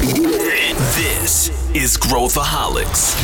This 0.00 1.52
is 1.74 1.98
Growthaholics. 1.98 3.14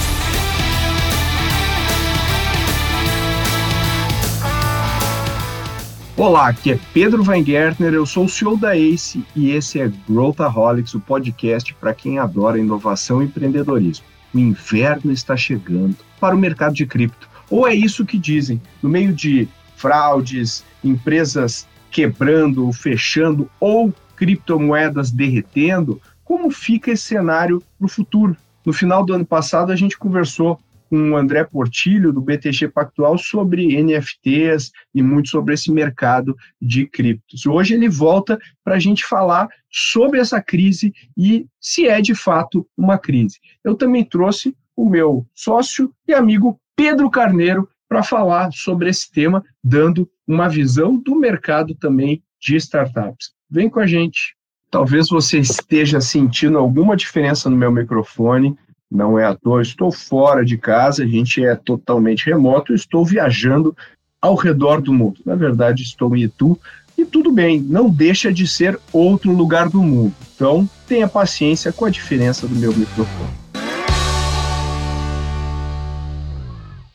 Olá, 6.18 6.48
aqui 6.48 6.72
é 6.72 6.78
Pedro 6.92 7.24
Weingärtner, 7.24 7.94
eu 7.94 8.04
sou 8.04 8.26
o 8.26 8.28
CEO 8.28 8.58
da 8.58 8.76
ACE 8.76 9.24
e 9.34 9.52
esse 9.52 9.80
é 9.80 9.90
Growthaholics, 10.06 10.92
o 10.92 11.00
podcast 11.00 11.72
para 11.72 11.94
quem 11.94 12.18
adora 12.18 12.58
inovação 12.58 13.22
e 13.22 13.24
empreendedorismo. 13.24 14.04
O 14.34 14.38
inverno 14.38 15.10
está 15.10 15.34
chegando 15.34 15.96
para 16.20 16.36
o 16.36 16.38
mercado 16.38 16.74
de 16.74 16.84
cripto, 16.84 17.26
ou 17.48 17.66
é 17.66 17.74
isso 17.74 18.04
que 18.04 18.18
dizem, 18.18 18.60
no 18.82 18.90
meio 18.90 19.14
de 19.14 19.48
fraudes, 19.76 20.62
empresas 20.84 21.66
quebrando, 21.90 22.70
fechando 22.70 23.48
ou 23.58 23.94
criptomoedas 24.14 25.10
derretendo, 25.10 25.98
como 26.26 26.50
fica 26.50 26.90
esse 26.90 27.04
cenário 27.04 27.62
para 27.78 27.86
o 27.86 27.88
futuro? 27.88 28.36
No 28.64 28.72
final 28.72 29.06
do 29.06 29.14
ano 29.14 29.24
passado, 29.24 29.70
a 29.70 29.76
gente 29.76 29.96
conversou 29.96 30.58
com 30.90 31.12
o 31.12 31.16
André 31.16 31.44
Portilho, 31.44 32.12
do 32.12 32.20
BTG 32.20 32.68
Pactual, 32.68 33.16
sobre 33.16 33.80
NFTs 33.80 34.72
e 34.92 35.02
muito 35.02 35.28
sobre 35.28 35.54
esse 35.54 35.70
mercado 35.70 36.36
de 36.60 36.84
criptos. 36.84 37.46
Hoje 37.46 37.74
ele 37.74 37.88
volta 37.88 38.38
para 38.64 38.74
a 38.74 38.78
gente 38.78 39.04
falar 39.04 39.48
sobre 39.70 40.18
essa 40.18 40.42
crise 40.42 40.92
e 41.16 41.46
se 41.60 41.86
é 41.86 42.00
de 42.00 42.14
fato 42.14 42.66
uma 42.76 42.98
crise. 42.98 43.38
Eu 43.64 43.76
também 43.76 44.04
trouxe 44.04 44.52
o 44.74 44.88
meu 44.88 45.24
sócio 45.32 45.92
e 46.08 46.12
amigo 46.12 46.60
Pedro 46.74 47.08
Carneiro 47.08 47.68
para 47.88 48.02
falar 48.02 48.50
sobre 48.52 48.90
esse 48.90 49.10
tema, 49.10 49.44
dando 49.62 50.10
uma 50.26 50.48
visão 50.48 51.00
do 51.00 51.14
mercado 51.14 51.72
também 51.76 52.20
de 52.40 52.56
startups. 52.56 53.30
Vem 53.48 53.70
com 53.70 53.78
a 53.78 53.86
gente. 53.86 54.35
Talvez 54.70 55.08
você 55.08 55.38
esteja 55.38 56.00
sentindo 56.00 56.58
alguma 56.58 56.96
diferença 56.96 57.48
no 57.48 57.56
meu 57.56 57.70
microfone, 57.70 58.56
não 58.90 59.18
é 59.18 59.24
à 59.24 59.34
toa, 59.34 59.62
estou 59.62 59.92
fora 59.92 60.44
de 60.44 60.58
casa, 60.58 61.04
a 61.04 61.06
gente 61.06 61.44
é 61.44 61.54
totalmente 61.54 62.26
remoto, 62.26 62.74
estou 62.74 63.04
viajando 63.04 63.76
ao 64.20 64.34
redor 64.34 64.80
do 64.80 64.92
mundo. 64.92 65.20
Na 65.24 65.34
verdade, 65.34 65.82
estou 65.82 66.16
em 66.16 66.22
Itu 66.22 66.58
e 66.98 67.04
tudo 67.04 67.30
bem, 67.30 67.60
não 67.60 67.88
deixa 67.88 68.32
de 68.32 68.46
ser 68.46 68.78
outro 68.92 69.32
lugar 69.32 69.68
do 69.68 69.82
mundo. 69.82 70.14
Então, 70.34 70.68
tenha 70.88 71.06
paciência 71.06 71.72
com 71.72 71.84
a 71.84 71.90
diferença 71.90 72.48
do 72.48 72.56
meu 72.56 72.74
microfone. 72.74 73.46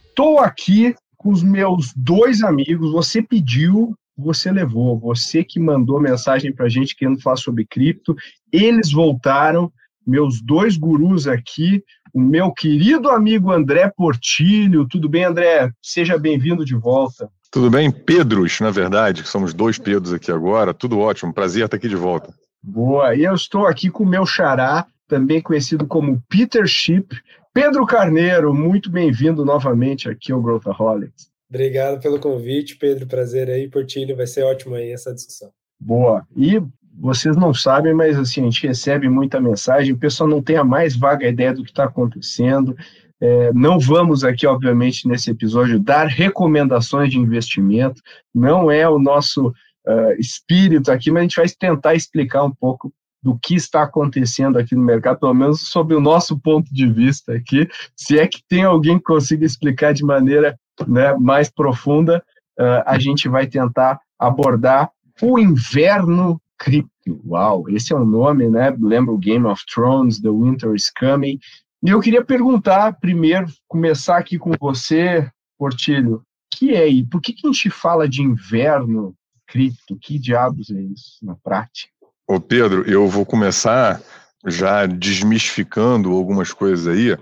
Estou 0.09 0.39
aqui 0.39 0.93
com 1.17 1.31
os 1.31 1.41
meus 1.41 1.93
dois 1.95 2.41
amigos. 2.43 2.91
Você 2.91 3.21
pediu, 3.21 3.95
você 4.21 4.51
levou. 4.51 4.99
Você 4.99 5.43
que 5.43 5.59
mandou 5.59 5.99
mensagem 5.99 6.53
para 6.53 6.65
a 6.65 6.69
gente 6.69 6.95
querendo 6.95 7.21
falar 7.21 7.37
sobre 7.37 7.65
cripto. 7.65 8.15
Eles 8.51 8.91
voltaram 8.91 9.71
meus 10.05 10.41
dois 10.41 10.77
gurus 10.77 11.27
aqui, 11.27 11.83
o 12.13 12.19
meu 12.19 12.51
querido 12.51 13.09
amigo 13.09 13.51
André 13.51 13.91
Portilho. 13.95 14.87
Tudo 14.87 15.07
bem, 15.07 15.23
André? 15.23 15.71
Seja 15.81 16.17
bem-vindo 16.17 16.65
de 16.65 16.75
volta. 16.75 17.29
Tudo 17.51 17.69
bem, 17.69 17.91
Pedros, 17.91 18.59
na 18.61 18.71
verdade, 18.71 19.27
somos 19.27 19.53
dois 19.53 19.77
Pedros 19.77 20.13
aqui 20.13 20.31
agora. 20.31 20.73
Tudo 20.73 20.99
ótimo, 20.99 21.33
prazer 21.33 21.65
estar 21.65 21.77
aqui 21.77 21.89
de 21.89 21.95
volta. 21.95 22.33
Boa, 22.63 23.15
e 23.15 23.23
eu 23.23 23.33
estou 23.33 23.65
aqui 23.65 23.89
com 23.89 24.03
o 24.03 24.07
meu 24.07 24.25
xará, 24.25 24.85
também 25.07 25.41
conhecido 25.41 25.85
como 25.85 26.21
Peter 26.29 26.65
Ship. 26.65 27.07
Pedro 27.53 27.85
Carneiro, 27.85 28.53
muito 28.53 28.89
bem-vindo 28.89 29.43
novamente 29.43 30.07
aqui 30.09 30.31
ao 30.31 30.41
Growthaholics. 30.41 31.30
Obrigado 31.51 32.01
pelo 32.01 32.17
convite, 32.17 32.77
Pedro. 32.77 33.05
Prazer 33.05 33.49
aí, 33.49 33.67
Portilho. 33.67 34.15
Vai 34.15 34.25
ser 34.25 34.43
ótimo 34.43 34.73
aí 34.73 34.89
essa 34.89 35.13
discussão. 35.13 35.51
Boa. 35.77 36.25
E 36.33 36.61
vocês 36.97 37.35
não 37.35 37.53
sabem, 37.53 37.93
mas 37.93 38.17
assim, 38.17 38.39
a 38.39 38.43
gente 38.45 38.65
recebe 38.65 39.09
muita 39.09 39.41
mensagem, 39.41 39.91
o 39.91 39.97
pessoal 39.97 40.29
não 40.29 40.41
tem 40.41 40.55
a 40.55 40.63
mais 40.63 40.95
vaga 40.95 41.27
ideia 41.27 41.53
do 41.53 41.63
que 41.63 41.71
está 41.71 41.83
acontecendo. 41.83 42.73
É, 43.19 43.51
não 43.53 43.77
vamos 43.77 44.23
aqui, 44.23 44.47
obviamente, 44.47 45.07
nesse 45.07 45.29
episódio, 45.29 45.77
dar 45.77 46.07
recomendações 46.07 47.11
de 47.11 47.19
investimento, 47.19 48.01
não 48.33 48.71
é 48.71 48.87
o 48.87 48.97
nosso 48.97 49.49
uh, 49.49 50.13
espírito 50.17 50.89
aqui, 50.89 51.11
mas 51.11 51.19
a 51.19 51.23
gente 51.23 51.35
vai 51.35 51.49
tentar 51.49 51.95
explicar 51.95 52.43
um 52.45 52.51
pouco 52.51 52.93
do 53.21 53.37
que 53.37 53.55
está 53.55 53.83
acontecendo 53.83 54.57
aqui 54.57 54.73
no 54.73 54.81
mercado, 54.81 55.19
pelo 55.19 55.33
menos 55.33 55.69
sob 55.69 55.93
o 55.93 56.01
nosso 56.01 56.39
ponto 56.39 56.73
de 56.73 56.87
vista 56.87 57.33
aqui. 57.33 57.67
Se 57.95 58.17
é 58.17 58.25
que 58.25 58.41
tem 58.47 58.63
alguém 58.63 58.97
que 58.97 59.03
consiga 59.03 59.45
explicar 59.45 59.93
de 59.93 60.03
maneira 60.03 60.57
né, 60.87 61.13
mais 61.15 61.49
profunda, 61.49 62.23
uh, 62.59 62.83
a 62.85 62.97
gente 62.99 63.27
vai 63.27 63.47
tentar 63.47 63.99
abordar 64.17 64.89
o 65.21 65.37
inverno 65.39 66.41
cripto. 66.57 66.91
Uau, 67.25 67.69
esse 67.69 67.93
é 67.93 67.95
o 67.95 68.01
um 68.01 68.05
nome, 68.05 68.47
né? 68.47 68.75
Lembra 68.79 69.13
o 69.13 69.17
Game 69.17 69.45
of 69.45 69.63
Thrones, 69.65 70.21
The 70.21 70.29
Winter 70.29 70.73
is 70.75 70.91
Coming. 70.91 71.39
E 71.83 71.89
eu 71.89 71.99
queria 71.99 72.23
perguntar 72.23 72.93
primeiro, 72.99 73.47
começar 73.67 74.17
aqui 74.17 74.37
com 74.37 74.51
você, 74.59 75.27
Portilho, 75.57 76.23
que 76.51 76.75
é 76.75 76.83
aí? 76.83 77.03
Por 77.03 77.19
que, 77.19 77.33
que 77.33 77.47
a 77.47 77.51
gente 77.51 77.69
fala 77.71 78.07
de 78.07 78.21
inverno 78.21 79.15
cripto? 79.47 79.97
Que 79.99 80.19
diabos 80.19 80.69
é 80.69 80.79
isso 80.79 81.17
na 81.23 81.35
prática? 81.35 81.91
Ô 82.27 82.39
Pedro, 82.39 82.87
eu 82.87 83.07
vou 83.07 83.25
começar 83.25 83.99
já 84.45 84.85
desmistificando 84.85 86.11
algumas 86.11 86.53
coisas 86.53 86.87
aí, 86.87 87.17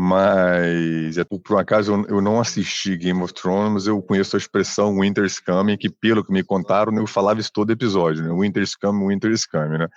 mas 0.00 1.18
é 1.18 1.24
por, 1.24 1.40
um 1.50 1.58
acaso 1.58 2.04
eu, 2.08 2.20
não 2.20 2.38
assisti 2.38 2.96
Game 2.96 3.20
of 3.20 3.34
Thrones, 3.34 3.88
eu 3.88 4.00
conheço 4.00 4.36
a 4.36 4.38
expressão 4.38 5.00
Winter's 5.00 5.40
Coming, 5.40 5.76
que 5.76 5.90
pelo 5.90 6.24
que 6.24 6.30
me 6.30 6.44
contaram, 6.44 6.96
eu 6.96 7.06
falava 7.06 7.40
isso 7.40 7.50
todo 7.52 7.72
episódio, 7.72 8.22
né? 8.22 8.32
Winter's 8.32 8.76
Coming, 8.76 9.08
Winter's 9.08 9.44
Coming, 9.44 9.78
né? 9.78 9.88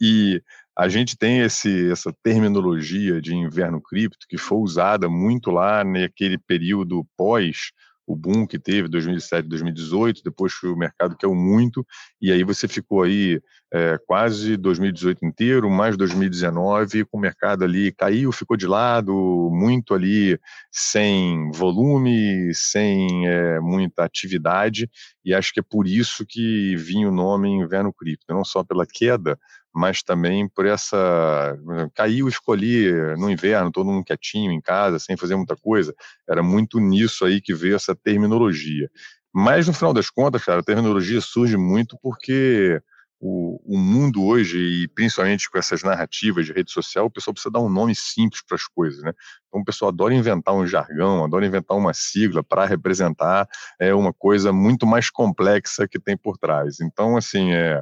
E 0.00 0.42
a 0.74 0.88
gente 0.88 1.18
tem 1.18 1.40
esse, 1.40 1.90
essa 1.90 2.10
terminologia 2.22 3.20
de 3.20 3.34
inverno 3.34 3.78
cripto 3.78 4.26
que 4.26 4.38
foi 4.38 4.56
usada 4.56 5.06
muito 5.06 5.50
lá 5.50 5.84
naquele 5.84 6.38
período 6.38 7.06
pós 7.14 7.72
o 8.06 8.16
boom 8.16 8.46
que 8.46 8.58
teve 8.58 8.88
2007, 8.88 9.48
2018, 9.48 10.22
depois 10.24 10.52
o 10.62 10.76
mercado 10.76 11.16
caiu 11.16 11.34
muito, 11.34 11.86
e 12.20 12.32
aí 12.32 12.42
você 12.42 12.66
ficou 12.66 13.02
aí 13.02 13.40
é, 13.72 13.98
quase 14.06 14.56
2018 14.56 15.24
inteiro, 15.24 15.70
mais 15.70 15.96
2019, 15.96 17.04
com 17.06 17.16
o 17.16 17.20
mercado 17.20 17.64
ali 17.64 17.92
caiu, 17.92 18.32
ficou 18.32 18.56
de 18.56 18.66
lado, 18.66 19.12
muito 19.52 19.94
ali 19.94 20.38
sem 20.70 21.50
volume, 21.52 22.52
sem 22.54 23.26
é, 23.26 23.60
muita 23.60 24.04
atividade, 24.04 24.90
e 25.24 25.32
acho 25.32 25.52
que 25.52 25.60
é 25.60 25.64
por 25.68 25.86
isso 25.86 26.24
que 26.28 26.76
vinha 26.76 27.08
o 27.08 27.14
nome 27.14 27.48
Inverno 27.48 27.92
Cripto, 27.92 28.26
não 28.28 28.44
só 28.44 28.62
pela 28.62 28.86
queda, 28.86 29.38
mas 29.74 30.02
também 30.02 30.48
por 30.48 30.66
essa. 30.66 31.56
Caiu 31.94 32.28
e 32.28 32.32
ali 32.50 32.92
no 33.16 33.30
inverno, 33.30 33.72
todo 33.72 33.90
mundo 33.90 34.04
quietinho 34.04 34.52
em 34.52 34.60
casa, 34.60 34.98
sem 34.98 35.16
fazer 35.16 35.36
muita 35.36 35.56
coisa. 35.56 35.94
Era 36.28 36.42
muito 36.42 36.78
nisso 36.78 37.24
aí 37.24 37.40
que 37.40 37.54
veio 37.54 37.76
essa 37.76 37.94
terminologia. 37.94 38.90
Mas, 39.34 39.66
no 39.66 39.72
final 39.72 39.94
das 39.94 40.10
contas, 40.10 40.44
cara, 40.44 40.60
a 40.60 40.64
terminologia 40.64 41.20
surge 41.20 41.56
muito 41.56 41.96
porque 42.02 42.80
o, 43.18 43.60
o, 43.64 43.78
mundo 43.78 44.24
hoje, 44.24 44.58
e 44.58 44.88
principalmente 44.88 45.48
com 45.48 45.56
essas 45.56 45.84
narrativas 45.84 46.44
de 46.44 46.52
rede 46.52 46.72
social, 46.72 47.06
o 47.06 47.10
pessoal 47.10 47.32
precisa 47.32 47.52
dar 47.52 47.60
um 47.60 47.68
nome 47.68 47.94
simples 47.94 48.42
para 48.44 48.56
as 48.56 48.66
coisas, 48.66 49.00
né? 49.00 49.12
Então 49.46 49.60
o 49.60 49.64
pessoal 49.64 49.90
adora 49.90 50.12
inventar 50.12 50.52
um 50.52 50.66
jargão, 50.66 51.22
adora 51.22 51.46
inventar 51.46 51.76
uma 51.76 51.94
sigla 51.94 52.42
para 52.42 52.66
representar 52.66 53.46
é, 53.80 53.94
uma 53.94 54.12
coisa 54.12 54.52
muito 54.52 54.84
mais 54.86 55.08
complexa 55.08 55.86
que 55.86 56.00
tem 56.00 56.16
por 56.16 56.36
trás. 56.36 56.80
Então, 56.80 57.16
assim, 57.16 57.52
é, 57.52 57.80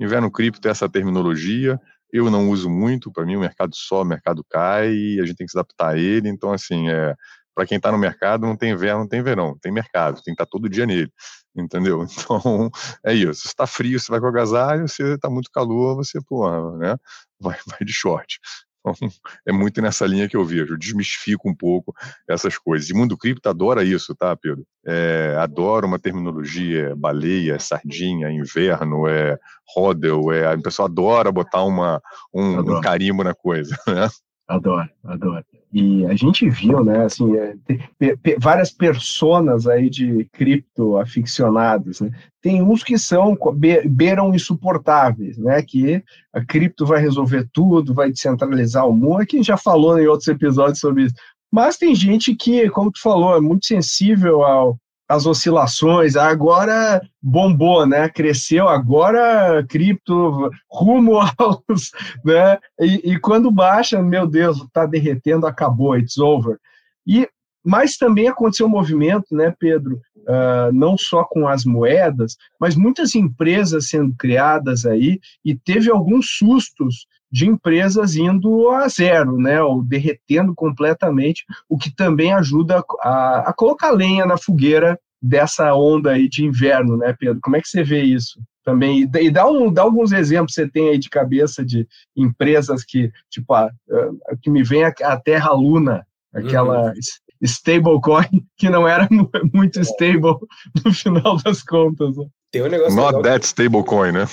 Inverno 0.00 0.30
cripto 0.30 0.66
é 0.66 0.70
essa 0.70 0.88
terminologia, 0.88 1.78
eu 2.12 2.30
não 2.30 2.50
uso 2.50 2.68
muito, 2.68 3.12
para 3.12 3.24
mim 3.24 3.36
o 3.36 3.40
mercado 3.40 3.74
sobe, 3.76 4.06
o 4.06 4.08
mercado 4.08 4.44
cai 4.48 5.18
a 5.20 5.24
gente 5.24 5.36
tem 5.36 5.46
que 5.46 5.52
se 5.52 5.58
adaptar 5.58 5.90
a 5.90 5.98
ele, 5.98 6.28
então 6.28 6.52
assim, 6.52 6.88
é, 6.88 7.14
para 7.54 7.66
quem 7.66 7.76
está 7.76 7.92
no 7.92 7.98
mercado 7.98 8.46
não 8.46 8.56
tem 8.56 8.72
inverno, 8.72 9.00
não 9.00 9.08
tem 9.08 9.22
verão, 9.22 9.56
tem 9.60 9.70
mercado, 9.70 10.14
tem 10.16 10.34
que 10.34 10.42
estar 10.42 10.46
tá 10.46 10.50
todo 10.50 10.68
dia 10.68 10.86
nele, 10.86 11.12
entendeu? 11.54 12.04
Então, 12.10 12.70
é 13.04 13.12
isso, 13.12 13.42
se 13.42 13.48
está 13.48 13.66
frio, 13.66 14.00
você 14.00 14.10
vai 14.10 14.20
com 14.20 14.26
agasalho, 14.26 14.88
se 14.88 15.02
está 15.02 15.28
muito 15.28 15.50
calor, 15.50 15.96
você, 15.96 16.18
pô, 16.26 16.76
né, 16.76 16.96
vai, 17.38 17.58
vai 17.66 17.80
de 17.84 17.92
short. 17.92 18.40
Então, 18.80 18.94
é 19.46 19.52
muito 19.52 19.80
nessa 19.80 20.06
linha 20.06 20.28
que 20.28 20.36
eu 20.36 20.44
vejo, 20.44 20.74
eu 20.74 20.78
desmistifico 20.78 21.48
um 21.48 21.54
pouco 21.54 21.94
essas 22.28 22.58
coisas. 22.58 22.88
E 22.88 22.94
mundo 22.94 23.16
cripto 23.16 23.48
adora 23.48 23.84
isso, 23.84 24.14
tá, 24.14 24.36
Pedro? 24.36 24.64
É, 24.86 25.36
adora 25.38 25.86
uma 25.86 25.98
terminologia, 25.98 26.94
baleia, 26.96 27.58
sardinha, 27.58 28.30
inverno, 28.30 29.06
é 29.06 29.38
rodel, 29.74 30.32
é, 30.32 30.54
o 30.54 30.62
pessoal 30.62 30.88
adora 30.88 31.30
botar 31.30 31.62
uma, 31.62 32.02
um, 32.32 32.76
um 32.76 32.80
carimbo 32.80 33.22
na 33.22 33.34
coisa, 33.34 33.76
né? 33.86 34.08
Adoro, 34.50 34.90
adoro. 35.04 35.44
E 35.72 36.04
a 36.06 36.14
gente 36.16 36.50
viu, 36.50 36.82
né, 36.82 37.04
assim, 37.04 37.36
é, 37.36 37.54
pe, 37.96 38.16
pe, 38.16 38.36
várias 38.36 38.72
personas 38.72 39.68
aí 39.68 39.88
de 39.88 40.28
cripto 40.32 40.98
aficionados, 40.98 42.00
né? 42.00 42.10
Tem 42.42 42.60
uns 42.60 42.82
que 42.82 42.98
são 42.98 43.38
be, 43.54 43.88
beiram 43.88 44.34
insuportáveis, 44.34 45.38
né? 45.38 45.62
Que 45.62 46.02
a 46.32 46.44
cripto 46.44 46.84
vai 46.84 47.00
resolver 47.00 47.48
tudo, 47.52 47.94
vai 47.94 48.10
descentralizar 48.10 48.88
o 48.88 48.92
mundo. 48.92 49.18
Aqui 49.18 49.36
a 49.36 49.38
gente 49.38 49.46
já 49.46 49.56
falou 49.56 49.96
em 50.00 50.08
outros 50.08 50.26
episódios 50.26 50.80
sobre 50.80 51.04
isso. 51.04 51.14
Mas 51.52 51.76
tem 51.76 51.94
gente 51.94 52.34
que, 52.34 52.68
como 52.70 52.90
tu 52.90 53.00
falou, 53.00 53.36
é 53.36 53.40
muito 53.40 53.66
sensível 53.66 54.42
ao, 54.42 54.76
as 55.10 55.26
oscilações, 55.26 56.14
agora 56.14 57.02
bombou, 57.20 57.84
né? 57.84 58.08
Cresceu, 58.08 58.68
agora 58.68 59.64
cripto 59.68 60.48
rumo 60.70 61.18
aos, 61.36 61.90
né? 62.24 62.56
E, 62.78 63.12
e 63.12 63.18
quando 63.18 63.50
baixa, 63.50 64.00
meu 64.00 64.24
Deus, 64.24 64.58
está 64.58 64.86
derretendo, 64.86 65.48
acabou, 65.48 65.98
it's 65.98 66.16
over. 66.16 66.58
E 67.04 67.28
mas 67.62 67.96
também 67.96 68.26
aconteceu 68.26 68.66
um 68.66 68.70
movimento, 68.70 69.34
né, 69.34 69.54
Pedro, 69.58 70.00
uh, 70.20 70.72
não 70.72 70.96
só 70.96 71.24
com 71.24 71.46
as 71.46 71.62
moedas, 71.62 72.34
mas 72.58 72.74
muitas 72.74 73.14
empresas 73.14 73.90
sendo 73.90 74.14
criadas 74.16 74.86
aí 74.86 75.20
e 75.44 75.54
teve 75.54 75.90
alguns 75.90 76.38
sustos 76.38 77.06
de 77.30 77.46
empresas 77.46 78.16
indo 78.16 78.70
a 78.70 78.88
zero, 78.88 79.36
né, 79.36 79.62
ou 79.62 79.82
derretendo 79.82 80.54
completamente, 80.54 81.44
o 81.68 81.78
que 81.78 81.94
também 81.94 82.32
ajuda 82.32 82.82
a, 83.00 83.50
a 83.50 83.52
colocar 83.52 83.90
lenha 83.90 84.26
na 84.26 84.36
fogueira 84.36 84.98
dessa 85.22 85.74
onda 85.74 86.12
aí 86.12 86.28
de 86.28 86.44
inverno, 86.44 86.96
né, 86.96 87.14
Pedro? 87.18 87.40
Como 87.42 87.56
é 87.56 87.60
que 87.60 87.68
você 87.68 87.82
vê 87.82 88.02
isso? 88.02 88.40
Também, 88.64 89.08
e 89.14 89.30
dá, 89.30 89.48
um, 89.48 89.72
dá 89.72 89.82
alguns 89.82 90.12
exemplos 90.12 90.54
você 90.54 90.68
tem 90.68 90.90
aí 90.90 90.98
de 90.98 91.08
cabeça 91.08 91.64
de 91.64 91.86
empresas 92.16 92.84
que, 92.84 93.10
tipo, 93.30 93.52
a, 93.54 93.66
a 93.66 94.36
que 94.40 94.50
me 94.50 94.62
vem 94.62 94.84
a, 94.84 94.92
a 95.02 95.16
Terra 95.18 95.52
Luna, 95.52 96.06
aquela 96.32 96.88
uhum 96.88 96.94
stablecoin 97.42 98.46
que 98.56 98.68
não 98.68 98.86
era 98.86 99.08
muito 99.52 99.78
é. 99.78 99.82
stable 99.82 100.36
no 100.84 100.92
final 100.92 101.36
das 101.42 101.62
contas. 101.62 102.16
Né? 102.16 102.26
Tem 102.50 102.62
um 102.62 102.68
negócio 102.68 102.94
not 102.94 103.16
legal. 103.16 103.22
that 103.22 103.46
stablecoin, 103.46 104.12
né? 104.12 104.26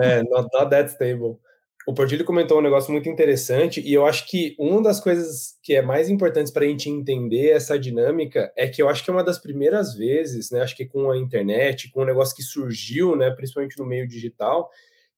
É, 0.00 0.22
not, 0.24 0.48
not 0.52 0.70
that 0.70 0.90
stable. 0.90 1.38
O 1.86 1.92
Portilho 1.92 2.24
comentou 2.24 2.58
um 2.58 2.62
negócio 2.62 2.92
muito 2.92 3.08
interessante 3.08 3.80
e 3.80 3.92
eu 3.92 4.06
acho 4.06 4.28
que 4.28 4.54
uma 4.56 4.80
das 4.80 5.00
coisas 5.00 5.56
que 5.62 5.74
é 5.74 5.82
mais 5.82 6.08
importante 6.08 6.52
para 6.52 6.64
a 6.64 6.68
gente 6.68 6.88
entender 6.88 7.50
essa 7.50 7.76
dinâmica 7.76 8.52
é 8.56 8.68
que 8.68 8.80
eu 8.80 8.88
acho 8.88 9.02
que 9.02 9.10
é 9.10 9.12
uma 9.12 9.24
das 9.24 9.38
primeiras 9.38 9.94
vezes, 9.94 10.50
né? 10.52 10.60
Acho 10.60 10.76
que 10.76 10.86
com 10.86 11.10
a 11.10 11.18
internet, 11.18 11.90
com 11.90 12.02
um 12.02 12.06
negócio 12.06 12.36
que 12.36 12.42
surgiu, 12.42 13.16
né? 13.16 13.30
Principalmente 13.30 13.78
no 13.78 13.84
meio 13.84 14.06
digital, 14.06 14.70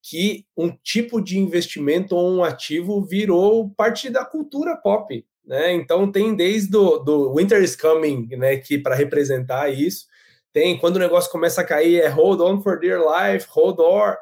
que 0.02 0.46
um 0.56 0.70
tipo 0.70 1.20
de 1.22 1.38
investimento 1.38 2.16
ou 2.16 2.30
um 2.30 2.42
ativo 2.42 3.02
virou 3.02 3.70
parte 3.70 4.08
da 4.08 4.24
cultura 4.24 4.74
pop, 4.76 5.24
né? 5.46 5.72
Então 5.74 6.10
tem 6.10 6.34
desde 6.34 6.74
o 6.76 6.98
do 6.98 7.34
Winter 7.34 7.62
is 7.62 7.76
Coming, 7.76 8.28
né, 8.36 8.56
que 8.56 8.78
para 8.78 8.94
representar 8.94 9.70
isso, 9.70 10.06
tem 10.52 10.78
quando 10.78 10.96
o 10.96 11.00
negócio 11.00 11.30
começa 11.30 11.60
a 11.60 11.64
cair 11.64 12.00
é 12.00 12.08
Hold 12.08 12.40
on 12.40 12.62
for 12.62 12.78
dear 12.78 13.00
life, 13.00 13.46
Hold 13.50 13.80
on, 13.80 14.14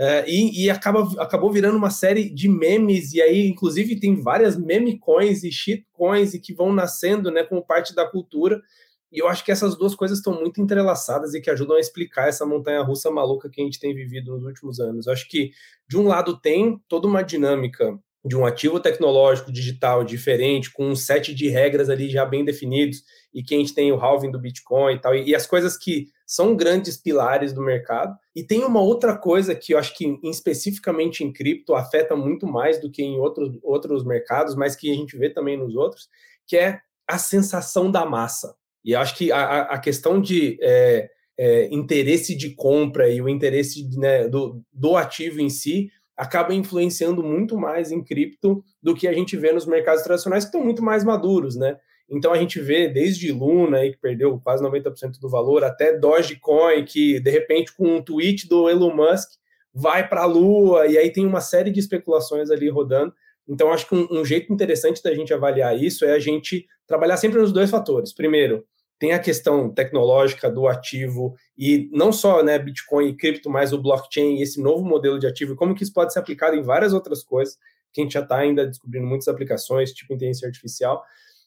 é, 0.00 0.24
e, 0.30 0.64
e 0.64 0.70
acaba, 0.70 1.10
acabou 1.20 1.50
virando 1.50 1.76
uma 1.76 1.90
série 1.90 2.30
de 2.30 2.48
memes, 2.48 3.12
e 3.14 3.20
aí, 3.20 3.48
inclusive, 3.48 3.98
tem 3.98 4.22
várias 4.22 4.56
meme 4.56 4.96
coins 4.96 5.42
e 5.42 5.50
shitcoins 5.50 6.34
e 6.34 6.38
que 6.38 6.54
vão 6.54 6.72
nascendo 6.72 7.32
né, 7.32 7.42
como 7.42 7.66
parte 7.66 7.92
da 7.92 8.08
cultura. 8.08 8.62
E 9.10 9.20
eu 9.20 9.26
acho 9.26 9.44
que 9.44 9.50
essas 9.50 9.76
duas 9.76 9.96
coisas 9.96 10.18
estão 10.18 10.38
muito 10.38 10.60
entrelaçadas 10.60 11.34
e 11.34 11.40
que 11.40 11.50
ajudam 11.50 11.76
a 11.76 11.80
explicar 11.80 12.28
essa 12.28 12.46
montanha 12.46 12.80
russa 12.82 13.10
maluca 13.10 13.50
que 13.50 13.60
a 13.60 13.64
gente 13.64 13.80
tem 13.80 13.92
vivido 13.92 14.30
nos 14.36 14.44
últimos 14.44 14.78
anos. 14.78 15.08
Eu 15.08 15.14
acho 15.14 15.28
que, 15.28 15.50
de 15.88 15.98
um 15.98 16.06
lado, 16.06 16.38
tem 16.38 16.78
toda 16.88 17.08
uma 17.08 17.22
dinâmica 17.22 17.98
de 18.24 18.36
um 18.36 18.46
ativo 18.46 18.78
tecnológico 18.78 19.50
digital 19.50 20.04
diferente, 20.04 20.72
com 20.72 20.88
um 20.88 20.94
set 20.94 21.34
de 21.34 21.48
regras 21.48 21.90
ali 21.90 22.08
já 22.08 22.24
bem 22.24 22.44
definidos, 22.44 23.02
e 23.34 23.42
que 23.42 23.54
a 23.54 23.58
gente 23.58 23.74
tem 23.74 23.90
o 23.90 23.96
halving 23.96 24.30
do 24.30 24.38
Bitcoin 24.38 24.94
e 24.94 25.00
tal, 25.00 25.14
e, 25.16 25.30
e 25.30 25.34
as 25.34 25.46
coisas 25.46 25.76
que 25.76 26.06
são 26.28 26.54
grandes 26.54 26.98
pilares 26.98 27.54
do 27.54 27.62
mercado. 27.62 28.14
E 28.36 28.44
tem 28.44 28.62
uma 28.62 28.82
outra 28.82 29.16
coisa 29.16 29.54
que 29.54 29.72
eu 29.72 29.78
acho 29.78 29.96
que 29.96 30.20
especificamente 30.24 31.24
em 31.24 31.32
cripto 31.32 31.74
afeta 31.74 32.14
muito 32.14 32.46
mais 32.46 32.78
do 32.78 32.90
que 32.90 33.02
em 33.02 33.18
outros, 33.18 33.58
outros 33.62 34.04
mercados, 34.04 34.54
mas 34.54 34.76
que 34.76 34.90
a 34.90 34.94
gente 34.94 35.16
vê 35.16 35.30
também 35.30 35.56
nos 35.56 35.74
outros, 35.74 36.06
que 36.46 36.54
é 36.58 36.80
a 37.08 37.16
sensação 37.16 37.90
da 37.90 38.04
massa. 38.04 38.54
E 38.84 38.92
eu 38.92 39.00
acho 39.00 39.16
que 39.16 39.32
a, 39.32 39.62
a 39.62 39.78
questão 39.78 40.20
de 40.20 40.58
é, 40.60 41.08
é, 41.38 41.74
interesse 41.74 42.36
de 42.36 42.54
compra 42.54 43.08
e 43.08 43.22
o 43.22 43.28
interesse 43.28 43.88
né, 43.96 44.28
do, 44.28 44.62
do 44.70 44.96
ativo 44.96 45.40
em 45.40 45.48
si 45.48 45.88
acaba 46.14 46.52
influenciando 46.52 47.22
muito 47.22 47.56
mais 47.56 47.90
em 47.90 48.04
cripto 48.04 48.62
do 48.82 48.94
que 48.94 49.08
a 49.08 49.14
gente 49.14 49.34
vê 49.34 49.50
nos 49.50 49.64
mercados 49.64 50.02
tradicionais 50.02 50.44
que 50.44 50.48
estão 50.48 50.62
muito 50.62 50.82
mais 50.82 51.04
maduros, 51.04 51.56
né? 51.56 51.78
Então 52.10 52.32
a 52.32 52.38
gente 52.38 52.58
vê 52.60 52.88
desde 52.88 53.30
Luna 53.30 53.78
aí, 53.78 53.92
que 53.92 53.98
perdeu 53.98 54.40
quase 54.40 54.64
90% 54.64 55.20
do 55.20 55.28
valor, 55.28 55.62
até 55.62 55.96
Dogecoin, 55.96 56.84
que 56.84 57.20
de 57.20 57.30
repente 57.30 57.74
com 57.74 57.96
um 57.96 58.02
tweet 58.02 58.48
do 58.48 58.68
Elon 58.68 58.94
Musk 58.94 59.32
vai 59.74 60.08
para 60.08 60.22
a 60.22 60.26
Lua, 60.26 60.86
e 60.86 60.96
aí 60.96 61.10
tem 61.10 61.26
uma 61.26 61.40
série 61.40 61.70
de 61.70 61.78
especulações 61.78 62.50
ali 62.50 62.68
rodando. 62.68 63.12
Então 63.46 63.72
acho 63.72 63.86
que 63.86 63.94
um, 63.94 64.08
um 64.10 64.24
jeito 64.24 64.52
interessante 64.52 65.02
da 65.02 65.14
gente 65.14 65.32
avaliar 65.32 65.78
isso 65.78 66.04
é 66.04 66.12
a 66.12 66.18
gente 66.18 66.66
trabalhar 66.86 67.16
sempre 67.16 67.38
nos 67.40 67.52
dois 67.52 67.70
fatores. 67.70 68.12
Primeiro, 68.12 68.64
tem 68.98 69.12
a 69.12 69.18
questão 69.18 69.70
tecnológica 69.70 70.50
do 70.50 70.66
ativo 70.66 71.36
e 71.56 71.88
não 71.92 72.12
só 72.12 72.42
né, 72.42 72.58
Bitcoin 72.58 73.08
e 73.08 73.16
cripto, 73.16 73.48
mas 73.48 73.72
o 73.72 73.80
blockchain 73.80 74.38
e 74.38 74.42
esse 74.42 74.60
novo 74.60 74.84
modelo 74.84 75.18
de 75.18 75.26
ativo, 75.26 75.54
como 75.54 75.74
que 75.74 75.84
isso 75.84 75.92
pode 75.92 76.12
ser 76.12 76.18
aplicado 76.18 76.56
em 76.56 76.62
várias 76.62 76.92
outras 76.92 77.22
coisas, 77.22 77.56
que 77.92 78.00
a 78.00 78.04
gente 78.04 78.14
já 78.14 78.20
está 78.20 78.38
ainda 78.38 78.66
descobrindo 78.66 79.06
muitas 79.06 79.28
aplicações, 79.28 79.92
tipo 79.92 80.12
inteligência 80.12 80.46
artificial. 80.46 81.02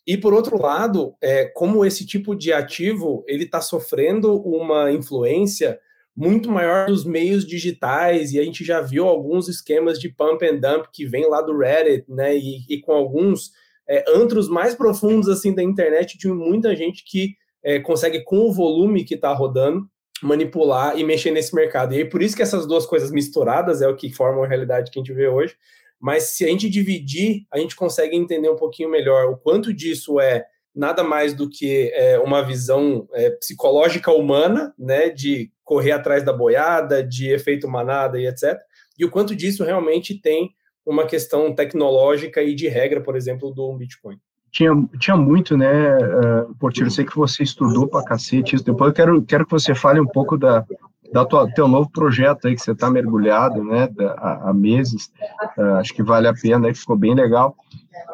E 0.06 0.18
por 0.18 0.34
outro 0.34 0.60
lado, 0.60 1.16
é, 1.22 1.46
como 1.46 1.86
esse 1.86 2.06
tipo 2.06 2.36
de 2.36 2.52
ativo 2.52 3.24
ele 3.28 3.44
está 3.44 3.62
sofrendo 3.62 4.36
uma 4.42 4.92
influência 4.92 5.80
muito 6.16 6.50
maior 6.52 6.88
dos 6.88 7.06
meios 7.06 7.46
digitais, 7.46 8.34
e 8.34 8.40
a 8.40 8.44
gente 8.44 8.64
já 8.64 8.82
viu 8.82 9.08
alguns 9.08 9.48
esquemas 9.48 10.00
de 10.00 10.10
pump 10.10 10.44
and 10.44 10.58
dump 10.58 10.88
que 10.92 11.06
vem 11.06 11.28
lá 11.30 11.42
do 11.42 11.58
Reddit, 11.58 12.06
né? 12.10 12.36
E, 12.36 12.66
e 12.70 12.82
com 12.82 12.92
alguns 12.92 13.52
é, 13.88 14.04
antros 14.08 14.50
mais 14.50 14.76
profundos 14.76 15.30
assim 15.30 15.54
da 15.54 15.64
internet 15.64 16.18
de 16.18 16.28
muita 16.28 16.76
gente 16.76 17.04
que 17.06 17.36
é, 17.64 17.80
consegue, 17.80 18.24
com 18.24 18.40
o 18.40 18.52
volume 18.52 19.04
que 19.04 19.16
está 19.16 19.34
rodando, 19.34 19.88
manipular 20.22 20.98
e 20.98 21.04
mexer 21.04 21.32
nesse 21.32 21.54
mercado. 21.56 21.94
E 21.94 21.98
aí, 21.98 22.06
por 22.06 22.22
isso 22.22 22.36
que 22.36 22.42
essas 22.42 22.68
duas 22.68 22.86
coisas 22.86 23.12
misturadas 23.12 23.82
é 23.82 23.88
o 23.88 23.96
que 23.96 24.14
formam 24.14 24.44
a 24.44 24.48
realidade 24.48 24.92
que 24.92 25.00
a 25.00 25.02
gente 25.02 25.14
vê 25.14 25.28
hoje. 25.28 25.56
Mas 26.02 26.36
se 26.36 26.44
a 26.44 26.48
gente 26.48 26.70
dividir, 26.70 27.46
a 27.52 27.60
gente 27.60 27.76
consegue 27.76 28.16
entender 28.16 28.50
um 28.50 28.56
pouquinho 28.56 28.90
melhor 28.90 29.30
o 29.30 29.38
quanto 29.38 29.74
disso 29.74 30.20
é 30.20 30.46
nada 30.74 31.04
mais 31.04 31.34
do 31.34 31.50
que 31.50 31.92
é, 31.94 32.18
uma 32.20 32.42
visão 32.42 33.08
é, 33.14 33.30
psicológica 33.30 34.12
humana, 34.12 34.74
né, 34.80 35.10
de 35.10 35.52
correr 35.64 35.92
atrás 35.92 36.24
da 36.24 36.34
boiada, 36.34 37.04
de 37.04 37.30
efeito 37.30 37.68
manada 37.68 38.20
e 38.20 38.26
etc. 38.26 38.58
E 38.98 39.06
o 39.06 39.12
quanto 39.12 39.36
disso 39.36 39.64
realmente 39.64 40.20
tem 40.20 40.50
uma 40.86 41.06
questão 41.06 41.54
tecnológica 41.54 42.42
e 42.42 42.56
de 42.56 42.68
regra, 42.68 43.02
por 43.02 43.16
exemplo, 43.16 43.52
do 43.52 43.74
Bitcoin 43.74 44.18
tinha, 44.52 44.72
tinha 45.00 45.16
muito, 45.16 45.58
né, 45.58 45.98
uh, 45.98 46.54
Portilho, 46.60 46.88
eu 46.88 46.92
sei 46.92 47.06
que 47.06 47.16
você 47.16 47.42
estudou 47.42 47.88
pra 47.88 48.04
cacete 48.04 48.56
isso, 48.56 48.66
depois 48.66 48.90
eu 48.90 48.94
quero, 48.94 49.22
quero 49.24 49.46
que 49.46 49.52
você 49.52 49.74
fale 49.74 50.00
um 50.00 50.06
pouco 50.06 50.38
da, 50.38 50.66
da 51.12 51.26
tua, 51.26 51.52
teu 51.54 51.68
novo 51.68 51.90
projeto 51.92 52.48
aí, 52.48 52.56
que 52.56 52.62
você 52.62 52.72
está 52.72 52.90
mergulhado, 52.90 53.64
né, 53.64 53.90
há, 54.18 54.54
meses, 54.54 55.12
uh, 55.58 55.76
acho 55.76 55.94
que 55.94 56.04
vale 56.04 56.28
a 56.28 56.34
pena, 56.34 56.68
aí, 56.68 56.74
ficou 56.74 56.98
bem 56.98 57.14
legal, 57.14 57.56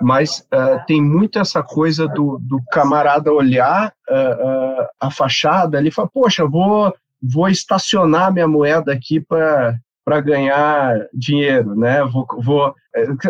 mas 0.01 0.39
uh, 0.53 0.83
tem 0.87 1.01
muito 1.01 1.39
essa 1.39 1.61
coisa 1.61 2.07
do, 2.07 2.39
do 2.41 2.59
camarada 2.71 3.31
olhar 3.31 3.93
uh, 4.09 4.87
a 4.99 5.11
fachada 5.11 5.77
ali 5.77 5.89
e 5.89 5.91
falar, 5.91 6.09
poxa, 6.09 6.45
vou, 6.45 6.93
vou 7.21 7.47
estacionar 7.47 8.33
minha 8.33 8.47
moeda 8.47 8.91
aqui 8.91 9.19
para 9.19 9.77
para 10.07 10.21
ganhar 10.21 11.05
dinheiro, 11.13 11.75
né? 11.75 12.01
Vou, 12.05 12.25
vou 12.41 12.73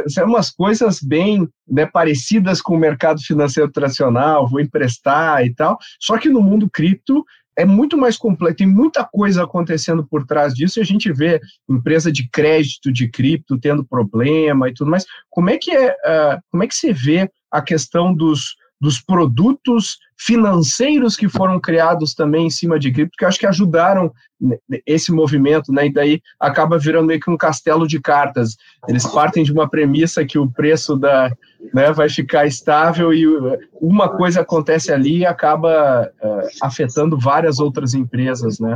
são 0.08 0.26
umas 0.28 0.52
coisas 0.52 1.02
bem 1.02 1.50
né, 1.68 1.88
parecidas 1.88 2.62
com 2.62 2.76
o 2.76 2.80
mercado 2.80 3.20
financeiro 3.20 3.72
tradicional, 3.72 4.48
vou 4.48 4.60
emprestar 4.60 5.44
e 5.44 5.56
tal. 5.56 5.78
Só 6.00 6.20
que 6.20 6.30
no 6.30 6.40
mundo 6.40 6.70
cripto 6.72 7.26
é 7.58 7.66
muito 7.66 7.98
mais 7.98 8.16
complexo, 8.18 8.58
tem 8.58 8.68
muita 8.68 9.04
coisa 9.04 9.44
acontecendo 9.44 10.06
por 10.06 10.26
trás 10.26 10.54
disso, 10.54 10.80
e 10.80 10.82
a 10.82 10.86
gente 10.86 11.12
vê 11.12 11.42
empresa 11.68 12.12
de 12.12 12.30
crédito 12.30 12.94
de 12.94 13.10
cripto 13.10 13.60
tendo 13.60 13.84
problema 13.84 14.70
e 14.70 14.74
tudo 14.74 14.92
mais. 14.92 15.06
Como 15.30 15.50
é 15.50 15.58
que 15.58 15.72
é, 15.72 15.92
uh, 15.92 16.40
como 16.52 16.64
é 16.64 16.68
que 16.68 16.76
você 16.76 16.94
vê 16.94 17.30
a 17.52 17.62
questão 17.62 18.14
dos 18.14 18.56
dos 18.80 19.02
produtos 19.02 19.98
financeiros 20.20 21.16
que 21.16 21.28
foram 21.28 21.60
criados 21.60 22.14
também 22.14 22.48
em 22.48 22.50
cima 22.50 22.80
de 22.80 22.92
cripto, 22.92 23.18
que 23.18 23.26
acho 23.26 23.40
que 23.40 23.46
ajudaram 23.46 24.12
esse 24.86 25.12
movimento, 25.12 25.72
né? 25.72 25.88
E 25.88 25.94
daí 25.94 26.22
acaba 26.40 26.78
virando 26.78 27.08
meio 27.08 27.20
que 27.20 27.30
um 27.30 27.38
castelo 27.38 27.88
de 27.88 28.00
cartas. 28.00 28.56
Eles 28.88 29.06
partem 29.06 29.44
de 29.44 29.52
uma 29.52 29.70
premissa 29.70 30.26
que 30.26 30.38
o 30.38 30.50
preço 30.50 30.96
da, 30.96 31.32
né, 31.74 31.92
vai 31.92 32.10
ficar 32.10 32.46
estável 32.46 33.14
e 33.14 33.26
uma 33.82 34.10
coisa 34.10 34.42
acontece 34.42 34.92
ali 34.92 35.20
e 35.20 35.26
acaba 35.26 36.12
uh, 36.22 36.48
afetando 36.62 37.18
várias 37.18 37.60
outras 37.60 37.94
empresas, 37.94 38.60
né? 38.60 38.74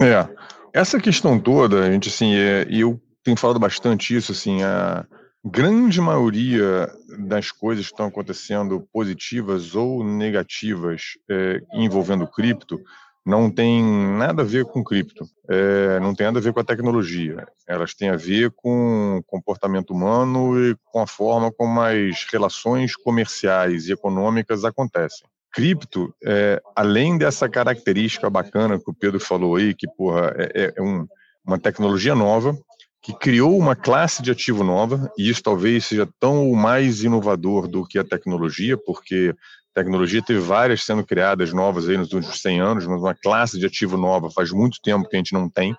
É. 0.00 0.26
Essa 0.72 1.00
questão 1.00 1.38
toda, 1.38 1.84
a 1.84 1.90
gente 1.90 2.08
assim, 2.08 2.34
é, 2.34 2.66
eu 2.68 3.00
tenho 3.24 3.36
falado 3.36 3.58
bastante 3.58 4.14
isso, 4.14 4.30
assim, 4.32 4.62
a 4.62 5.06
grande 5.44 6.00
maioria 6.00 6.88
das 7.18 7.50
coisas 7.50 7.86
que 7.86 7.92
estão 7.92 8.06
acontecendo, 8.06 8.86
positivas 8.92 9.74
ou 9.74 10.04
negativas, 10.04 11.18
é, 11.28 11.60
envolvendo 11.74 12.26
cripto, 12.26 12.80
não 13.26 13.50
tem 13.50 13.82
nada 13.82 14.42
a 14.42 14.44
ver 14.44 14.64
com 14.66 14.84
cripto, 14.84 15.28
é, 15.50 15.98
não 15.98 16.14
tem 16.14 16.26
nada 16.26 16.38
a 16.38 16.42
ver 16.42 16.52
com 16.52 16.60
a 16.60 16.64
tecnologia. 16.64 17.44
Elas 17.66 17.92
têm 17.92 18.08
a 18.08 18.16
ver 18.16 18.52
com 18.52 19.20
comportamento 19.26 19.90
humano 19.90 20.56
e 20.64 20.76
com 20.84 21.00
a 21.00 21.08
forma 21.08 21.50
como 21.50 21.80
as 21.80 22.24
relações 22.30 22.94
comerciais 22.94 23.88
e 23.88 23.92
econômicas 23.92 24.64
acontecem. 24.64 25.26
cripto, 25.52 26.14
é, 26.22 26.62
além 26.76 27.18
dessa 27.18 27.48
característica 27.48 28.30
bacana 28.30 28.78
que 28.78 28.90
o 28.90 28.94
Pedro 28.94 29.18
falou 29.18 29.56
aí, 29.56 29.74
que 29.74 29.88
porra, 29.88 30.32
é, 30.36 30.64
é, 30.64 30.72
é 30.76 30.82
um, 30.82 31.08
uma 31.44 31.58
tecnologia 31.58 32.14
nova, 32.14 32.56
que 33.02 33.12
criou 33.14 33.56
uma 33.56 33.76
classe 33.76 34.22
de 34.22 34.30
ativo 34.30 34.64
nova, 34.64 35.10
e 35.16 35.28
isso 35.28 35.42
talvez 35.42 35.86
seja 35.86 36.08
tão 36.18 36.52
mais 36.52 37.04
inovador 37.04 37.68
do 37.68 37.86
que 37.86 37.98
a 37.98 38.04
tecnologia, 38.04 38.76
porque 38.76 39.34
a 39.72 39.80
tecnologia 39.80 40.22
teve 40.22 40.40
várias 40.40 40.82
sendo 40.82 41.04
criadas 41.04 41.52
novas 41.52 41.88
aí 41.88 41.96
nos 41.96 42.12
últimos 42.12 42.40
100 42.40 42.60
anos, 42.60 42.86
mas 42.86 43.00
uma 43.00 43.14
classe 43.14 43.58
de 43.58 43.66
ativo 43.66 43.96
nova 43.96 44.30
faz 44.30 44.50
muito 44.50 44.78
tempo 44.82 45.08
que 45.08 45.14
a 45.14 45.18
gente 45.18 45.32
não 45.32 45.48
tem. 45.48 45.76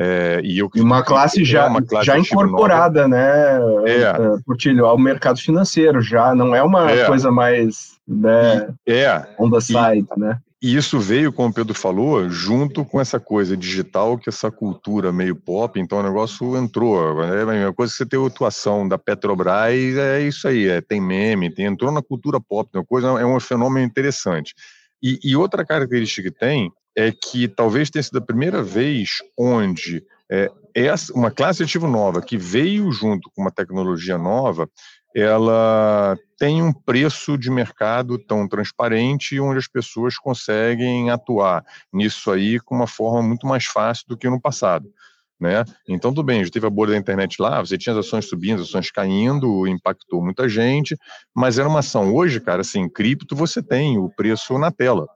É, 0.00 0.40
e 0.44 0.58
eu, 0.58 0.70
uma 0.76 1.02
classe 1.02 1.44
já, 1.44 1.66
uma 1.66 1.82
classe 1.82 2.06
já 2.06 2.16
incorporada, 2.16 3.08
né, 3.08 3.58
é. 3.84 4.02
é. 4.02 4.14
Portilho, 4.46 4.86
ao 4.86 4.96
mercado 4.96 5.40
financeiro, 5.40 6.00
já 6.00 6.32
não 6.36 6.54
é 6.54 6.62
uma 6.62 6.88
é. 6.88 7.04
coisa 7.04 7.32
mais 7.32 7.96
né, 8.06 8.68
é. 8.86 9.26
on 9.36 9.50
the 9.50 9.60
side, 9.60 10.06
e, 10.16 10.20
né? 10.20 10.38
E 10.60 10.74
isso 10.76 10.98
veio, 10.98 11.32
como 11.32 11.50
o 11.50 11.52
Pedro 11.52 11.72
falou, 11.72 12.28
junto 12.28 12.84
com 12.84 13.00
essa 13.00 13.20
coisa 13.20 13.56
digital, 13.56 14.18
que 14.18 14.28
essa 14.28 14.50
cultura 14.50 15.12
meio 15.12 15.36
pop, 15.36 15.78
então 15.78 15.98
o 15.98 16.02
negócio 16.02 16.56
entrou. 16.56 17.22
É 17.22 17.42
a 17.42 17.46
mesma 17.46 17.72
coisa 17.72 17.92
que 17.92 17.98
você 17.98 18.06
ter 18.06 18.18
a 18.18 18.26
atuação 18.26 18.88
da 18.88 18.98
Petrobras, 18.98 19.96
é 19.96 20.20
isso 20.20 20.48
aí, 20.48 20.66
é, 20.66 20.80
tem 20.80 21.00
meme, 21.00 21.54
tem, 21.54 21.66
entrou 21.66 21.92
na 21.92 22.02
cultura 22.02 22.40
pop, 22.40 22.68
uma 22.74 22.84
coisa, 22.84 23.06
é 23.20 23.24
um 23.24 23.38
fenômeno 23.38 23.86
interessante. 23.86 24.52
E, 25.00 25.20
e, 25.22 25.36
outra 25.36 25.64
característica 25.64 26.28
que 26.28 26.36
tem 26.36 26.72
é 26.96 27.12
que 27.12 27.46
talvez 27.46 27.88
tenha 27.88 28.02
sido 28.02 28.18
a 28.18 28.26
primeira 28.26 28.60
vez 28.60 29.10
onde 29.38 30.04
é, 30.28 30.50
essa, 30.74 31.12
uma 31.14 31.30
classe 31.30 31.58
de 31.58 31.64
ativo 31.64 31.86
nova 31.86 32.20
que 32.20 32.36
veio 32.36 32.90
junto 32.90 33.30
com 33.30 33.42
uma 33.42 33.50
tecnologia 33.52 34.18
nova 34.18 34.68
ela 35.14 36.16
tem 36.38 36.62
um 36.62 36.72
preço 36.72 37.36
de 37.36 37.50
mercado 37.50 38.18
tão 38.18 38.46
transparente 38.46 39.40
onde 39.40 39.58
as 39.58 39.66
pessoas 39.66 40.16
conseguem 40.16 41.10
atuar 41.10 41.64
nisso 41.92 42.30
aí 42.30 42.60
com 42.60 42.74
uma 42.74 42.86
forma 42.86 43.22
muito 43.22 43.46
mais 43.46 43.64
fácil 43.64 44.04
do 44.08 44.16
que 44.16 44.28
no 44.28 44.40
passado. 44.40 44.92
Né? 45.40 45.64
Então, 45.88 46.10
tudo 46.10 46.24
bem, 46.24 46.44
já 46.44 46.50
teve 46.50 46.66
a 46.66 46.70
bolha 46.70 46.92
da 46.92 46.98
internet 46.98 47.40
lá, 47.40 47.60
você 47.60 47.78
tinha 47.78 47.92
as 47.92 48.06
ações 48.06 48.28
subindo, 48.28 48.60
as 48.60 48.68
ações 48.68 48.90
caindo, 48.90 49.68
impactou 49.68 50.22
muita 50.22 50.48
gente, 50.48 50.96
mas 51.34 51.58
era 51.58 51.68
uma 51.68 51.78
ação. 51.78 52.12
Hoje, 52.12 52.40
cara, 52.40 52.62
assim, 52.62 52.88
cripto 52.88 53.36
você 53.36 53.62
tem 53.62 53.98
o 53.98 54.10
preço 54.10 54.58
na 54.58 54.72
tela, 54.72 55.06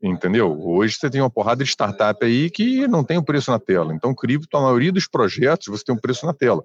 entendeu? 0.00 0.56
Hoje 0.60 0.94
você 0.94 1.10
tem 1.10 1.20
uma 1.20 1.30
porrada 1.30 1.64
de 1.64 1.70
startup 1.70 2.24
aí 2.24 2.50
que 2.50 2.86
não 2.86 3.02
tem 3.02 3.18
o 3.18 3.24
preço 3.24 3.50
na 3.50 3.58
tela. 3.58 3.92
Então, 3.92 4.14
cripto, 4.14 4.56
a 4.56 4.60
maioria 4.60 4.92
dos 4.92 5.08
projetos, 5.08 5.66
você 5.66 5.84
tem 5.84 5.94
um 5.94 6.00
preço 6.00 6.24
na 6.24 6.32
tela 6.32 6.64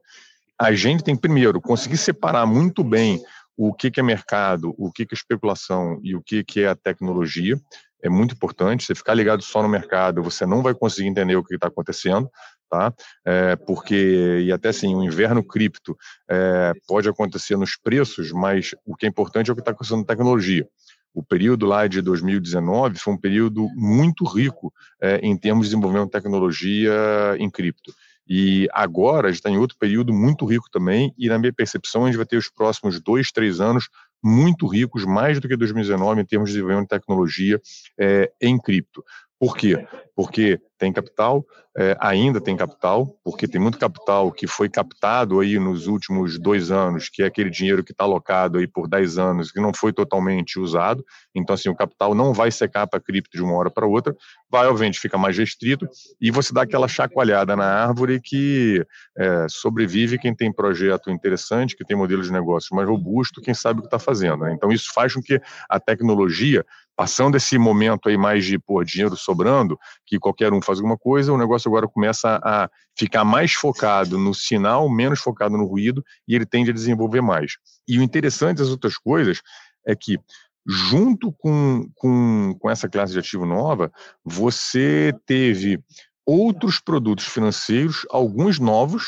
a 0.59 0.73
gente 0.73 1.03
tem, 1.03 1.15
primeiro, 1.15 1.61
conseguir 1.61 1.97
separar 1.97 2.45
muito 2.45 2.83
bem 2.83 3.23
o 3.55 3.73
que, 3.73 3.89
que 3.89 3.99
é 3.99 4.03
mercado, 4.03 4.73
o 4.77 4.91
que, 4.91 5.05
que 5.05 5.15
é 5.15 5.17
especulação 5.17 5.99
e 6.03 6.15
o 6.15 6.21
que, 6.21 6.43
que 6.43 6.61
é 6.61 6.67
a 6.67 6.75
tecnologia. 6.75 7.57
É 8.01 8.09
muito 8.09 8.33
importante. 8.33 8.85
Você 8.85 8.95
ficar 8.95 9.13
ligado 9.13 9.41
só 9.41 9.61
no 9.61 9.69
mercado, 9.69 10.21
você 10.21 10.45
não 10.45 10.61
vai 10.61 10.73
conseguir 10.73 11.07
entender 11.07 11.35
o 11.35 11.43
que 11.43 11.55
está 11.55 11.67
acontecendo, 11.67 12.29
tá? 12.69 12.93
É, 13.25 13.55
porque, 13.55 14.43
e 14.45 14.51
até 14.51 14.69
assim, 14.69 14.95
o 14.95 15.03
inverno 15.03 15.43
cripto 15.43 15.97
é, 16.29 16.73
pode 16.87 17.09
acontecer 17.09 17.57
nos 17.57 17.77
preços, 17.77 18.31
mas 18.31 18.75
o 18.85 18.95
que 18.95 19.05
é 19.05 19.09
importante 19.09 19.49
é 19.49 19.53
o 19.53 19.55
que 19.55 19.61
está 19.61 19.71
acontecendo 19.71 19.99
na 19.99 20.05
tecnologia. 20.05 20.67
O 21.13 21.23
período 21.23 21.65
lá 21.65 21.87
de 21.87 22.01
2019 22.01 22.99
foi 22.99 23.13
um 23.13 23.17
período 23.17 23.67
muito 23.75 24.23
rico 24.25 24.73
é, 25.01 25.17
em 25.17 25.35
termos 25.35 25.65
de 25.65 25.71
desenvolvimento 25.71 26.05
de 26.05 26.11
tecnologia 26.11 26.93
em 27.37 27.49
cripto. 27.49 27.93
E 28.29 28.67
agora 28.71 29.27
a 29.27 29.31
gente 29.31 29.39
está 29.39 29.49
em 29.49 29.57
outro 29.57 29.75
período 29.79 30.13
muito 30.13 30.45
rico 30.45 30.69
também, 30.71 31.11
e 31.17 31.27
na 31.27 31.39
minha 31.39 31.51
percepção 31.51 32.03
a 32.03 32.07
gente 32.07 32.17
vai 32.17 32.27
ter 32.27 32.37
os 32.37 32.49
próximos 32.49 33.01
dois, 33.01 33.31
três 33.31 33.59
anos 33.59 33.89
muito 34.23 34.67
ricos, 34.67 35.03
mais 35.03 35.39
do 35.39 35.47
que 35.47 35.55
2019 35.55 36.21
em 36.21 36.25
termos 36.25 36.49
de 36.49 36.53
desenvolvimento 36.53 36.89
de 36.89 36.99
tecnologia 36.99 37.59
é, 37.97 38.31
em 38.39 38.59
cripto. 38.59 39.03
Por 39.39 39.55
quê? 39.55 39.87
Porque 40.15 40.59
tem 40.77 40.91
capital, 40.91 41.45
é, 41.77 41.95
ainda 41.99 42.41
tem 42.41 42.57
capital, 42.57 43.17
porque 43.23 43.47
tem 43.47 43.59
muito 43.59 43.77
capital 43.77 44.31
que 44.33 44.47
foi 44.47 44.67
captado 44.67 45.39
aí 45.39 45.57
nos 45.57 45.87
últimos 45.87 46.37
dois 46.37 46.71
anos, 46.71 47.07
que 47.07 47.23
é 47.23 47.25
aquele 47.25 47.49
dinheiro 47.49 47.83
que 47.83 47.93
está 47.93 48.03
alocado 48.03 48.57
aí 48.57 48.67
por 48.67 48.87
10 48.87 49.17
anos, 49.17 49.51
que 49.51 49.61
não 49.61 49.71
foi 49.73 49.93
totalmente 49.93 50.59
usado. 50.59 51.05
Então, 51.33 51.53
assim, 51.53 51.69
o 51.69 51.75
capital 51.75 52.13
não 52.13 52.33
vai 52.33 52.51
secar 52.51 52.85
para 52.85 52.99
cripto 52.99 53.37
de 53.37 53.41
uma 53.41 53.53
hora 53.53 53.69
para 53.69 53.87
outra, 53.87 54.13
vai, 54.49 54.67
obviamente, 54.67 54.99
fica 54.99 55.17
mais 55.17 55.37
restrito, 55.37 55.87
e 56.19 56.31
você 56.31 56.53
dá 56.53 56.63
aquela 56.63 56.87
chacoalhada 56.87 57.55
na 57.55 57.65
árvore 57.65 58.19
que 58.21 58.85
é, 59.17 59.45
sobrevive 59.49 60.17
quem 60.17 60.35
tem 60.35 60.51
projeto 60.51 61.09
interessante, 61.09 61.77
que 61.77 61.85
tem 61.85 61.95
modelo 61.95 62.23
de 62.23 62.31
negócio 62.31 62.75
mais 62.75 62.87
robusto, 62.87 63.41
quem 63.41 63.53
sabe 63.53 63.79
o 63.79 63.83
que 63.83 63.87
está 63.87 63.99
fazendo. 63.99 64.43
Né? 64.43 64.53
Então, 64.53 64.69
isso 64.69 64.91
faz 64.93 65.13
com 65.13 65.21
que 65.21 65.41
a 65.69 65.79
tecnologia 65.79 66.65
passando 66.99 67.37
esse 67.37 67.57
momento 67.57 68.09
aí 68.09 68.17
mais 68.17 68.43
de 68.43 68.59
pô, 68.59 68.83
dinheiro 68.83 69.15
sobrando, 69.15 69.79
que 70.05 70.19
qualquer 70.19 70.51
um 70.51 70.61
faz 70.61 70.79
alguma 70.79 70.97
coisa, 70.97 71.31
o 71.31 71.37
negócio 71.37 71.69
agora 71.69 71.87
começa 71.87 72.41
a 72.43 72.69
ficar 72.93 73.23
mais 73.23 73.53
focado 73.53 74.19
no 74.19 74.33
sinal, 74.33 74.89
menos 74.89 75.21
focado 75.21 75.57
no 75.57 75.65
ruído, 75.65 76.03
e 76.27 76.35
ele 76.35 76.45
tende 76.45 76.71
a 76.71 76.73
desenvolver 76.73 77.21
mais. 77.21 77.53
E 77.87 77.97
o 77.97 78.03
interessante 78.03 78.57
das 78.57 78.67
outras 78.67 78.97
coisas 78.97 79.39
é 79.87 79.95
que, 79.95 80.19
junto 80.67 81.31
com, 81.31 81.89
com, 81.95 82.53
com 82.59 82.69
essa 82.69 82.89
classe 82.89 83.13
de 83.13 83.19
ativo 83.19 83.45
nova, 83.45 83.89
você 84.21 85.13
teve 85.25 85.79
outros 86.25 86.81
produtos 86.81 87.27
financeiros, 87.27 88.05
alguns 88.11 88.59
novos, 88.59 89.05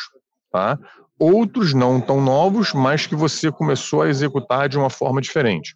tá? 0.49 0.79
outros 1.19 1.73
não 1.73 1.99
tão 1.99 2.21
novos, 2.21 2.71
mas 2.71 3.05
que 3.05 3.15
você 3.17 3.51
começou 3.51 4.03
a 4.03 4.07
executar 4.07 4.69
de 4.69 4.77
uma 4.77 4.89
forma 4.89 5.19
diferente. 5.19 5.75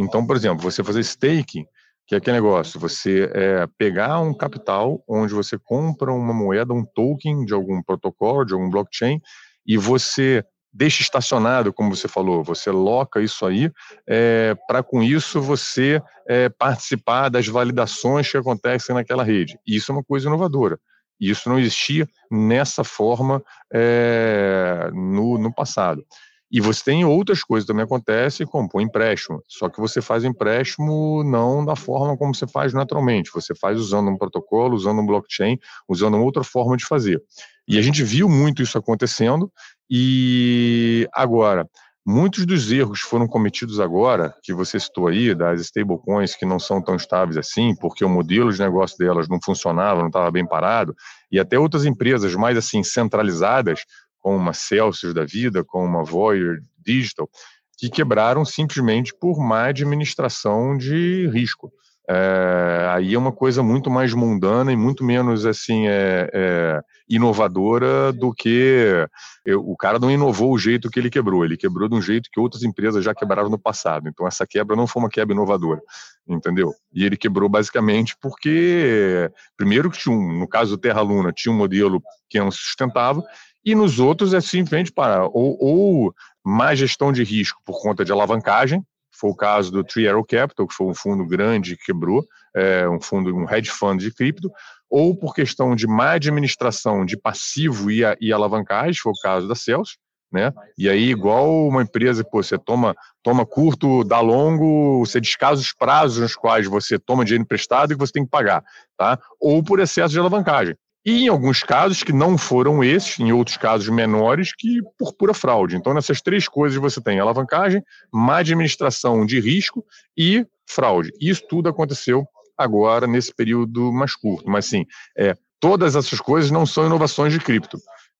Então, 0.00 0.26
por 0.26 0.34
exemplo, 0.34 0.62
você 0.62 0.82
fazer 0.82 1.00
staking, 1.00 1.66
que 2.06 2.14
é 2.14 2.18
aquele 2.18 2.38
negócio, 2.38 2.80
você 2.80 3.30
é, 3.34 3.66
pegar 3.78 4.20
um 4.20 4.34
capital 4.34 5.02
onde 5.06 5.34
você 5.34 5.58
compra 5.58 6.10
uma 6.12 6.32
moeda, 6.32 6.72
um 6.72 6.84
token 6.84 7.44
de 7.44 7.52
algum 7.52 7.82
protocolo, 7.82 8.44
de 8.44 8.54
algum 8.54 8.70
blockchain, 8.70 9.20
e 9.66 9.76
você 9.76 10.42
deixa 10.72 11.02
estacionado, 11.02 11.72
como 11.72 11.94
você 11.94 12.08
falou, 12.08 12.42
você 12.42 12.70
loca 12.70 13.20
isso 13.20 13.44
aí, 13.44 13.70
é, 14.08 14.56
para 14.66 14.82
com 14.82 15.02
isso 15.02 15.40
você 15.40 16.00
é, 16.26 16.48
participar 16.48 17.28
das 17.28 17.46
validações 17.46 18.30
que 18.30 18.38
acontecem 18.38 18.94
naquela 18.94 19.22
rede. 19.22 19.58
Isso 19.66 19.92
é 19.92 19.94
uma 19.94 20.04
coisa 20.04 20.28
inovadora. 20.28 20.78
Isso 21.20 21.48
não 21.48 21.58
existia 21.58 22.08
nessa 22.30 22.82
forma 22.82 23.42
é, 23.72 24.90
no, 24.94 25.36
no 25.36 25.52
passado. 25.52 26.04
E 26.52 26.60
você 26.60 26.82
tem 26.84 27.04
outras 27.04 27.44
coisas 27.44 27.66
também 27.66 27.84
acontecem, 27.84 28.46
como 28.46 28.68
o 28.74 28.80
empréstimo. 28.80 29.42
Só 29.46 29.68
que 29.68 29.80
você 29.80 30.02
faz 30.02 30.24
empréstimo 30.24 31.22
não 31.22 31.64
da 31.64 31.76
forma 31.76 32.16
como 32.16 32.34
você 32.34 32.46
faz 32.46 32.72
naturalmente. 32.72 33.30
Você 33.32 33.54
faz 33.54 33.78
usando 33.78 34.10
um 34.10 34.18
protocolo, 34.18 34.74
usando 34.74 35.00
um 35.00 35.06
blockchain, 35.06 35.58
usando 35.88 36.18
outra 36.18 36.42
forma 36.42 36.76
de 36.76 36.84
fazer. 36.84 37.22
E 37.68 37.78
a 37.78 37.82
gente 37.82 38.02
viu 38.02 38.28
muito 38.28 38.62
isso 38.62 38.76
acontecendo. 38.76 39.48
E 39.88 41.08
agora, 41.12 41.68
muitos 42.04 42.44
dos 42.44 42.72
erros 42.72 43.00
foram 43.00 43.28
cometidos 43.28 43.78
agora, 43.78 44.34
que 44.42 44.52
você 44.52 44.80
citou 44.80 45.06
aí, 45.06 45.32
das 45.36 45.60
stablecoins 45.60 46.34
que 46.34 46.44
não 46.44 46.58
são 46.58 46.82
tão 46.82 46.96
estáveis 46.96 47.36
assim, 47.36 47.76
porque 47.76 48.04
o 48.04 48.08
modelo 48.08 48.52
de 48.52 48.58
negócio 48.58 48.98
delas 48.98 49.28
não 49.28 49.38
funcionava, 49.40 50.00
não 50.00 50.08
estava 50.08 50.30
bem 50.32 50.44
parado, 50.44 50.96
e 51.30 51.38
até 51.38 51.56
outras 51.56 51.84
empresas 51.84 52.34
mais 52.34 52.58
assim 52.58 52.82
centralizadas 52.82 53.84
como 54.20 54.36
uma 54.36 54.52
Celsius 54.52 55.14
da 55.14 55.24
vida, 55.24 55.64
como 55.64 55.84
uma 55.84 56.04
Voyager 56.04 56.62
Digital, 56.78 57.28
que 57.76 57.88
quebraram 57.88 58.44
simplesmente 58.44 59.14
por 59.18 59.40
má 59.40 59.66
administração 59.66 60.76
de 60.76 61.28
risco. 61.28 61.72
É, 62.12 62.88
aí 62.90 63.14
é 63.14 63.18
uma 63.18 63.30
coisa 63.30 63.62
muito 63.62 63.88
mais 63.88 64.12
mundana 64.12 64.72
e 64.72 64.76
muito 64.76 65.04
menos 65.04 65.46
assim 65.46 65.86
é, 65.86 66.28
é, 66.34 66.80
inovadora 67.08 68.12
do 68.12 68.34
que 68.34 69.06
eu, 69.46 69.60
o 69.60 69.76
cara 69.76 69.96
não 69.96 70.10
inovou 70.10 70.52
o 70.52 70.58
jeito 70.58 70.90
que 70.90 70.98
ele 70.98 71.08
quebrou, 71.08 71.44
ele 71.44 71.56
quebrou 71.56 71.88
de 71.88 71.94
um 71.94 72.02
jeito 72.02 72.28
que 72.32 72.40
outras 72.40 72.64
empresas 72.64 73.04
já 73.04 73.14
quebraram 73.14 73.48
no 73.48 73.58
passado. 73.58 74.08
Então 74.08 74.26
essa 74.26 74.44
quebra 74.44 74.74
não 74.74 74.88
foi 74.88 75.04
uma 75.04 75.08
quebra 75.08 75.32
inovadora, 75.32 75.80
entendeu? 76.28 76.72
E 76.92 77.04
ele 77.04 77.16
quebrou 77.16 77.48
basicamente 77.48 78.16
porque 78.20 79.30
primeiro 79.56 79.88
que 79.88 79.98
tinha 79.98 80.14
um, 80.14 80.36
no 80.36 80.48
caso 80.48 80.76
do 80.76 80.80
Terra 80.80 81.02
Luna 81.02 81.32
tinha 81.32 81.54
um 81.54 81.56
modelo 81.56 82.02
que 82.28 82.40
não 82.40 82.50
sustentava 82.50 83.22
e 83.64 83.74
nos 83.74 83.98
outros 83.98 84.34
é 84.34 84.40
simplesmente 84.40 84.92
para 84.92 85.24
ou, 85.26 85.56
ou 85.60 86.14
má 86.44 86.74
gestão 86.74 87.12
de 87.12 87.22
risco 87.22 87.60
por 87.64 87.80
conta 87.80 88.04
de 88.04 88.12
alavancagem, 88.12 88.82
foi 89.12 89.30
o 89.30 89.36
caso 89.36 89.70
do 89.70 89.84
Three 89.84 90.08
Arrow 90.08 90.24
Capital, 90.24 90.66
que 90.66 90.74
foi 90.74 90.86
um 90.86 90.94
fundo 90.94 91.26
grande 91.26 91.76
que 91.76 91.86
quebrou, 91.86 92.24
é, 92.56 92.88
um 92.88 93.00
fundo, 93.00 93.34
um 93.36 93.48
hedge 93.48 93.70
fund 93.70 94.00
de 94.00 94.12
cripto, 94.12 94.50
ou 94.88 95.14
por 95.14 95.34
questão 95.34 95.76
de 95.76 95.86
má 95.86 96.12
administração 96.12 97.04
de 97.04 97.16
passivo 97.16 97.90
e, 97.90 98.00
e 98.20 98.32
alavancagem, 98.32 99.00
foi 99.00 99.12
o 99.12 99.20
caso 99.22 99.46
da 99.46 99.54
Celsius, 99.54 99.98
né? 100.32 100.52
E 100.78 100.88
aí, 100.88 101.10
igual 101.10 101.66
uma 101.66 101.82
empresa 101.82 102.24
que 102.24 102.30
você 102.32 102.56
toma, 102.56 102.94
toma 103.22 103.44
curto, 103.44 104.04
dá 104.04 104.20
longo, 104.20 105.04
você 105.04 105.20
descasa 105.20 105.60
os 105.60 105.72
prazos 105.72 106.18
nos 106.18 106.36
quais 106.36 106.66
você 106.66 106.98
toma 106.98 107.24
dinheiro 107.24 107.42
emprestado 107.42 107.92
e 107.92 107.96
que 107.96 108.00
você 108.00 108.12
tem 108.12 108.24
que 108.24 108.30
pagar, 108.30 108.62
tá? 108.96 109.18
Ou 109.40 109.62
por 109.62 109.80
excesso 109.80 110.12
de 110.12 110.18
alavancagem. 110.18 110.76
E 111.04 111.24
em 111.24 111.28
alguns 111.28 111.62
casos 111.62 112.02
que 112.02 112.12
não 112.12 112.36
foram 112.36 112.84
esses, 112.84 113.18
em 113.18 113.32
outros 113.32 113.56
casos 113.56 113.88
menores, 113.88 114.52
que 114.54 114.80
por 114.98 115.14
pura 115.14 115.32
fraude. 115.32 115.76
Então, 115.76 115.94
nessas 115.94 116.20
três 116.20 116.46
coisas 116.46 116.78
você 116.78 117.00
tem 117.00 117.18
alavancagem, 117.18 117.82
má 118.12 118.38
administração 118.38 119.24
de 119.24 119.40
risco 119.40 119.84
e 120.16 120.46
fraude. 120.68 121.10
Isso 121.20 121.42
tudo 121.48 121.68
aconteceu 121.68 122.26
agora 122.56 123.06
nesse 123.06 123.34
período 123.34 123.90
mais 123.90 124.14
curto. 124.14 124.50
Mas 124.50 124.66
sim, 124.66 124.84
é, 125.16 125.34
todas 125.58 125.96
essas 125.96 126.20
coisas 126.20 126.50
não 126.50 126.66
são 126.66 126.86
inovações 126.86 127.32
de 127.32 127.40
cripto. 127.40 127.78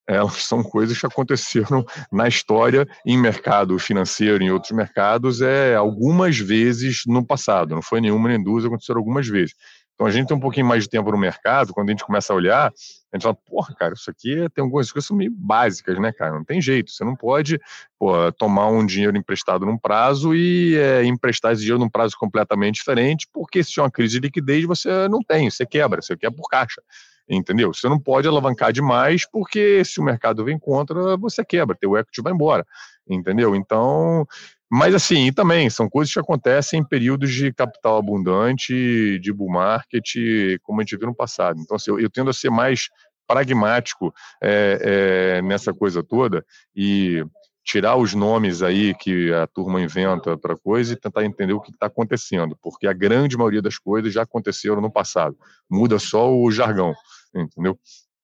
Elas 0.09 0.43
são 0.43 0.63
coisas 0.63 0.99
que 0.99 1.07
aconteceram 1.07 1.85
na 2.11 2.27
história, 2.27 2.89
em 3.07 3.17
mercado 3.17 3.79
financeiro, 3.79 4.43
em 4.43 4.51
outros 4.51 4.73
mercados, 4.73 5.41
é 5.41 5.77
algumas 5.77 6.37
vezes 6.37 7.03
no 7.07 7.25
passado. 7.25 7.77
Não 7.77 7.83
foi 7.83 8.01
nenhuma 8.01 8.29
nem 8.29 8.43
duas, 8.43 8.65
aconteceram 8.65 8.99
algumas 8.99 9.29
vezes. 9.29 9.55
Então 10.01 10.09
a 10.09 10.11
gente 10.11 10.29
tem 10.29 10.37
um 10.37 10.41
pouquinho 10.41 10.65
mais 10.65 10.85
de 10.85 10.89
tempo 10.89 11.13
no 11.13 11.19
mercado, 11.19 11.75
quando 11.75 11.91
a 11.91 11.93
gente 11.93 12.07
começa 12.07 12.33
a 12.33 12.37
olhar, 12.37 12.73
a 13.13 13.17
gente 13.17 13.23
fala, 13.23 13.35
porra, 13.35 13.75
cara, 13.75 13.93
isso 13.93 14.11
aqui 14.11 14.49
tem 14.55 14.65
algumas 14.65 14.91
coisas 14.91 15.11
meio 15.11 15.31
básicas, 15.31 15.99
né, 16.01 16.11
cara? 16.11 16.33
Não 16.33 16.43
tem 16.43 16.59
jeito. 16.59 16.91
Você 16.91 17.05
não 17.05 17.15
pode 17.15 17.61
pô, 17.99 18.33
tomar 18.33 18.69
um 18.69 18.87
dinheiro 18.87 19.15
emprestado 19.15 19.67
num 19.67 19.77
prazo 19.77 20.35
e 20.35 20.75
é, 20.75 21.05
emprestar 21.05 21.53
esse 21.53 21.61
dinheiro 21.61 21.79
num 21.79 21.91
prazo 21.91 22.17
completamente 22.19 22.77
diferente, 22.77 23.29
porque 23.31 23.63
se 23.63 23.73
tiver 23.73 23.83
uma 23.83 23.91
crise 23.91 24.15
de 24.15 24.21
liquidez, 24.21 24.65
você 24.65 25.07
não 25.07 25.21
tem, 25.21 25.51
você 25.51 25.67
quebra, 25.67 26.01
você 26.01 26.17
quebra 26.17 26.35
por 26.35 26.49
caixa. 26.49 26.81
Entendeu? 27.29 27.73
Você 27.73 27.89
não 27.89 27.99
pode 27.99 28.27
alavancar 28.27 28.73
demais, 28.73 29.29
porque 29.31 29.85
se 29.85 30.01
o 30.01 30.05
mercado 30.05 30.45
vem 30.45 30.59
contra, 30.59 31.17
você 31.17 31.45
quebra, 31.45 31.77
teu 31.79 31.97
equity 31.97 32.23
vai 32.23 32.33
embora. 32.33 32.67
Entendeu? 33.09 33.55
Então, 33.55 34.27
mas 34.71 34.95
assim, 34.95 35.33
também 35.33 35.69
são 35.69 35.89
coisas 35.89 36.13
que 36.13 36.21
acontecem 36.21 36.81
em 36.81 36.85
períodos 36.85 37.33
de 37.33 37.53
capital 37.53 37.99
abundante, 37.99 39.19
de 39.19 39.33
bull 39.33 39.51
market, 39.51 40.15
como 40.63 40.81
a 40.81 40.85
gente 40.85 40.97
viu 40.97 41.09
no 41.09 41.15
passado. 41.15 41.61
Então, 41.61 41.77
assim, 41.77 41.91
eu, 41.91 41.99
eu 41.99 42.09
tendo 42.09 42.31
a 42.31 42.33
ser 42.33 42.51
mais 42.51 42.89
pragmático 43.27 44.13
é, 44.43 45.39
é, 45.39 45.43
nessa 45.43 45.73
coisa 45.73 46.03
toda 46.03 46.45
e 46.75 47.25
tirar 47.65 47.97
os 47.97 48.15
nomes 48.15 48.63
aí 48.63 48.95
que 48.95 49.33
a 49.33 49.47
turma 49.47 49.81
inventa 49.81 50.37
para 50.37 50.57
coisa 50.57 50.93
e 50.93 50.97
tentar 50.97 51.25
entender 51.25 51.53
o 51.53 51.61
que 51.61 51.71
está 51.71 51.87
acontecendo, 51.87 52.57
porque 52.63 52.87
a 52.87 52.93
grande 52.93 53.37
maioria 53.37 53.63
das 53.63 53.79
coisas 53.79 54.13
já 54.13 54.23
aconteceram 54.23 54.81
no 54.81 54.91
passado. 54.91 55.37
Muda 55.71 55.99
só 55.99 56.35
o 56.35 56.51
jargão, 56.51 56.95
entendeu? 57.35 57.79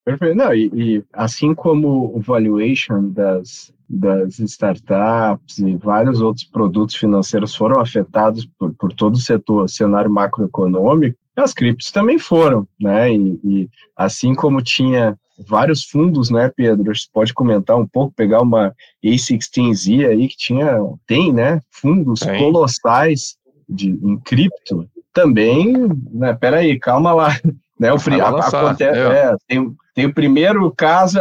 Perfeito. 0.05 0.37
Não, 0.37 0.55
e, 0.55 0.71
e, 0.73 1.05
assim 1.13 1.53
como 1.53 2.17
o 2.17 2.21
valuation 2.21 3.09
das, 3.11 3.73
das 3.89 4.39
startups 4.39 5.59
e 5.59 5.77
vários 5.77 6.21
outros 6.21 6.45
produtos 6.45 6.95
financeiros 6.95 7.57
foram 7.57 7.81
afetados 7.81 8.47
por, 8.59 8.73
por 8.75 8.93
todo 8.93 9.15
o 9.15 9.21
setor, 9.21 9.69
cenário 9.69 10.11
macroeconômico, 10.11 11.19
as 11.35 11.53
criptos 11.53 11.91
também 11.91 12.19
foram, 12.19 12.67
né? 12.81 13.13
E, 13.13 13.41
e, 13.45 13.69
assim 13.97 14.35
como 14.35 14.63
tinha 14.63 15.19
vários 15.39 15.85
fundos, 15.85 16.31
né, 16.31 16.51
Pedro? 16.55 16.95
Você 16.95 17.07
pode 17.13 17.35
comentar 17.35 17.77
um 17.77 17.87
pouco, 17.87 18.15
pegar 18.15 18.41
uma 18.41 18.75
A16Z 19.05 20.09
aí 20.09 20.29
que 20.29 20.37
tinha, 20.37 20.79
tem, 21.07 21.33
né? 21.33 21.61
Fundos 21.71 22.21
tem. 22.21 22.39
colossais 22.39 23.37
de, 23.69 23.91
em 23.91 24.19
cripto. 24.19 24.89
Também, 25.13 25.75
né? 26.13 26.35
Peraí, 26.35 26.79
calma 26.79 27.13
lá. 27.13 27.29
Né, 27.79 27.93
o, 27.93 27.97
a, 27.97 28.47
acontece, 28.47 28.99
é. 28.99 29.37
Tem, 29.47 29.77
tem 29.95 30.07
o 30.07 30.15
primeiro 30.15 30.73
caso, 30.75 31.19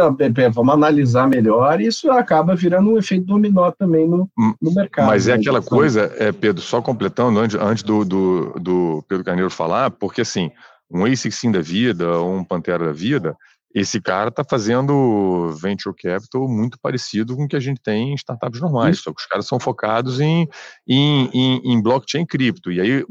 vamos 0.54 0.72
analisar 0.72 1.28
melhor, 1.28 1.82
e 1.82 1.86
isso 1.86 2.10
acaba 2.10 2.56
virando 2.56 2.92
um 2.92 2.96
efeito 2.96 3.26
dominó 3.26 3.70
também 3.70 4.08
no, 4.08 4.26
hum, 4.38 4.54
no 4.60 4.74
mercado. 4.74 5.08
Mas 5.08 5.28
é 5.28 5.32
né? 5.32 5.38
aquela 5.38 5.60
coisa, 5.60 6.10
é, 6.18 6.32
Pedro, 6.32 6.62
só 6.62 6.80
completando, 6.80 7.38
antes, 7.38 7.58
antes 7.60 7.82
do, 7.82 8.06
do, 8.06 8.58
do 8.58 9.04
Pedro 9.06 9.22
Carneiro 9.22 9.50
falar, 9.50 9.90
porque 9.90 10.22
assim, 10.22 10.50
um 10.90 11.04
A16 11.04 11.52
da 11.52 11.60
vida, 11.60 12.22
um 12.22 12.42
Pantera 12.42 12.86
da 12.86 12.92
vida, 12.92 13.36
esse 13.76 14.00
cara 14.00 14.30
está 14.30 14.42
fazendo 14.42 15.54
venture 15.60 15.94
capital 15.94 16.48
muito 16.48 16.78
parecido 16.80 17.36
com 17.36 17.44
o 17.44 17.48
que 17.48 17.56
a 17.56 17.60
gente 17.60 17.78
tem 17.78 18.12
em 18.12 18.14
startups 18.14 18.58
normais, 18.58 19.00
só 19.00 19.12
que 19.12 19.20
os 19.20 19.26
caras 19.26 19.46
são 19.46 19.60
focados 19.60 20.18
em, 20.18 20.48
em, 20.88 21.28
em, 21.34 21.60
em 21.62 21.82
blockchain 21.82 22.24
cripto, 22.24 22.72
e 22.72 22.80
aí 22.80 23.04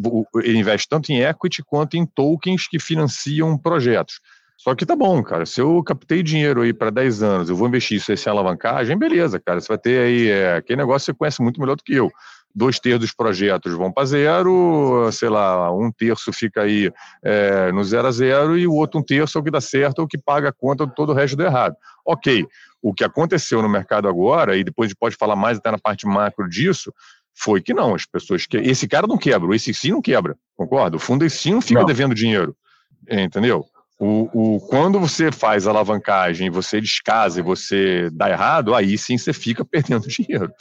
ele 0.43 0.57
investe 0.57 0.89
tanto 0.89 1.12
em 1.12 1.22
equity 1.22 1.63
quanto 1.63 1.98
em 1.98 2.03
tokens 2.03 2.67
que 2.67 2.79
financiam 2.79 3.55
projetos. 3.55 4.19
Só 4.57 4.74
que 4.74 4.88
tá 4.88 4.95
bom, 4.95 5.22
cara. 5.22 5.45
Se 5.45 5.62
eu 5.62 5.84
captei 5.84 6.24
dinheiro 6.24 6.62
aí 6.62 6.74
para 6.74 6.89
10 6.89 7.22
anos, 7.22 7.50
eu 7.50 7.55
vou 7.55 7.67
investir 7.67 7.98
isso 7.98 8.12
essa 8.12 8.31
alavancagem, 8.31 8.98
beleza, 8.98 9.39
cara. 9.39 9.62
Você 9.62 9.67
vai 9.67 9.77
ter 9.77 10.00
aí 10.00 10.29
é, 10.29 10.55
aquele 10.55 10.77
negócio 10.77 11.05
que 11.05 11.12
você 11.12 11.17
conhece 11.17 11.43
muito 11.43 11.60
melhor 11.60 11.75
do 11.75 11.84
que 11.84 11.93
eu 11.93 12.10
dois 12.55 12.79
terços 12.79 13.01
dos 13.01 13.13
projetos 13.13 13.74
vão 13.74 13.91
para 13.91 14.05
zero, 14.05 15.09
sei 15.11 15.27
lá, 15.27 15.70
um 15.72 15.91
terço 15.91 16.31
fica 16.31 16.61
aí 16.61 16.89
é, 17.22 17.72
no 17.74 17.83
zero 17.83 18.07
a 18.07 18.11
zero 18.11 18.57
e 18.57 18.65
o 18.65 18.74
outro 18.74 19.00
um 19.00 19.03
terço 19.03 19.37
é 19.37 19.41
o 19.41 19.44
que 19.44 19.51
dá 19.51 19.59
certo, 19.59 20.01
é 20.01 20.03
o 20.05 20.07
que 20.07 20.18
paga 20.18 20.50
a 20.50 20.53
conta 20.53 20.87
de 20.87 20.96
todo 20.96 21.11
o 21.11 21.13
resto 21.13 21.35
do 21.35 21.44
errado. 21.44 21.75
Ok, 22.05 22.46
o 22.81 22.94
que 22.94 23.03
aconteceu 23.03 23.61
no 23.61 23.68
mercado 23.68 24.07
agora, 24.07 24.55
e 24.55 24.63
depois 24.63 24.87
a 24.87 24.89
gente 24.89 25.00
pode 25.00 25.18
falar 25.18 25.35
mais 25.35 25.57
até 25.57 25.70
na 25.70 25.77
parte 25.77 26.07
macro 26.07 26.48
disso, 26.48 26.94
foi 27.37 27.61
que 27.61 27.74
não, 27.74 27.94
as 27.94 28.05
pessoas 28.05 28.46
que 28.46 28.55
esse 28.57 28.87
cara 28.87 29.05
não 29.05 29.18
quebra, 29.18 29.53
esse 29.53 29.74
sim 29.74 29.91
não 29.91 30.01
quebra, 30.01 30.37
concorda? 30.55 30.96
O 30.96 31.00
fundo 31.00 31.29
sim 31.29 31.51
não 31.51 31.61
fica 31.61 31.81
não. 31.81 31.85
devendo 31.85 32.15
dinheiro, 32.15 32.55
entendeu? 33.09 33.65
O, 34.00 34.55
o, 34.55 34.59
quando 34.68 35.00
você 35.00 35.31
faz 35.31 35.68
alavancagem, 35.68 36.50
você 36.50 36.81
descasa 36.81 37.39
e 37.39 37.44
você 37.44 38.09
dá 38.11 38.29
errado, 38.29 38.75
aí 38.75 38.98
sim 38.98 39.18
você 39.18 39.33
fica 39.33 39.63
perdendo 39.65 40.07
dinheiro, 40.07 40.51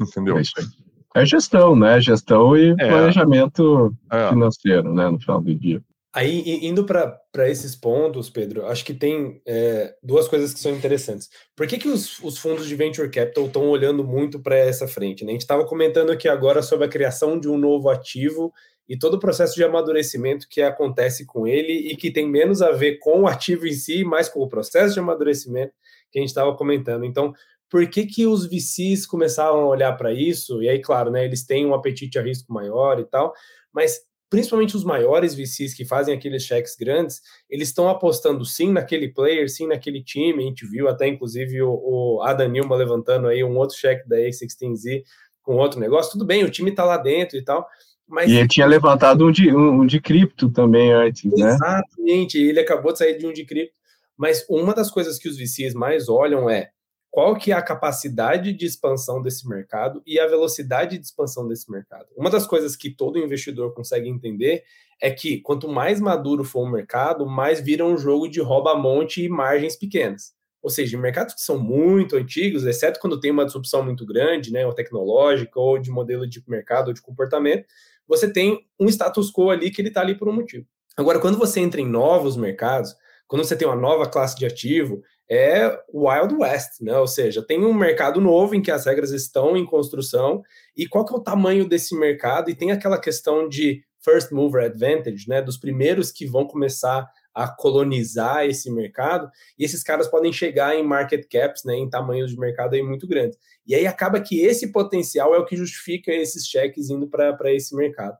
entendeu? 0.00 0.36
É 0.36 0.42
isso 0.42 0.52
aí. 0.58 0.87
É 1.14 1.24
gestão, 1.24 1.74
né? 1.74 2.00
Gestão 2.00 2.56
e 2.56 2.70
é. 2.70 2.88
planejamento 2.88 3.94
é. 4.10 4.28
financeiro, 4.28 4.92
né? 4.94 5.08
No 5.08 5.20
final 5.20 5.40
do 5.40 5.54
dia. 5.54 5.82
Aí, 6.14 6.66
indo 6.66 6.84
para 6.84 7.48
esses 7.48 7.76
pontos, 7.76 8.30
Pedro, 8.30 8.66
acho 8.66 8.84
que 8.84 8.94
tem 8.94 9.40
é, 9.46 9.94
duas 10.02 10.26
coisas 10.26 10.54
que 10.54 10.58
são 10.58 10.72
interessantes. 10.74 11.28
Por 11.54 11.66
que, 11.66 11.78
que 11.78 11.88
os, 11.88 12.18
os 12.20 12.38
fundos 12.38 12.66
de 12.66 12.74
venture 12.74 13.10
capital 13.10 13.46
estão 13.46 13.68
olhando 13.68 14.02
muito 14.02 14.40
para 14.40 14.56
essa 14.56 14.88
frente? 14.88 15.22
Né? 15.22 15.30
A 15.30 15.32
gente 15.34 15.42
estava 15.42 15.66
comentando 15.66 16.10
aqui 16.10 16.28
agora 16.28 16.62
sobre 16.62 16.86
a 16.86 16.88
criação 16.88 17.38
de 17.38 17.48
um 17.48 17.58
novo 17.58 17.90
ativo 17.90 18.52
e 18.88 18.98
todo 18.98 19.14
o 19.14 19.20
processo 19.20 19.54
de 19.54 19.62
amadurecimento 19.62 20.48
que 20.48 20.62
acontece 20.62 21.26
com 21.26 21.46
ele 21.46 21.72
e 21.72 21.94
que 21.94 22.10
tem 22.10 22.26
menos 22.26 22.62
a 22.62 22.72
ver 22.72 22.98
com 22.98 23.22
o 23.22 23.26
ativo 23.28 23.66
em 23.66 23.72
si, 23.72 24.02
mais 24.02 24.30
com 24.30 24.40
o 24.40 24.48
processo 24.48 24.94
de 24.94 25.00
amadurecimento 25.00 25.74
que 26.10 26.18
a 26.18 26.22
gente 26.22 26.30
estava 26.30 26.56
comentando. 26.56 27.04
Então, 27.04 27.34
por 27.70 27.86
que, 27.88 28.06
que 28.06 28.26
os 28.26 28.46
VCs 28.46 29.06
começaram 29.06 29.60
a 29.60 29.68
olhar 29.68 29.92
para 29.94 30.12
isso? 30.12 30.62
E 30.62 30.68
aí, 30.68 30.80
claro, 30.80 31.10
né, 31.10 31.24
eles 31.24 31.44
têm 31.44 31.66
um 31.66 31.74
apetite 31.74 32.18
a 32.18 32.22
risco 32.22 32.52
maior 32.52 32.98
e 32.98 33.04
tal, 33.04 33.32
mas 33.72 34.00
principalmente 34.30 34.76
os 34.76 34.84
maiores 34.84 35.34
VCs 35.34 35.74
que 35.74 35.84
fazem 35.84 36.14
aqueles 36.14 36.42
cheques 36.42 36.76
grandes, 36.76 37.20
eles 37.48 37.68
estão 37.68 37.88
apostando 37.88 38.44
sim 38.44 38.72
naquele 38.72 39.08
player, 39.08 39.48
sim 39.48 39.66
naquele 39.66 40.02
time. 40.02 40.42
A 40.42 40.46
gente 40.46 40.66
viu 40.66 40.88
até, 40.88 41.08
inclusive, 41.08 41.62
o, 41.62 41.70
o 41.70 42.22
Adam 42.22 42.48
Nilma 42.48 42.76
levantando 42.76 43.26
aí 43.26 43.42
um 43.42 43.56
outro 43.56 43.76
cheque 43.76 44.08
da 44.08 44.16
A16Z 44.16 45.02
com 45.42 45.56
outro 45.56 45.80
negócio. 45.80 46.12
Tudo 46.12 46.26
bem, 46.26 46.44
o 46.44 46.50
time 46.50 46.70
está 46.70 46.84
lá 46.84 46.98
dentro 46.98 47.38
e 47.38 47.42
tal. 47.42 47.66
Mas... 48.06 48.30
E 48.30 48.36
ele 48.36 48.48
tinha 48.48 48.66
levantado 48.66 49.26
um 49.26 49.32
de, 49.32 49.54
um, 49.54 49.80
um 49.80 49.86
de 49.86 50.00
cripto 50.00 50.50
também 50.50 50.92
antes, 50.92 51.24
né? 51.24 51.50
Exatamente, 51.50 52.38
ele 52.38 52.60
acabou 52.60 52.92
de 52.92 52.98
sair 52.98 53.18
de 53.18 53.26
um 53.26 53.32
de 53.32 53.44
cripto. 53.44 53.76
Mas 54.16 54.44
uma 54.48 54.74
das 54.74 54.90
coisas 54.90 55.18
que 55.18 55.28
os 55.28 55.36
VCs 55.38 55.74
mais 55.74 56.08
olham 56.08 56.50
é 56.50 56.70
qual 57.10 57.36
que 57.36 57.52
é 57.52 57.54
a 57.54 57.62
capacidade 57.62 58.52
de 58.52 58.66
expansão 58.66 59.22
desse 59.22 59.48
mercado 59.48 60.02
e 60.06 60.20
a 60.20 60.26
velocidade 60.26 60.98
de 60.98 61.04
expansão 61.04 61.48
desse 61.48 61.70
mercado. 61.70 62.06
Uma 62.16 62.30
das 62.30 62.46
coisas 62.46 62.76
que 62.76 62.90
todo 62.90 63.18
investidor 63.18 63.72
consegue 63.74 64.08
entender 64.08 64.62
é 65.00 65.10
que 65.10 65.40
quanto 65.40 65.68
mais 65.68 66.00
maduro 66.00 66.44
for 66.44 66.62
o 66.62 66.70
mercado, 66.70 67.26
mais 67.26 67.60
vira 67.60 67.84
um 67.84 67.96
jogo 67.96 68.28
de 68.28 68.40
rouba-monte 68.40 69.22
e 69.22 69.28
margens 69.28 69.76
pequenas. 69.76 70.36
Ou 70.60 70.70
seja, 70.70 70.98
mercados 70.98 71.34
que 71.34 71.40
são 71.40 71.58
muito 71.58 72.16
antigos, 72.16 72.64
exceto 72.64 72.98
quando 73.00 73.20
tem 73.20 73.30
uma 73.30 73.44
disrupção 73.44 73.82
muito 73.82 74.04
grande, 74.04 74.52
né, 74.52 74.66
ou 74.66 74.72
tecnológica, 74.72 75.58
ou 75.58 75.78
de 75.78 75.90
modelo 75.90 76.28
de 76.28 76.42
mercado 76.48 76.88
ou 76.88 76.94
de 76.94 77.00
comportamento, 77.00 77.64
você 78.06 78.30
tem 78.30 78.66
um 78.78 78.88
status 78.88 79.30
quo 79.30 79.50
ali 79.50 79.70
que 79.70 79.80
ele 79.80 79.88
está 79.88 80.00
ali 80.00 80.16
por 80.16 80.28
um 80.28 80.32
motivo. 80.32 80.66
Agora, 80.96 81.20
quando 81.20 81.38
você 81.38 81.60
entra 81.60 81.80
em 81.80 81.88
novos 81.88 82.36
mercados, 82.36 82.94
quando 83.28 83.44
você 83.44 83.54
tem 83.54 83.68
uma 83.68 83.76
nova 83.76 84.08
classe 84.08 84.36
de 84.36 84.44
ativo, 84.44 85.02
é 85.30 85.78
Wild 85.92 86.34
West, 86.34 86.80
né? 86.80 86.96
Ou 86.98 87.06
seja, 87.06 87.42
tem 87.42 87.64
um 87.64 87.74
mercado 87.74 88.20
novo 88.20 88.54
em 88.54 88.62
que 88.62 88.70
as 88.70 88.86
regras 88.86 89.10
estão 89.10 89.56
em 89.56 89.66
construção 89.66 90.42
e 90.76 90.86
qual 90.86 91.04
que 91.04 91.12
é 91.12 91.16
o 91.16 91.22
tamanho 91.22 91.68
desse 91.68 91.94
mercado 91.94 92.50
e 92.50 92.54
tem 92.54 92.70
aquela 92.70 92.98
questão 92.98 93.48
de 93.48 93.82
first 94.02 94.32
mover 94.32 94.64
advantage, 94.64 95.28
né? 95.28 95.42
Dos 95.42 95.58
primeiros 95.58 96.10
que 96.10 96.26
vão 96.26 96.46
começar 96.46 97.06
a 97.34 97.46
colonizar 97.46 98.46
esse 98.46 98.70
mercado 98.70 99.30
e 99.58 99.64
esses 99.64 99.82
caras 99.82 100.08
podem 100.08 100.32
chegar 100.32 100.74
em 100.74 100.82
market 100.82 101.26
caps, 101.30 101.62
né? 101.64 101.74
Em 101.76 101.90
tamanhos 101.90 102.30
de 102.30 102.38
mercado 102.38 102.74
aí 102.74 102.82
muito 102.82 103.06
grandes. 103.06 103.38
E 103.66 103.74
aí 103.74 103.86
acaba 103.86 104.20
que 104.20 104.40
esse 104.40 104.72
potencial 104.72 105.34
é 105.34 105.38
o 105.38 105.44
que 105.44 105.56
justifica 105.56 106.10
esses 106.10 106.46
cheques 106.46 106.88
indo 106.88 107.06
para 107.06 107.52
esse 107.52 107.76
mercado. 107.76 108.16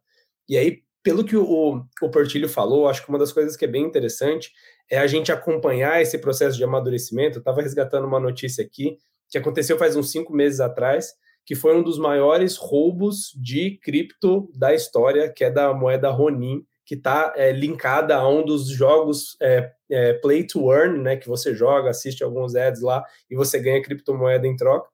E 0.49 0.57
aí, 0.57 0.83
pelo 1.03 1.25
que 1.25 1.37
o, 1.37 1.83
o 2.03 2.11
Portilho 2.11 2.49
falou, 2.49 2.87
acho 2.87 3.03
que 3.03 3.09
uma 3.09 3.19
das 3.19 3.33
coisas 3.33 3.57
que 3.57 3.65
é 3.65 3.69
bem 3.69 3.85
interessante 3.85 4.53
é 4.91 4.99
a 4.99 5.07
gente 5.07 5.31
acompanhar 5.31 6.01
esse 6.01 6.19
processo 6.19 6.57
de 6.57 6.65
amadurecimento. 6.65 7.39
Eu 7.39 7.41
estava 7.41 7.63
resgatando 7.63 8.07
uma 8.07 8.21
notícia 8.21 8.65
aqui 8.65 8.97
que 9.29 9.39
aconteceu 9.39 9.79
faz 9.79 9.95
uns 9.95 10.11
cinco 10.11 10.33
meses 10.33 10.59
atrás, 10.59 11.13
que 11.45 11.55
foi 11.55 11.77
um 11.77 11.83
dos 11.83 11.99
maiores 11.99 12.57
roubos 12.57 13.33
de 13.37 13.79
cripto 13.83 14.51
da 14.55 14.75
história, 14.75 15.31
que 15.33 15.45
é 15.45 15.51
da 15.51 15.73
moeda 15.75 16.11
Ronin, 16.11 16.65
que 16.85 16.95
está 16.95 17.35
é, 17.37 17.53
linkada 17.53 18.17
a 18.17 18.27
um 18.27 18.43
dos 18.43 18.69
jogos 18.69 19.37
é, 19.43 19.71
é, 19.91 20.15
Play 20.15 20.47
to 20.47 20.73
Earn, 20.73 21.03
né, 21.03 21.17
que 21.17 21.29
você 21.29 21.55
joga, 21.55 21.91
assiste 21.91 22.25
alguns 22.25 22.55
ads 22.55 22.81
lá 22.81 23.05
e 23.31 23.37
você 23.37 23.59
ganha 23.59 23.83
criptomoeda 23.83 24.47
em 24.47 24.57
troca, 24.57 24.89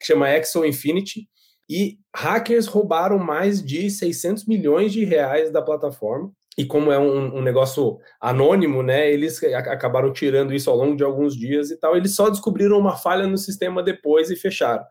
que 0.00 0.06
chama 0.06 0.30
Exo 0.30 0.64
Infinity. 0.64 1.28
e 1.68 1.98
hackers 2.14 2.66
roubaram 2.66 3.18
mais 3.18 3.62
de 3.62 3.90
600 3.90 4.46
milhões 4.46 4.92
de 4.92 5.04
reais 5.04 5.50
da 5.50 5.62
plataforma. 5.62 6.32
E 6.56 6.64
como 6.64 6.92
é 6.92 6.98
um, 6.98 7.38
um, 7.38 7.42
negócio 7.42 7.98
anônimo, 8.20 8.82
né, 8.82 9.10
eles 9.10 9.42
acabaram 9.42 10.12
tirando 10.12 10.54
isso 10.54 10.70
ao 10.70 10.76
longo 10.76 10.96
de 10.96 11.02
alguns 11.02 11.36
dias 11.36 11.70
e 11.70 11.76
tal. 11.76 11.96
Eles 11.96 12.14
só 12.14 12.30
descobriram 12.30 12.78
uma 12.78 12.96
falha 12.96 13.26
no 13.26 13.36
sistema 13.36 13.82
depois 13.82 14.30
e 14.30 14.36
fecharam. 14.36 14.84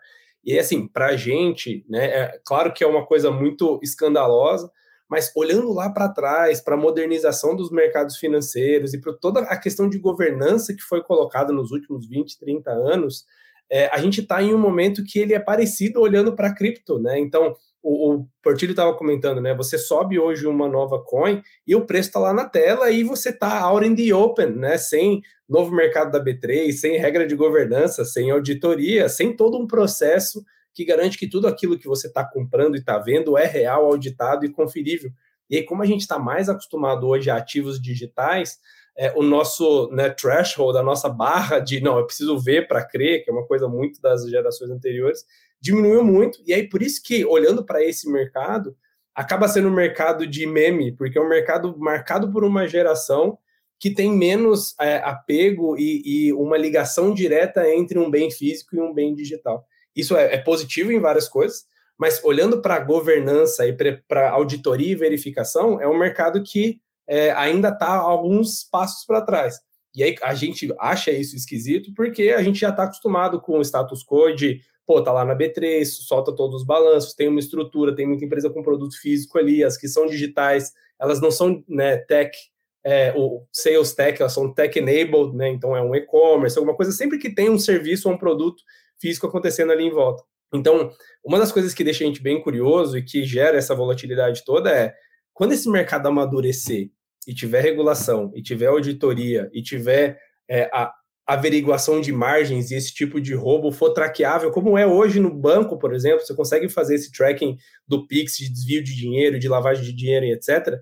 E 0.43 0.59
assim, 0.59 0.87
para 0.87 1.07
a 1.07 1.15
gente, 1.15 1.85
né, 1.89 2.05
é 2.05 2.41
claro 2.45 2.73
que 2.73 2.83
é 2.83 2.87
uma 2.87 3.05
coisa 3.05 3.31
muito 3.31 3.79
escandalosa, 3.81 4.69
mas 5.09 5.31
olhando 5.35 5.71
lá 5.71 5.89
para 5.89 6.09
trás, 6.09 6.59
para 6.59 6.75
a 6.75 6.77
modernização 6.77 7.55
dos 7.55 7.71
mercados 7.71 8.17
financeiros 8.17 8.93
e 8.93 8.99
para 8.99 9.13
toda 9.13 9.41
a 9.41 9.57
questão 9.57 9.87
de 9.87 9.99
governança 9.99 10.73
que 10.73 10.81
foi 10.81 11.01
colocada 11.01 11.53
nos 11.53 11.71
últimos 11.71 12.07
20, 12.07 12.39
30 12.39 12.71
anos, 12.71 13.25
é, 13.69 13.87
a 13.87 13.97
gente 13.99 14.21
está 14.21 14.41
em 14.41 14.53
um 14.53 14.57
momento 14.57 15.03
que 15.03 15.19
ele 15.19 15.33
é 15.33 15.39
parecido 15.39 16.01
olhando 16.01 16.35
para 16.35 16.53
cripto, 16.53 16.99
né? 16.99 17.19
Então, 17.19 17.55
o, 17.83 18.13
o 18.13 18.27
Portilho 18.41 18.71
estava 18.71 18.93
comentando, 18.95 19.41
né? 19.41 19.53
Você 19.53 19.77
sobe 19.77 20.17
hoje 20.17 20.47
uma 20.47 20.69
nova 20.69 21.03
coin 21.03 21.43
e 21.67 21.75
o 21.75 21.85
preço 21.85 22.09
está 22.09 22.19
lá 22.19 22.33
na 22.33 22.45
tela 22.45 22.89
e 22.89 23.03
você 23.03 23.29
está 23.29 23.59
out 23.59 23.85
in 23.85 23.93
the 23.93 24.15
open, 24.15 24.51
né? 24.55 24.77
Sem 24.77 25.21
novo 25.47 25.75
mercado 25.75 26.11
da 26.11 26.23
B3, 26.23 26.71
sem 26.71 26.97
regra 26.97 27.27
de 27.27 27.35
governança, 27.35 28.05
sem 28.05 28.31
auditoria, 28.31 29.09
sem 29.09 29.35
todo 29.35 29.57
um 29.57 29.67
processo 29.67 30.43
que 30.73 30.85
garante 30.85 31.17
que 31.17 31.29
tudo 31.29 31.47
aquilo 31.47 31.77
que 31.77 31.87
você 31.87 32.07
está 32.07 32.25
comprando 32.25 32.75
e 32.75 32.79
está 32.79 32.97
vendo 32.97 33.37
é 33.37 33.45
real, 33.45 33.85
auditado 33.85 34.45
e 34.45 34.49
conferível. 34.49 35.11
E 35.49 35.57
aí, 35.57 35.63
como 35.63 35.83
a 35.83 35.85
gente 35.85 36.01
está 36.01 36.17
mais 36.17 36.49
acostumado 36.49 37.07
hoje 37.07 37.29
a 37.29 37.35
ativos 37.35 37.79
digitais, 37.79 38.57
é, 38.97 39.11
o 39.15 39.21
nosso 39.21 39.89
né, 39.91 40.09
threshold, 40.09 40.77
a 40.77 40.83
nossa 40.83 41.09
barra 41.09 41.59
de 41.59 41.81
não, 41.81 41.97
eu 41.97 42.05
preciso 42.05 42.39
ver 42.39 42.67
para 42.67 42.83
crer, 42.83 43.23
que 43.23 43.29
é 43.29 43.33
uma 43.33 43.45
coisa 43.45 43.67
muito 43.67 44.01
das 44.01 44.27
gerações 44.27 44.71
anteriores, 44.71 45.25
diminuiu 45.63 46.03
muito. 46.03 46.39
E 46.45 46.53
aí, 46.53 46.67
por 46.67 46.83
isso 46.83 47.01
que, 47.01 47.23
olhando 47.23 47.65
para 47.65 47.81
esse 47.81 48.11
mercado, 48.11 48.75
acaba 49.15 49.47
sendo 49.47 49.69
um 49.69 49.73
mercado 49.73 50.27
de 50.27 50.45
meme, 50.45 50.91
porque 50.91 51.17
é 51.17 51.21
um 51.21 51.29
mercado 51.29 51.73
marcado 51.79 52.29
por 52.29 52.43
uma 52.43 52.67
geração 52.67 53.37
que 53.79 53.89
tem 53.89 54.11
menos 54.11 54.75
é, 54.79 54.97
apego 54.97 55.77
e, 55.77 56.01
e, 56.05 56.33
uma 56.33 56.57
ligação 56.57 57.13
direta 57.13 57.67
entre 57.69 57.97
um 57.97 58.11
bem 58.11 58.29
físico 58.29 58.75
e 58.75 58.81
um 58.81 58.93
bem 58.93 59.15
digital. 59.15 59.65
Isso 59.95 60.17
é, 60.17 60.35
é 60.35 60.37
positivo 60.37 60.91
em 60.91 60.99
várias 60.99 61.29
coisas, 61.29 61.65
mas 61.97 62.21
olhando 62.23 62.61
para 62.61 62.79
governança 62.79 63.65
e 63.65 63.73
para 64.07 64.31
auditoria 64.31 64.91
e 64.91 64.95
verificação, 64.95 65.79
é 65.79 65.87
um 65.87 65.97
mercado 65.97 66.43
que 66.43 66.81
é, 67.07 67.31
ainda 67.31 67.69
está 67.69 67.87
alguns 67.87 68.63
passos 68.63 69.05
para 69.05 69.21
trás. 69.21 69.59
E 69.95 70.03
aí 70.03 70.15
a 70.23 70.33
gente 70.33 70.73
acha 70.79 71.11
isso 71.11 71.35
esquisito 71.35 71.93
porque 71.93 72.29
a 72.29 72.41
gente 72.41 72.59
já 72.59 72.69
está 72.69 72.83
acostumado 72.83 73.39
com 73.39 73.59
o 73.59 73.61
status 73.61 74.03
quo 74.03 74.33
de, 74.33 74.61
pô, 74.85 75.01
tá 75.01 75.11
lá 75.11 75.23
na 75.23 75.35
B3, 75.35 75.85
solta 75.85 76.35
todos 76.35 76.61
os 76.61 76.65
balanços, 76.65 77.13
tem 77.13 77.27
uma 77.27 77.39
estrutura, 77.39 77.95
tem 77.95 78.07
muita 78.07 78.25
empresa 78.25 78.49
com 78.49 78.61
produto 78.61 78.99
físico 78.99 79.37
ali, 79.37 79.63
as 79.63 79.77
que 79.77 79.87
são 79.87 80.05
digitais, 80.05 80.73
elas 80.99 81.21
não 81.21 81.31
são 81.31 81.63
né, 81.67 81.97
tech, 81.97 82.37
é, 82.83 83.13
sales 83.51 83.93
tech, 83.93 84.21
elas 84.21 84.33
são 84.33 84.53
tech 84.53 84.77
enabled, 84.77 85.35
né? 85.35 85.49
Então 85.49 85.75
é 85.75 85.81
um 85.81 85.95
e-commerce, 85.95 86.57
alguma 86.57 86.75
coisa, 86.75 86.91
sempre 86.91 87.17
que 87.17 87.33
tem 87.33 87.49
um 87.49 87.57
serviço 87.57 88.09
ou 88.09 88.15
um 88.15 88.17
produto 88.17 88.61
físico 88.99 89.27
acontecendo 89.27 89.71
ali 89.71 89.85
em 89.85 89.91
volta. 89.91 90.23
Então, 90.53 90.91
uma 91.23 91.39
das 91.39 91.51
coisas 91.51 91.73
que 91.73 91.83
deixa 91.83 92.03
a 92.03 92.07
gente 92.07 92.21
bem 92.21 92.41
curioso 92.41 92.97
e 92.97 93.03
que 93.03 93.23
gera 93.23 93.57
essa 93.57 93.73
volatilidade 93.73 94.43
toda 94.45 94.69
é 94.69 94.93
quando 95.33 95.53
esse 95.53 95.67
mercado 95.69 96.07
amadurecer 96.07 96.91
e 97.27 97.33
tiver 97.33 97.61
regulação, 97.61 98.31
e 98.35 98.41
tiver 98.41 98.67
auditoria, 98.67 99.49
e 99.53 99.63
tiver 99.63 100.19
é, 100.47 100.69
a 100.73 100.93
averiguação 101.25 102.01
de 102.01 102.11
margens 102.11 102.69
e 102.69 102.75
esse 102.75 102.93
tipo 102.93 103.19
de 103.21 103.33
roubo 103.33 103.71
for 103.71 103.91
traqueável, 103.93 104.51
como 104.51 104.77
é 104.77 104.85
hoje 104.85 105.19
no 105.19 105.33
banco, 105.33 105.77
por 105.77 105.93
exemplo, 105.93 106.25
você 106.25 106.35
consegue 106.35 106.67
fazer 106.67 106.95
esse 106.95 107.11
tracking 107.11 107.57
do 107.87 108.05
PIX, 108.05 108.37
de 108.37 108.49
desvio 108.49 108.83
de 108.83 108.95
dinheiro, 108.95 109.39
de 109.39 109.47
lavagem 109.47 109.83
de 109.83 109.93
dinheiro 109.93 110.25
e 110.25 110.33
etc. 110.33 110.77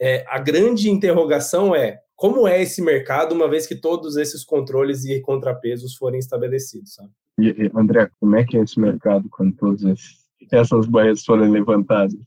É, 0.00 0.24
a 0.28 0.38
grande 0.38 0.90
interrogação 0.90 1.74
é 1.74 2.00
como 2.14 2.46
é 2.46 2.60
esse 2.60 2.82
mercado 2.82 3.32
uma 3.32 3.48
vez 3.48 3.66
que 3.66 3.74
todos 3.74 4.16
esses 4.16 4.44
controles 4.44 5.04
e 5.04 5.20
contrapesos 5.20 5.96
forem 5.96 6.18
estabelecidos, 6.18 6.94
sabe? 6.94 7.10
E, 7.38 7.70
André, 7.74 8.10
como 8.18 8.36
é 8.36 8.44
que 8.44 8.56
é 8.56 8.62
esse 8.62 8.78
mercado 8.80 9.28
quando 9.30 9.54
todas 9.54 9.82
essas 10.50 10.86
barreiras 10.86 11.24
forem 11.24 11.48
levantadas? 11.50 12.18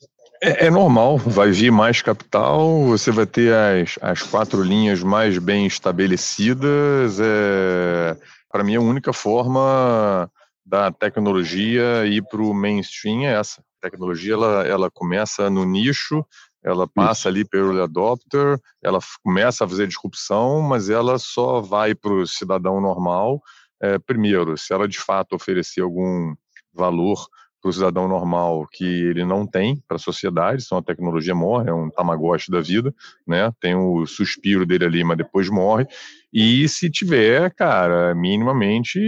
É, 0.43 0.65
é, 0.65 0.69
normal, 0.71 1.19
vai 1.19 1.51
vir 1.51 1.71
mais 1.71 2.01
capital, 2.01 2.84
você 2.86 3.12
vai 3.12 3.27
ter 3.27 3.54
as, 3.54 3.99
as 4.01 4.23
quatro 4.23 4.63
linhas 4.63 5.04
mais 5.04 5.38
bem 5.38 5.67
estabelecidas. 5.67 7.19
É, 7.19 8.17
Para 8.49 8.63
mim, 8.63 8.75
a 8.75 8.82
única 8.82 9.13
forma 9.13 10.27
da 10.65 10.91
tecnologia 10.91 12.08
ir 12.08 12.23
para 12.23 12.41
o 12.41 12.56
mainstream 12.56 13.21
é 13.21 13.34
essa. 13.34 13.62
A 13.62 13.89
tecnologia 13.89 14.34
ela, 14.34 14.65
ela 14.65 14.89
começa 14.89 15.47
no 15.47 15.63
nicho, 15.63 16.25
ela 16.63 16.88
passa 16.88 17.21
Isso. 17.21 17.27
ali 17.27 17.45
pelo 17.45 17.80
adopter, 17.80 18.60
ela 18.84 18.97
começa 19.23 19.63
a 19.63 19.67
fazer 19.67 19.86
disrupção, 19.86 20.60
mas 20.60 20.89
ela 20.89 21.19
só 21.19 21.62
vai 21.62 21.93
para 21.93 22.13
o 22.13 22.25
cidadão 22.25 22.82
normal. 22.82 23.39
É, 23.80 23.99
primeiro, 23.99 24.58
se 24.58 24.73
ela 24.73 24.88
de 24.88 24.99
fato 24.99 25.36
oferecer 25.36 25.82
algum 25.82 26.34
valor 26.73 27.27
para 27.62 27.69
o 27.69 27.74
cidadão 27.74 28.08
normal 28.08 28.67
que 28.71 28.84
ele 28.84 29.24
não 29.24 29.45
tem 29.45 29.82
para 29.88 29.95
a 29.95 30.00
sociedade, 30.00 30.63
senão 30.63 30.80
a 30.80 30.84
tecnologia 30.84 31.36
morre, 31.36 31.69
é 31.69 31.74
um 31.74 31.89
tamagotchi 31.89 32.50
da 32.50 32.60
vida, 32.60 32.93
né? 33.28 33.52
Tem 33.60 33.76
o 33.76 34.06
suspiro 34.06 34.65
dele 34.65 34.86
ali, 34.86 35.04
mas 35.04 35.17
depois 35.17 35.47
morre. 35.50 35.86
E 36.34 36.67
se 36.67 36.89
tiver, 36.89 37.54
cara, 37.54 38.15
minimamente 38.15 39.00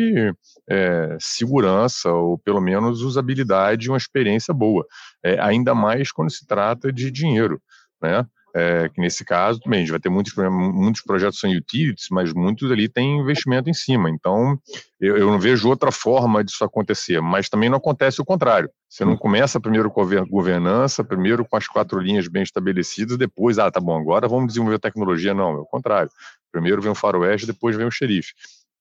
é, 0.70 1.18
segurança 1.20 2.12
ou 2.12 2.38
pelo 2.38 2.62
menos 2.62 3.02
usabilidade 3.02 3.88
e 3.88 3.90
uma 3.90 3.98
experiência 3.98 4.54
boa, 4.54 4.86
é, 5.24 5.40
ainda 5.40 5.74
mais 5.74 6.12
quando 6.12 6.32
se 6.32 6.46
trata 6.46 6.94
de 6.94 7.10
dinheiro, 7.10 7.60
né? 8.02 8.26
É, 8.56 8.88
que 8.90 9.02
nesse 9.02 9.26
caso 9.26 9.60
também 9.60 9.80
a 9.80 9.82
gente 9.82 9.92
vai 9.92 10.00
ter 10.00 10.10
muitos, 10.10 10.34
muitos 10.36 11.02
projetos 11.02 11.40
são 11.40 11.50
utilities, 11.50 12.08
mas 12.12 12.32
muitos 12.34 12.72
ali 12.72 12.88
têm 12.88 13.20
investimento 13.20 13.70
em 13.70 13.74
cima. 13.74 14.10
Então, 14.10 14.58
eu, 15.00 15.18
eu, 15.18 15.32
não 15.32 15.40
vejo 15.40 15.68
outra 15.68 15.92
forma 15.92 16.44
disso 16.44 16.64
acontecer, 16.64 17.20
mas 17.22 17.50
também 17.50 17.70
não 17.70 17.78
acontece 17.78 18.22
o 18.22 18.26
contrário. 18.26 18.70
Você 18.88 19.04
não 19.04 19.18
começa 19.18 19.60
primeiro 19.60 19.90
com 19.90 20.02
a 20.02 20.26
governança, 20.26 21.04
primeiro 21.04 21.44
com 21.44 21.58
as 21.58 21.68
quatro 21.68 22.00
linhas 22.00 22.28
bem 22.28 22.44
estabelecidas, 22.44 23.18
depois, 23.18 23.58
ah, 23.58 23.72
tá 23.72 23.80
bom, 23.80 24.00
agora 24.00 24.28
vamos 24.28 24.48
desenvolver 24.48 24.80
tecnologia. 24.80 25.34
Não, 25.34 25.52
é 25.52 25.60
o 25.60 25.66
contrário. 25.66 26.12
Primeiro 26.52 26.82
vem 26.82 26.92
o 26.92 26.96
faroeste, 26.96 27.48
depois 27.48 27.76
vem 27.76 27.88
o 27.88 27.92
xerife 27.92 28.34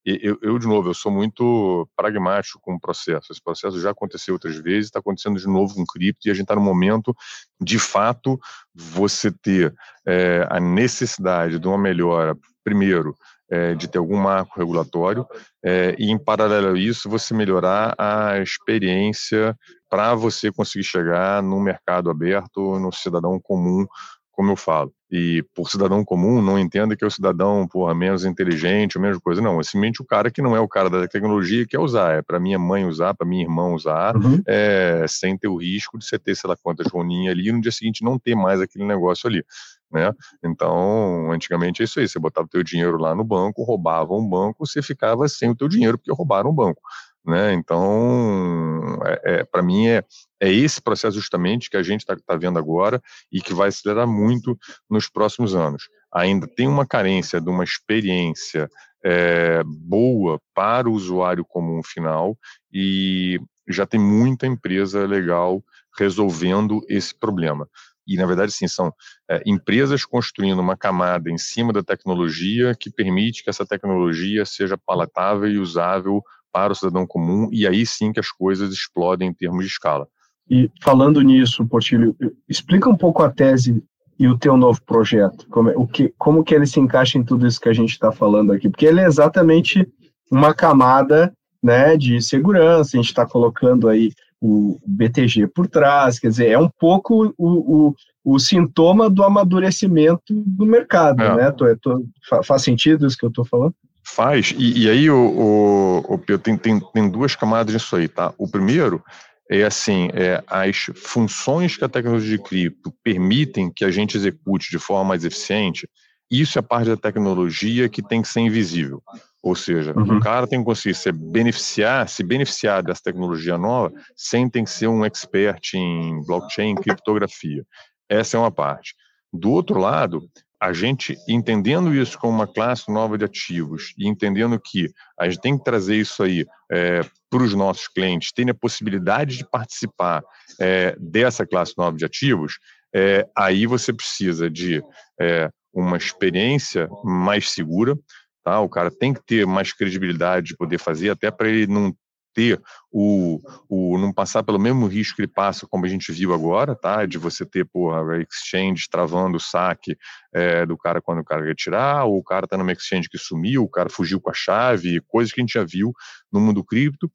eu, 0.05 0.37
eu, 0.41 0.59
de 0.59 0.67
novo, 0.67 0.89
eu 0.89 0.93
sou 0.93 1.11
muito 1.11 1.87
pragmático 1.95 2.59
com 2.61 2.75
o 2.75 2.79
processo. 2.79 3.31
Esse 3.31 3.41
processo 3.41 3.79
já 3.79 3.91
aconteceu 3.91 4.35
outras 4.35 4.57
vezes, 4.57 4.85
está 4.85 4.99
acontecendo 4.99 5.39
de 5.39 5.47
novo 5.47 5.75
com 5.75 5.85
cripto, 5.85 6.27
e 6.27 6.31
a 6.31 6.33
gente 6.33 6.43
está 6.43 6.55
no 6.55 6.61
momento, 6.61 7.15
de 7.59 7.79
fato, 7.79 8.39
você 8.73 9.31
ter 9.31 9.73
é, 10.05 10.45
a 10.49 10.59
necessidade 10.59 11.57
de 11.57 11.67
uma 11.67 11.77
melhora, 11.77 12.37
primeiro, 12.63 13.15
é, 13.49 13.75
de 13.75 13.87
ter 13.87 13.97
algum 13.97 14.17
marco 14.17 14.59
regulatório, 14.59 15.25
é, 15.63 15.95
e 15.97 16.11
em 16.11 16.17
paralelo 16.17 16.75
a 16.75 16.79
isso, 16.79 17.09
você 17.09 17.33
melhorar 17.33 17.95
a 17.97 18.39
experiência 18.39 19.57
para 19.89 20.15
você 20.15 20.51
conseguir 20.51 20.83
chegar 20.83 21.41
no 21.43 21.59
mercado 21.59 22.09
aberto, 22.09 22.79
no 22.79 22.91
cidadão 22.91 23.39
comum, 23.39 23.85
como 24.33 24.51
eu 24.51 24.55
falo 24.55 24.93
e 25.15 25.45
por 25.53 25.69
cidadão 25.69 26.03
comum 26.03 26.41
não 26.41 26.57
entenda 26.57 26.95
que 26.95 27.03
é 27.03 27.07
o 27.07 27.11
cidadão 27.11 27.67
porra, 27.67 27.93
menos 27.93 28.25
inteligente 28.25 28.97
ou 28.97 29.01
menos 29.01 29.19
coisa. 29.19 29.39
Não, 29.39 29.59
é 29.59 29.63
simplesmente 29.63 30.01
o 30.01 30.05
cara 30.05 30.31
que 30.31 30.41
não 30.41 30.55
é 30.55 30.59
o 30.59 30.67
cara 30.67 30.89
da 30.89 31.07
tecnologia 31.07 31.61
que 31.61 31.69
quer 31.69 31.79
usar. 31.79 32.13
É 32.13 32.21
para 32.23 32.39
minha 32.39 32.57
mãe 32.57 32.83
usar, 32.83 33.13
para 33.13 33.27
minha 33.27 33.43
irmã 33.43 33.67
usar, 33.67 34.15
uhum. 34.15 34.41
é, 34.47 35.05
sem 35.07 35.37
ter 35.37 35.47
o 35.47 35.57
risco 35.57 35.99
de 35.99 36.05
você 36.05 36.17
ter, 36.17 36.35
sei 36.35 36.49
lá 36.49 36.57
quantas 36.57 36.87
roninhas 36.87 37.31
ali 37.31 37.47
e 37.47 37.51
no 37.51 37.61
dia 37.61 37.71
seguinte 37.71 38.03
não 38.03 38.17
ter 38.17 38.33
mais 38.33 38.59
aquele 38.59 38.85
negócio 38.85 39.29
ali. 39.29 39.45
Né? 39.91 40.11
Então, 40.43 41.31
antigamente 41.31 41.83
é 41.83 41.85
isso 41.85 41.99
aí, 41.99 42.07
você 42.07 42.17
botava 42.17 42.47
o 42.47 42.49
teu 42.49 42.63
dinheiro 42.63 42.97
lá 42.97 43.13
no 43.13 43.23
banco, 43.23 43.63
roubava 43.63 44.15
um 44.15 44.27
banco, 44.27 44.65
você 44.65 44.81
ficava 44.81 45.27
sem 45.27 45.51
o 45.51 45.55
teu 45.55 45.67
dinheiro 45.67 45.99
porque 45.99 46.11
roubaram 46.11 46.49
o 46.49 46.53
banco. 46.53 46.81
Né? 47.25 47.53
Então, 47.53 48.99
é, 49.05 49.39
é 49.39 49.43
para 49.45 49.63
mim, 49.63 49.87
é, 49.87 50.03
é 50.41 50.51
esse 50.51 50.81
processo 50.81 51.15
justamente 51.17 51.69
que 51.69 51.77
a 51.77 51.83
gente 51.83 52.01
está 52.01 52.15
tá 52.15 52.35
vendo 52.35 52.59
agora 52.59 53.01
e 53.31 53.41
que 53.41 53.53
vai 53.53 53.69
acelerar 53.69 54.07
muito 54.07 54.57
nos 54.89 55.09
próximos 55.09 55.55
anos. 55.55 55.87
Ainda 56.13 56.47
tem 56.47 56.67
uma 56.67 56.85
carência 56.85 57.39
de 57.39 57.49
uma 57.49 57.63
experiência 57.63 58.69
é, 59.03 59.61
boa 59.65 60.39
para 60.53 60.89
o 60.89 60.93
usuário 60.93 61.45
comum 61.45 61.81
final 61.83 62.37
e 62.71 63.39
já 63.67 63.85
tem 63.85 63.99
muita 63.99 64.45
empresa 64.45 65.05
legal 65.05 65.63
resolvendo 65.97 66.81
esse 66.89 67.17
problema. 67.17 67.67
E, 68.05 68.17
na 68.17 68.25
verdade, 68.25 68.51
sim, 68.51 68.67
são 68.67 68.93
é, 69.29 69.41
empresas 69.45 70.05
construindo 70.05 70.59
uma 70.59 70.75
camada 70.75 71.29
em 71.29 71.37
cima 71.37 71.71
da 71.71 71.81
tecnologia 71.81 72.75
que 72.77 72.91
permite 72.91 73.43
que 73.43 73.49
essa 73.49 73.65
tecnologia 73.65 74.45
seja 74.45 74.77
palatável 74.77 75.49
e 75.49 75.57
usável 75.57 76.21
para 76.53 76.71
o 76.71 76.75
cidadão 76.75 77.07
comum, 77.07 77.49
e 77.51 77.67
aí 77.67 77.85
sim 77.85 78.13
que 78.13 78.19
as 78.19 78.29
coisas 78.29 78.71
explodem 78.71 79.29
em 79.29 79.33
termos 79.33 79.65
de 79.65 79.71
escala. 79.71 80.07
E 80.49 80.69
falando 80.81 81.19
nisso, 81.21 81.65
Portilho, 81.65 82.15
explica 82.47 82.89
um 82.89 82.95
pouco 82.95 83.23
a 83.23 83.31
tese 83.31 83.83
e 84.19 84.27
o 84.27 84.37
teu 84.37 84.55
novo 84.55 84.79
projeto, 84.85 85.47
como, 85.49 85.69
é, 85.69 85.73
o 85.75 85.87
que, 85.87 86.13
como 86.17 86.43
que 86.43 86.53
ele 86.53 86.67
se 86.67 86.79
encaixa 86.79 87.17
em 87.17 87.23
tudo 87.23 87.47
isso 87.47 87.59
que 87.59 87.69
a 87.69 87.73
gente 87.73 87.89
está 87.89 88.11
falando 88.11 88.51
aqui, 88.51 88.69
porque 88.69 88.85
ele 88.85 89.01
é 89.01 89.05
exatamente 89.05 89.87
uma 90.31 90.53
camada 90.53 91.33
né, 91.61 91.97
de 91.97 92.21
segurança, 92.21 92.91
a 92.93 92.97
gente 92.97 93.09
está 93.09 93.25
colocando 93.25 93.89
aí 93.89 94.11
o 94.39 94.77
BTG 94.85 95.47
por 95.47 95.67
trás, 95.67 96.19
quer 96.19 96.27
dizer, 96.27 96.49
é 96.49 96.59
um 96.59 96.69
pouco 96.77 97.33
o, 97.37 97.87
o, 97.87 97.95
o 98.23 98.39
sintoma 98.39 99.09
do 99.09 99.23
amadurecimento 99.23 100.21
do 100.29 100.65
mercado, 100.65 101.23
é. 101.23 101.35
né? 101.35 101.51
Tô, 101.51 101.65
tô, 101.77 102.05
faz 102.43 102.61
sentido 102.61 103.07
isso 103.07 103.17
que 103.17 103.23
eu 103.23 103.29
estou 103.29 103.45
falando? 103.45 103.73
Faz, 104.05 104.53
e, 104.57 104.83
e 104.83 104.89
aí 104.89 105.09
o, 105.09 106.03
o, 106.07 106.13
o 106.13 106.37
tem, 106.37 106.57
tem, 106.57 106.79
tem 106.79 107.09
duas 107.09 107.35
camadas 107.35 107.73
nisso 107.73 107.95
aí, 107.95 108.07
tá? 108.07 108.33
O 108.37 108.49
primeiro 108.49 109.03
é 109.49 109.63
assim, 109.63 110.09
é, 110.13 110.43
as 110.47 110.87
funções 110.95 111.77
que 111.77 111.83
a 111.83 111.89
tecnologia 111.89 112.37
de 112.37 112.43
cripto 112.43 112.93
permitem 113.03 113.71
que 113.71 113.85
a 113.85 113.91
gente 113.91 114.17
execute 114.17 114.69
de 114.71 114.79
forma 114.79 115.09
mais 115.09 115.23
eficiente, 115.23 115.87
isso 116.29 116.57
é 116.57 116.61
parte 116.61 116.87
da 116.87 116.97
tecnologia 116.97 117.87
que 117.87 118.01
tem 118.01 118.21
que 118.21 118.27
ser 118.27 118.39
invisível. 118.41 119.01
Ou 119.43 119.55
seja, 119.55 119.93
uhum. 119.95 120.17
o 120.17 120.19
cara 120.19 120.47
tem 120.47 120.59
que 120.59 120.65
conseguir 120.65 120.95
se 120.95 121.11
beneficiar, 121.11 122.07
se 122.07 122.23
beneficiar 122.23 122.81
dessa 122.81 123.01
tecnologia 123.03 123.57
nova 123.57 123.93
sem 124.15 124.49
ter 124.49 124.63
que 124.63 124.69
ser 124.69 124.87
um 124.87 125.03
expert 125.03 125.73
em 125.75 126.25
blockchain, 126.25 126.71
em 126.71 126.75
criptografia. 126.75 127.65
Essa 128.09 128.37
é 128.37 128.39
uma 128.39 128.51
parte. 128.51 128.95
Do 129.31 129.51
outro 129.51 129.77
lado, 129.79 130.27
a 130.63 130.71
gente 130.71 131.17
entendendo 131.27 131.93
isso 131.93 132.17
como 132.17 132.31
uma 132.31 132.47
classe 132.47 132.89
nova 132.89 133.17
de 133.17 133.25
ativos 133.25 133.93
e 133.97 134.07
entendendo 134.07 134.57
que 134.57 134.89
a 135.19 135.27
gente 135.27 135.41
tem 135.41 135.57
que 135.57 135.63
trazer 135.65 135.97
isso 135.97 136.23
aí 136.23 136.45
é, 136.71 137.01
para 137.29 137.43
os 137.43 137.53
nossos 137.53 137.89
clientes 137.89 138.31
terem 138.31 138.51
a 138.51 138.55
possibilidade 138.55 139.35
de 139.35 139.49
participar 139.49 140.23
é, 140.61 140.95
dessa 140.97 141.45
classe 141.45 141.73
nova 141.77 141.97
de 141.97 142.05
ativos, 142.05 142.59
é, 142.95 143.27
aí 143.37 143.65
você 143.65 143.91
precisa 143.91 144.49
de 144.49 144.81
é, 145.19 145.49
uma 145.73 145.97
experiência 145.97 146.87
mais 147.03 147.51
segura, 147.51 147.97
tá? 148.41 148.61
O 148.61 148.69
cara 148.69 148.89
tem 148.89 149.13
que 149.13 149.21
ter 149.25 149.45
mais 149.45 149.73
credibilidade 149.73 150.47
de 150.47 150.55
poder 150.55 150.77
fazer, 150.77 151.09
até 151.09 151.29
para 151.29 151.49
ele 151.49 151.67
não 151.67 151.93
ter 152.33 152.61
o, 152.91 153.39
o 153.69 153.97
não 153.97 154.11
passar 154.11 154.43
pelo 154.43 154.59
mesmo 154.59 154.87
risco 154.87 155.15
que 155.15 155.21
ele 155.21 155.31
passa, 155.31 155.67
como 155.67 155.85
a 155.85 155.89
gente 155.89 156.11
viu 156.11 156.33
agora, 156.33 156.75
tá? 156.75 157.05
De 157.05 157.17
você 157.17 157.45
ter, 157.45 157.65
porra, 157.65 158.01
exchange 158.21 158.87
travando 158.89 159.37
o 159.37 159.39
saque 159.39 159.95
é, 160.33 160.65
do 160.65 160.77
cara 160.77 161.01
quando 161.01 161.19
o 161.19 161.23
cara 161.23 161.45
quer 161.45 161.55
tirar, 161.55 162.05
ou 162.05 162.17
o 162.17 162.23
cara 162.23 162.47
tá 162.47 162.57
numa 162.57 162.71
exchange 162.71 163.09
que 163.09 163.17
sumiu, 163.17 163.63
o 163.63 163.69
cara 163.69 163.89
fugiu 163.89 164.19
com 164.19 164.29
a 164.29 164.33
chave, 164.33 165.01
coisas 165.07 165.33
que 165.33 165.39
a 165.39 165.43
gente 165.43 165.53
já 165.53 165.63
viu 165.63 165.93
no 166.31 166.39
mundo 166.39 166.63
cripto, 166.63 167.11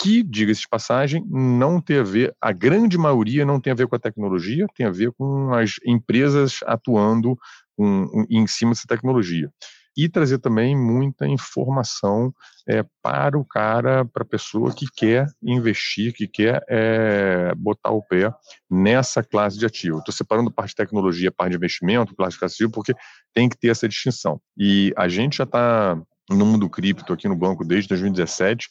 que, 0.00 0.22
diga-se 0.22 0.62
de 0.62 0.68
passagem, 0.68 1.22
não 1.28 1.78
tem 1.78 1.98
a 1.98 2.02
ver, 2.02 2.34
a 2.40 2.52
grande 2.52 2.96
maioria 2.96 3.44
não 3.44 3.60
tem 3.60 3.70
a 3.70 3.76
ver 3.76 3.86
com 3.86 3.96
a 3.96 3.98
tecnologia, 3.98 4.66
tem 4.74 4.86
a 4.86 4.90
ver 4.90 5.12
com 5.12 5.52
as 5.52 5.74
empresas 5.84 6.60
atuando 6.64 7.36
um, 7.78 8.24
em 8.30 8.46
cima 8.46 8.70
dessa 8.70 8.86
tecnologia 8.88 9.50
e 10.04 10.08
trazer 10.08 10.38
também 10.38 10.74
muita 10.74 11.26
informação 11.26 12.32
é, 12.66 12.82
para 13.02 13.38
o 13.38 13.44
cara, 13.44 14.02
para 14.02 14.22
a 14.22 14.26
pessoa 14.26 14.72
que 14.72 14.86
quer 14.96 15.26
investir, 15.42 16.14
que 16.14 16.26
quer 16.26 16.64
é, 16.70 17.52
botar 17.54 17.90
o 17.90 18.02
pé 18.02 18.32
nessa 18.70 19.22
classe 19.22 19.58
de 19.58 19.66
ativo. 19.66 19.98
Estou 19.98 20.14
separando 20.14 20.50
parte 20.50 20.70
de 20.70 20.76
tecnologia, 20.76 21.30
parte 21.30 21.50
de 21.50 21.56
investimento, 21.58 22.16
classe 22.16 22.38
de 22.38 22.44
ativo, 22.46 22.70
porque 22.70 22.94
tem 23.34 23.46
que 23.46 23.58
ter 23.58 23.68
essa 23.68 23.86
distinção. 23.86 24.40
E 24.56 24.90
a 24.96 25.06
gente 25.06 25.36
já 25.36 25.44
está 25.44 26.00
no 26.30 26.46
mundo 26.46 26.70
cripto 26.70 27.12
aqui 27.12 27.28
no 27.28 27.36
banco 27.36 27.62
desde 27.62 27.90
2017, 27.90 28.68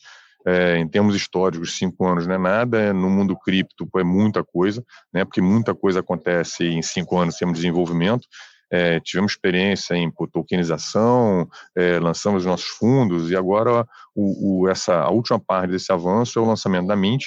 é, 0.47 0.77
em 0.77 0.87
termos 0.87 1.15
históricos, 1.15 1.77
cinco 1.77 2.07
anos 2.07 2.25
não 2.25 2.33
é 2.33 2.37
nada, 2.39 2.91
no 2.91 3.09
mundo 3.09 3.37
cripto 3.37 3.87
é 3.97 4.03
muita 4.03 4.43
coisa, 4.43 4.83
né, 5.13 5.23
porque 5.23 5.41
muita 5.41 5.75
coisa 5.75 5.99
acontece 5.99 6.65
em 6.65 6.81
cinco 6.81 7.19
anos 7.19 7.35
em 7.35 7.39
termos 7.39 7.57
de 7.57 7.61
desenvolvimento, 7.61 8.25
é, 8.71 8.99
tivemos 8.99 9.31
experiência 9.31 9.95
em 9.95 10.11
tokenização, 10.31 11.49
é, 11.75 11.99
lançamos 11.99 12.45
nossos 12.45 12.67
fundos 12.67 13.31
e 13.31 13.35
agora 13.35 13.85
o, 14.15 14.63
o, 14.63 14.69
essa, 14.69 15.01
a 15.01 15.09
última 15.09 15.39
parte 15.39 15.71
desse 15.71 15.91
avanço 15.91 16.37
é 16.37 16.41
o 16.41 16.45
lançamento 16.45 16.87
da 16.87 16.95
Mint, 16.95 17.25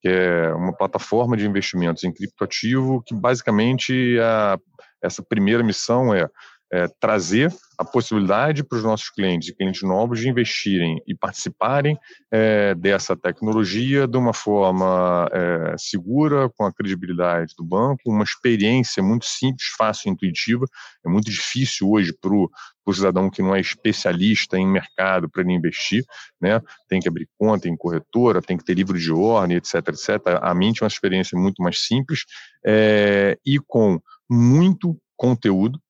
que 0.00 0.08
é 0.08 0.52
uma 0.54 0.72
plataforma 0.72 1.36
de 1.36 1.46
investimentos 1.46 2.02
em 2.04 2.12
criptoativo 2.12 3.02
que 3.06 3.14
basicamente 3.14 4.18
a, 4.20 4.58
essa 5.02 5.22
primeira 5.22 5.62
missão 5.62 6.14
é 6.14 6.28
é, 6.72 6.86
trazer 7.00 7.52
a 7.76 7.84
possibilidade 7.84 8.62
para 8.62 8.78
os 8.78 8.84
nossos 8.84 9.10
clientes 9.10 9.50
clientes 9.56 9.82
novos 9.82 10.20
de 10.20 10.28
investirem 10.28 11.02
e 11.06 11.14
participarem 11.14 11.98
é, 12.30 12.74
dessa 12.74 13.16
tecnologia 13.16 14.06
de 14.06 14.16
uma 14.16 14.32
forma 14.32 15.28
é, 15.32 15.74
segura, 15.78 16.48
com 16.50 16.64
a 16.64 16.72
credibilidade 16.72 17.54
do 17.56 17.64
banco, 17.64 18.02
uma 18.06 18.24
experiência 18.24 19.02
muito 19.02 19.24
simples, 19.24 19.68
fácil 19.76 20.10
intuitiva. 20.10 20.66
É 21.04 21.08
muito 21.08 21.30
difícil 21.30 21.90
hoje 21.90 22.12
para 22.12 22.32
o 22.32 22.92
cidadão 22.92 23.30
que 23.30 23.42
não 23.42 23.54
é 23.54 23.60
especialista 23.60 24.58
em 24.58 24.66
mercado 24.66 25.28
para 25.28 25.42
ele 25.42 25.52
investir, 25.52 26.04
né? 26.40 26.60
Tem 26.88 27.00
que 27.00 27.08
abrir 27.08 27.28
conta 27.38 27.68
em 27.68 27.76
corretora, 27.76 28.42
tem 28.42 28.56
que 28.56 28.64
ter 28.64 28.74
livro 28.74 28.98
de 28.98 29.12
ordem, 29.12 29.56
etc, 29.56 29.74
etc. 29.88 30.38
A 30.40 30.54
Mint 30.54 30.80
é 30.80 30.84
uma 30.84 30.88
experiência 30.88 31.38
muito 31.38 31.62
mais 31.62 31.86
simples 31.86 32.24
é, 32.64 33.38
e 33.44 33.58
com 33.58 34.00
muito 34.28 34.96
conteúdo, 35.16 35.80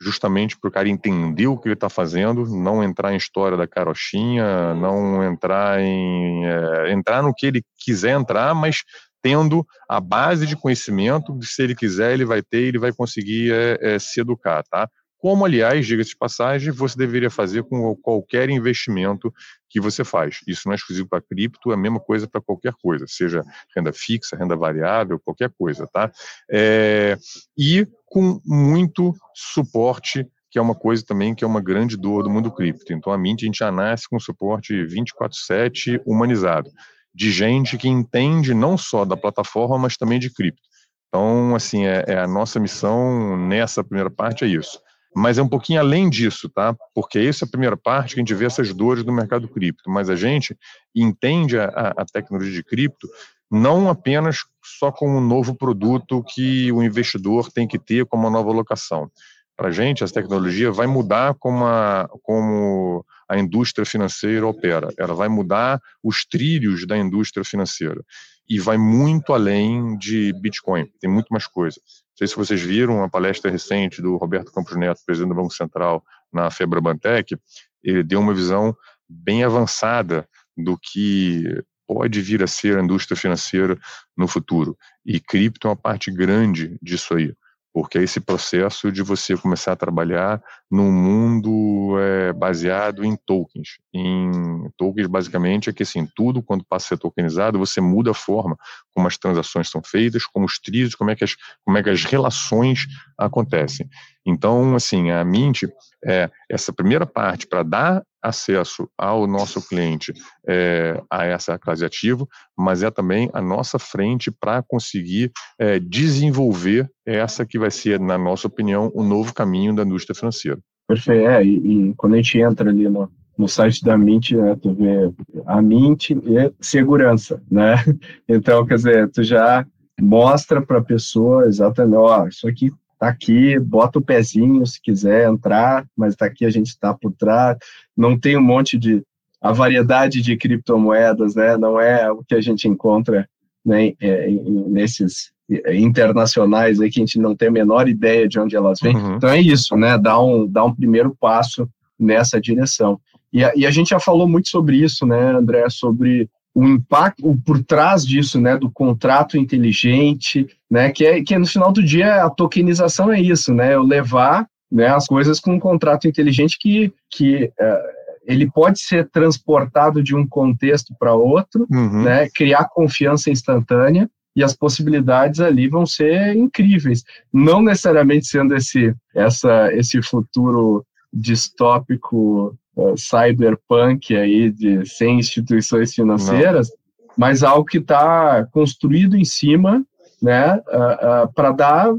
justamente 0.00 0.58
para 0.58 0.68
o 0.68 0.72
cara 0.72 0.88
entender 0.88 1.46
o 1.46 1.58
que 1.58 1.68
ele 1.68 1.74
está 1.74 1.88
fazendo, 1.88 2.44
não 2.46 2.82
entrar 2.82 3.12
em 3.12 3.16
história 3.16 3.56
da 3.56 3.66
carochinha, 3.66 4.74
não 4.74 5.22
entrar 5.22 5.80
em 5.80 6.44
é, 6.46 6.92
entrar 6.92 7.22
no 7.22 7.34
que 7.34 7.46
ele 7.46 7.62
quiser 7.78 8.18
entrar, 8.18 8.54
mas 8.54 8.82
tendo 9.22 9.66
a 9.88 10.00
base 10.00 10.46
de 10.46 10.56
conhecimento, 10.56 11.38
se 11.42 11.62
ele 11.62 11.74
quiser 11.74 12.12
ele 12.12 12.26
vai 12.26 12.42
ter, 12.42 12.58
ele 12.58 12.78
vai 12.78 12.92
conseguir 12.92 13.52
é, 13.52 13.94
é, 13.94 13.98
se 13.98 14.20
educar, 14.20 14.62
tá? 14.64 14.88
Como, 15.24 15.46
aliás, 15.46 15.86
diga-se 15.86 16.10
de 16.10 16.18
passagem, 16.18 16.70
você 16.70 16.98
deveria 16.98 17.30
fazer 17.30 17.62
com 17.62 17.96
qualquer 17.96 18.50
investimento 18.50 19.32
que 19.70 19.80
você 19.80 20.04
faz. 20.04 20.40
Isso 20.46 20.64
não 20.66 20.72
é 20.72 20.76
exclusivo 20.76 21.08
para 21.08 21.22
cripto, 21.22 21.70
é 21.70 21.74
a 21.74 21.78
mesma 21.78 21.98
coisa 21.98 22.28
para 22.28 22.42
qualquer 22.42 22.74
coisa, 22.74 23.06
seja 23.08 23.42
renda 23.74 23.90
fixa, 23.90 24.36
renda 24.36 24.54
variável, 24.54 25.18
qualquer 25.18 25.50
coisa, 25.56 25.88
tá? 25.90 26.12
É, 26.50 27.16
e 27.56 27.86
com 28.14 28.40
muito 28.46 29.12
suporte 29.34 30.24
que 30.48 30.56
é 30.56 30.62
uma 30.62 30.76
coisa 30.76 31.04
também 31.04 31.34
que 31.34 31.42
é 31.42 31.46
uma 31.46 31.60
grande 31.60 31.96
dor 31.96 32.22
do 32.22 32.30
mundo 32.30 32.48
cripto. 32.48 32.92
Então, 32.92 33.12
a 33.12 33.18
Mint, 33.18 33.42
a 33.42 33.46
gente 33.46 33.58
já 33.58 33.72
nasce 33.72 34.08
com 34.08 34.20
suporte 34.20 34.72
24/7 34.86 36.00
humanizado, 36.06 36.70
de 37.12 37.32
gente 37.32 37.76
que 37.76 37.88
entende 37.88 38.54
não 38.54 38.78
só 38.78 39.04
da 39.04 39.16
plataforma, 39.16 39.76
mas 39.76 39.96
também 39.96 40.20
de 40.20 40.32
cripto. 40.32 40.62
Então, 41.08 41.56
assim, 41.56 41.86
é, 41.86 42.04
é 42.06 42.18
a 42.20 42.28
nossa 42.28 42.60
missão 42.60 43.36
nessa 43.36 43.82
primeira 43.82 44.10
parte 44.10 44.44
é 44.44 44.46
isso 44.46 44.80
mas 45.16 45.38
é 45.38 45.42
um 45.42 45.48
pouquinho 45.48 45.78
além 45.78 46.10
disso, 46.10 46.48
tá? 46.48 46.74
Porque 46.92 47.20
essa 47.20 47.44
é 47.44 47.46
a 47.46 47.50
primeira 47.50 47.76
parte 47.76 48.14
que 48.14 48.20
a 48.20 48.22
gente 48.22 48.34
vê 48.34 48.46
essas 48.46 48.74
dores 48.74 49.04
do 49.04 49.12
mercado 49.12 49.46
cripto, 49.46 49.88
mas 49.88 50.10
a 50.10 50.16
gente 50.16 50.58
entende 50.92 51.56
a, 51.56 51.94
a 51.96 52.04
tecnologia 52.04 52.52
de 52.52 52.64
cripto 52.64 53.08
não 53.48 53.88
apenas 53.88 54.38
só 54.64 54.90
como 54.90 55.18
um 55.18 55.26
novo 55.26 55.54
produto 55.54 56.22
que 56.22 56.72
o 56.72 56.82
investidor 56.82 57.50
tem 57.52 57.68
que 57.68 57.78
ter 57.78 58.06
como 58.06 58.30
nova 58.30 58.50
alocação. 58.50 59.10
Para 59.56 59.68
a 59.68 59.72
gente, 59.72 60.02
essa 60.02 60.14
tecnologia 60.14 60.72
vai 60.72 60.86
mudar 60.86 61.34
como 61.34 61.64
a, 61.64 62.08
como 62.22 63.04
a 63.28 63.38
indústria 63.38 63.86
financeira 63.86 64.46
opera. 64.46 64.88
Ela 64.98 65.14
vai 65.14 65.28
mudar 65.28 65.80
os 66.02 66.24
trilhos 66.24 66.86
da 66.86 66.98
indústria 66.98 67.44
financeira 67.44 68.02
e 68.48 68.58
vai 68.58 68.76
muito 68.76 69.32
além 69.32 69.96
de 69.96 70.32
Bitcoin. 70.40 70.86
Tem 71.00 71.08
muito 71.08 71.28
mais 71.30 71.46
coisa. 71.46 71.80
Não 71.80 72.16
sei 72.18 72.26
se 72.26 72.36
vocês 72.36 72.60
viram 72.60 73.02
a 73.02 73.08
palestra 73.08 73.50
recente 73.50 74.02
do 74.02 74.16
Roberto 74.16 74.52
Campos 74.52 74.76
Neto, 74.76 75.00
presidente 75.04 75.30
do 75.30 75.36
Banco 75.36 75.54
Central, 75.54 76.04
na 76.32 76.50
Febrabantec. 76.50 77.36
Ele 77.82 78.02
deu 78.02 78.20
uma 78.20 78.34
visão 78.34 78.76
bem 79.08 79.44
avançada 79.44 80.28
do 80.56 80.78
que 80.78 81.62
pode 81.86 82.20
vir 82.20 82.42
a 82.42 82.46
ser 82.46 82.78
a 82.78 82.82
indústria 82.82 83.16
financeira 83.16 83.78
no 84.16 84.26
futuro. 84.26 84.76
E 85.04 85.20
cripto 85.20 85.66
é 85.66 85.70
uma 85.70 85.76
parte 85.76 86.10
grande 86.10 86.78
disso 86.82 87.14
aí 87.14 87.34
porque 87.74 87.98
é 87.98 88.04
esse 88.04 88.20
processo 88.20 88.92
de 88.92 89.02
você 89.02 89.36
começar 89.36 89.72
a 89.72 89.76
trabalhar 89.76 90.40
num 90.70 90.92
mundo 90.92 91.98
é, 91.98 92.32
baseado 92.32 93.04
em 93.04 93.16
tokens. 93.16 93.80
Em 93.92 94.70
tokens, 94.76 95.08
basicamente, 95.08 95.68
é 95.68 95.72
que 95.72 95.82
assim, 95.82 96.06
tudo 96.14 96.40
quando 96.40 96.64
passa 96.64 96.86
a 96.86 96.88
ser 96.90 96.98
tokenizado, 96.98 97.58
você 97.58 97.80
muda 97.80 98.12
a 98.12 98.14
forma 98.14 98.56
como 98.94 99.08
as 99.08 99.18
transações 99.18 99.68
são 99.68 99.82
feitas, 99.82 100.24
como 100.24 100.46
os 100.46 100.60
trilhos, 100.60 100.94
como 100.94 101.10
é 101.10 101.16
que 101.16 101.24
as, 101.24 101.34
como 101.64 101.76
é 101.76 101.82
que 101.82 101.90
as 101.90 102.04
relações 102.04 102.86
acontecem. 103.18 103.88
Então, 104.26 104.74
assim, 104.74 105.10
a 105.10 105.24
Mint, 105.24 105.64
é, 106.04 106.30
essa 106.50 106.72
primeira 106.72 107.06
parte 107.06 107.46
para 107.46 107.62
dar 107.62 108.02
acesso 108.22 108.88
ao 108.96 109.26
nosso 109.26 109.66
cliente 109.68 110.14
é, 110.48 110.98
a 111.10 111.26
essa 111.26 111.58
classe 111.58 111.84
ativo, 111.84 112.26
mas 112.56 112.82
é 112.82 112.90
também 112.90 113.28
a 113.34 113.42
nossa 113.42 113.78
frente 113.78 114.30
para 114.30 114.62
conseguir 114.62 115.30
é, 115.58 115.78
desenvolver 115.78 116.88
essa 117.06 117.44
que 117.44 117.58
vai 117.58 117.70
ser, 117.70 118.00
na 118.00 118.16
nossa 118.16 118.46
opinião, 118.46 118.90
o 118.94 119.04
novo 119.04 119.34
caminho 119.34 119.74
da 119.74 119.82
indústria 119.82 120.14
financeira. 120.14 120.58
Perfeito. 120.88 121.28
É, 121.28 121.44
e, 121.44 121.90
e, 121.90 121.94
quando 121.96 122.14
a 122.14 122.16
gente 122.16 122.38
entra 122.38 122.70
ali 122.70 122.88
no, 122.88 123.10
no 123.36 123.46
site 123.46 123.82
da 123.84 123.96
Mint, 123.96 124.32
né, 124.32 124.56
tu 124.60 124.72
vê 124.74 125.12
a 125.46 125.60
Mint 125.60 126.10
e 126.10 126.52
segurança, 126.60 127.42
né? 127.50 127.74
Então, 128.28 128.64
quer 128.64 128.76
dizer, 128.76 129.10
tu 129.10 129.22
já 129.22 129.66
mostra 130.00 130.62
para 130.62 130.78
a 130.78 130.84
pessoa 130.84 131.46
exatamente, 131.46 131.96
ó, 131.96 132.26
isso 132.26 132.48
aqui 132.48 132.70
tá 132.98 133.08
aqui, 133.08 133.58
bota 133.58 133.98
o 133.98 134.02
pezinho 134.02 134.66
se 134.66 134.80
quiser 134.80 135.28
entrar, 135.28 135.86
mas 135.96 136.16
tá 136.16 136.26
aqui 136.26 136.44
a 136.44 136.50
gente 136.50 136.68
está 136.68 136.94
por 136.94 137.12
trás. 137.12 137.56
Não 137.96 138.18
tem 138.18 138.36
um 138.36 138.42
monte 138.42 138.78
de 138.78 139.02
a 139.40 139.52
variedade 139.52 140.22
de 140.22 140.36
criptomoedas, 140.36 141.34
né? 141.34 141.56
Não 141.56 141.78
é 141.78 142.10
o 142.10 142.24
que 142.24 142.34
a 142.34 142.40
gente 142.40 142.66
encontra 142.66 143.28
né, 143.64 143.92
é, 144.00 144.30
nesses 144.30 145.32
internacionais 145.72 146.80
aí 146.80 146.90
que 146.90 146.98
a 146.98 147.04
gente 147.04 147.18
não 147.18 147.36
tem 147.36 147.48
a 147.48 147.52
menor 147.52 147.86
ideia 147.86 148.26
de 148.26 148.40
onde 148.40 148.56
elas 148.56 148.78
vêm. 148.80 148.96
Uhum. 148.96 149.16
Então 149.16 149.28
é 149.28 149.40
isso, 149.40 149.76
né? 149.76 149.98
Dar 149.98 150.20
um, 150.22 150.46
dar 150.46 150.64
um 150.64 150.74
primeiro 150.74 151.14
passo 151.20 151.68
nessa 151.98 152.40
direção. 152.40 152.98
E 153.32 153.44
a, 153.44 153.52
e 153.54 153.66
a 153.66 153.70
gente 153.70 153.90
já 153.90 154.00
falou 154.00 154.28
muito 154.28 154.48
sobre 154.48 154.76
isso, 154.76 155.04
né, 155.04 155.32
André, 155.32 155.68
sobre 155.68 156.28
o 156.54 156.64
impacto 156.64 157.36
por 157.44 157.62
trás 157.64 158.06
disso, 158.06 158.40
né, 158.40 158.56
do 158.56 158.70
contrato 158.70 159.36
inteligente, 159.36 160.46
né, 160.70 160.92
que 160.92 161.04
é 161.04 161.22
que 161.22 161.36
no 161.36 161.46
final 161.46 161.72
do 161.72 161.82
dia 161.82 162.22
a 162.22 162.30
tokenização 162.30 163.12
é 163.12 163.20
isso, 163.20 163.52
né, 163.52 163.74
eu 163.74 163.82
levar 163.82 164.46
né, 164.70 164.86
as 164.86 165.06
coisas 165.06 165.40
com 165.40 165.54
um 165.54 165.60
contrato 165.60 166.06
inteligente 166.06 166.56
que, 166.60 166.92
que 167.10 167.44
uh, 167.44 168.04
ele 168.24 168.50
pode 168.50 168.80
ser 168.80 169.08
transportado 169.10 170.02
de 170.02 170.14
um 170.14 170.26
contexto 170.26 170.94
para 170.98 171.14
outro, 171.14 171.66
uhum. 171.70 172.04
né, 172.04 172.28
criar 172.34 172.68
confiança 172.68 173.30
instantânea 173.30 174.08
e 174.36 174.42
as 174.42 174.54
possibilidades 174.54 175.40
ali 175.40 175.68
vão 175.68 175.86
ser 175.86 176.36
incríveis. 176.36 177.02
Não 177.32 177.62
necessariamente 177.62 178.26
sendo 178.26 178.54
esse, 178.54 178.94
essa, 179.14 179.72
esse 179.72 180.02
futuro 180.02 180.84
distópico 181.12 182.56
uh, 182.76 182.94
cyberpunk 182.96 184.16
aí 184.16 184.50
de 184.50 184.86
sem 184.86 185.18
instituições 185.18 185.94
financeiras, 185.94 186.68
Não. 186.68 187.14
mas 187.16 187.42
algo 187.42 187.64
que 187.64 187.78
está 187.78 188.46
construído 188.52 189.16
em 189.16 189.24
cima, 189.24 189.84
né, 190.22 190.56
uh, 190.56 191.24
uh, 191.24 191.32
para 191.34 191.52
dar 191.52 191.92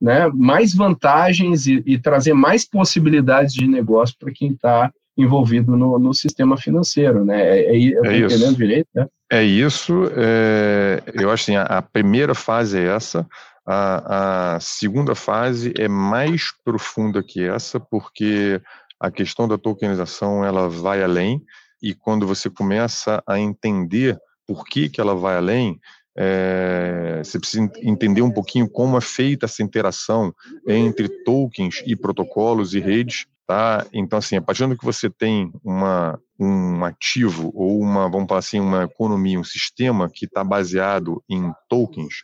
né, 0.00 0.28
mais 0.34 0.74
vantagens 0.74 1.66
e, 1.66 1.80
e, 1.86 1.96
trazer 1.96 2.34
mais 2.34 2.64
possibilidades 2.64 3.54
de 3.54 3.68
negócio 3.68 4.16
para 4.18 4.32
quem 4.32 4.50
está 4.50 4.90
envolvido 5.16 5.76
no, 5.76 5.98
no, 5.98 6.12
sistema 6.12 6.56
financeiro, 6.56 7.24
né? 7.24 7.40
É, 7.40 7.76
é, 7.76 7.76
eu 7.76 8.04
é 8.04 8.18
entendendo 8.18 8.56
direito, 8.56 8.88
né? 8.94 9.06
É 9.30 9.42
isso. 9.42 10.10
É, 10.16 11.02
eu 11.14 11.30
acho 11.30 11.44
assim, 11.44 11.56
a, 11.56 11.62
a, 11.62 11.82
primeira 11.82 12.34
fase 12.34 12.78
é 12.78 12.86
essa. 12.86 13.26
A, 13.64 14.56
a, 14.56 14.60
segunda 14.60 15.14
fase 15.14 15.72
é 15.78 15.86
mais 15.86 16.52
profunda 16.64 17.22
que 17.22 17.44
essa, 17.44 17.78
porque 17.78 18.60
a 19.02 19.10
questão 19.10 19.48
da 19.48 19.58
tokenização 19.58 20.44
ela 20.44 20.68
vai 20.68 21.02
além 21.02 21.42
e 21.82 21.92
quando 21.92 22.24
você 22.24 22.48
começa 22.48 23.20
a 23.26 23.36
entender 23.36 24.16
por 24.46 24.64
que, 24.64 24.88
que 24.88 25.00
ela 25.00 25.16
vai 25.16 25.36
além, 25.36 25.80
é, 26.16 27.20
você 27.24 27.36
precisa 27.36 27.68
entender 27.78 28.22
um 28.22 28.30
pouquinho 28.30 28.70
como 28.70 28.96
é 28.96 29.00
feita 29.00 29.46
essa 29.46 29.60
interação 29.60 30.32
entre 30.68 31.08
tokens 31.24 31.82
e 31.84 31.96
protocolos 31.96 32.74
e 32.74 32.78
redes, 32.78 33.26
tá? 33.44 33.84
Então, 33.92 34.20
assim, 34.20 34.36
a 34.36 34.42
partir 34.42 34.68
do 34.68 34.76
que 34.76 34.84
você 34.84 35.10
tem 35.10 35.52
uma, 35.64 36.16
um 36.38 36.84
ativo 36.84 37.50
ou 37.56 37.80
uma, 37.80 38.08
vamos 38.08 38.28
falar 38.28 38.38
assim, 38.38 38.60
uma 38.60 38.84
economia, 38.84 39.40
um 39.40 39.44
sistema 39.44 40.08
que 40.08 40.26
está 40.26 40.44
baseado 40.44 41.20
em 41.28 41.52
tokens, 41.68 42.22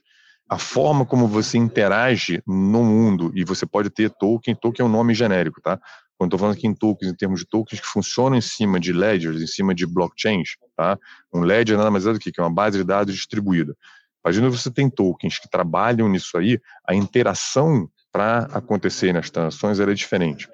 a 0.48 0.58
forma 0.58 1.04
como 1.04 1.26
você 1.26 1.58
interage 1.58 2.40
no 2.46 2.84
mundo, 2.84 3.32
e 3.34 3.44
você 3.44 3.66
pode 3.66 3.90
ter 3.90 4.10
token, 4.10 4.54
token 4.54 4.84
é 4.84 4.88
um 4.88 4.92
nome 4.92 5.12
genérico, 5.12 5.60
tá? 5.60 5.80
Quando 6.18 6.31
estou 6.31 6.38
falando 6.40 6.57
aqui 6.57 6.66
em 6.66 6.74
tokens, 6.74 7.12
em 7.12 7.14
termos 7.14 7.40
de 7.40 7.46
tokens 7.46 7.81
que 7.81 7.87
funcionam 7.87 8.37
em 8.37 8.40
cima 8.40 8.81
de 8.81 8.92
ledgers, 8.92 9.40
em 9.40 9.46
cima 9.46 9.72
de 9.72 9.87
blockchains, 9.87 10.57
tá? 10.76 10.98
Um 11.33 11.40
ledger 11.40 11.78
nada 11.78 11.92
mais 11.92 12.07
é 12.07 12.12
do 12.12 12.18
que, 12.18 12.33
que 12.33 12.40
é 12.40 12.42
uma 12.42 12.52
base 12.52 12.76
de 12.76 12.85
dados 12.85 13.14
distribuída. 13.14 13.76
Imagina 14.24 14.50
você 14.50 14.70
tem 14.70 14.90
tokens 14.90 15.38
que 15.38 15.48
trabalham 15.48 16.09
nisso 16.09 16.37
aí, 16.37 16.61
a 16.87 16.92
interação 16.92 17.88
para 18.12 18.40
acontecer 18.52 19.12
nas 19.12 19.31
transações 19.31 19.78
era 19.78 19.92
é 19.92 19.94
diferente. 19.94 20.48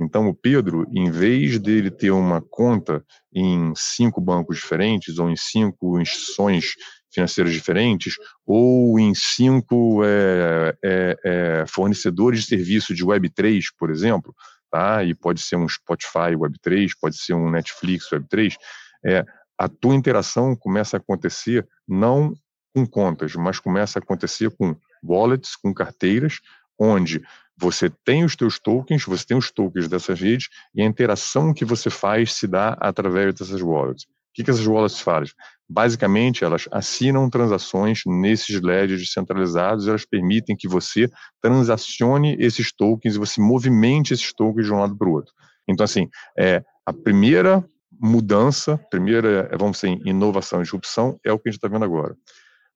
Então, 0.00 0.28
o 0.28 0.34
Pedro, 0.34 0.86
em 0.92 1.10
vez 1.10 1.58
dele 1.58 1.90
ter 1.90 2.12
uma 2.12 2.40
conta 2.40 3.04
em 3.34 3.72
cinco 3.74 4.20
bancos 4.20 4.58
diferentes 4.58 5.18
ou 5.18 5.28
em 5.28 5.36
cinco 5.36 6.00
instituições 6.00 6.74
financeiras 7.10 7.52
diferentes 7.52 8.14
ou 8.46 8.98
em 9.00 9.12
cinco 9.14 10.04
é, 10.04 10.76
é, 10.84 11.16
é, 11.24 11.64
fornecedores 11.66 12.42
de 12.42 12.46
serviço 12.46 12.94
de 12.94 13.04
Web3, 13.04 13.64
por 13.76 13.90
exemplo, 13.90 14.32
tá? 14.70 15.04
E 15.04 15.14
pode 15.14 15.40
ser 15.40 15.56
um 15.56 15.68
Spotify 15.68 16.34
Web3, 16.36 16.90
pode 17.00 17.18
ser 17.18 17.34
um 17.34 17.50
Netflix 17.50 18.08
Web3. 18.10 18.56
É, 19.04 19.24
a 19.58 19.68
tua 19.68 19.94
interação 19.94 20.54
começa 20.56 20.96
a 20.96 21.00
acontecer 21.00 21.66
não 21.86 22.32
com 22.74 22.86
contas, 22.86 23.34
mas 23.34 23.58
começa 23.58 23.98
a 23.98 24.02
acontecer 24.02 24.50
com 24.56 24.76
wallets, 25.02 25.56
com 25.56 25.74
carteiras, 25.74 26.40
onde 26.78 27.22
você 27.56 27.90
tem 27.90 28.24
os 28.24 28.36
teus 28.36 28.58
tokens, 28.58 29.04
você 29.04 29.26
tem 29.26 29.36
os 29.36 29.50
tokens 29.50 29.88
dessas 29.88 30.20
redes 30.20 30.48
e 30.74 30.80
a 30.80 30.84
interação 30.84 31.52
que 31.52 31.64
você 31.64 31.90
faz 31.90 32.34
se 32.34 32.46
dá 32.46 32.76
através 32.80 33.34
dessas 33.34 33.60
wallets. 33.60 34.06
Que, 34.38 34.44
que 34.44 34.50
essas 34.52 34.68
wallets 34.68 35.00
fazem? 35.00 35.34
Basicamente, 35.68 36.44
elas 36.44 36.68
assinam 36.70 37.28
transações 37.28 38.02
nesses 38.06 38.60
ledgers 38.60 39.00
descentralizados, 39.00 39.88
elas 39.88 40.06
permitem 40.06 40.56
que 40.56 40.68
você 40.68 41.10
transacione 41.42 42.36
esses 42.38 42.72
tokens 42.72 43.16
e 43.16 43.18
você 43.18 43.40
movimente 43.40 44.14
esses 44.14 44.32
tokens 44.32 44.64
de 44.64 44.72
um 44.72 44.78
lado 44.78 44.96
para 44.96 45.08
o 45.08 45.12
outro. 45.12 45.34
Então, 45.66 45.82
assim, 45.82 46.08
é, 46.38 46.62
a 46.86 46.92
primeira 46.92 47.64
mudança, 48.00 48.78
primeira, 48.88 49.50
vamos 49.58 49.80
dizer, 49.80 50.00
inovação 50.06 50.62
disrupção 50.62 51.18
é 51.24 51.32
o 51.32 51.38
que 51.38 51.48
a 51.48 51.50
gente 51.50 51.58
está 51.58 51.66
vendo 51.66 51.84
agora. 51.84 52.16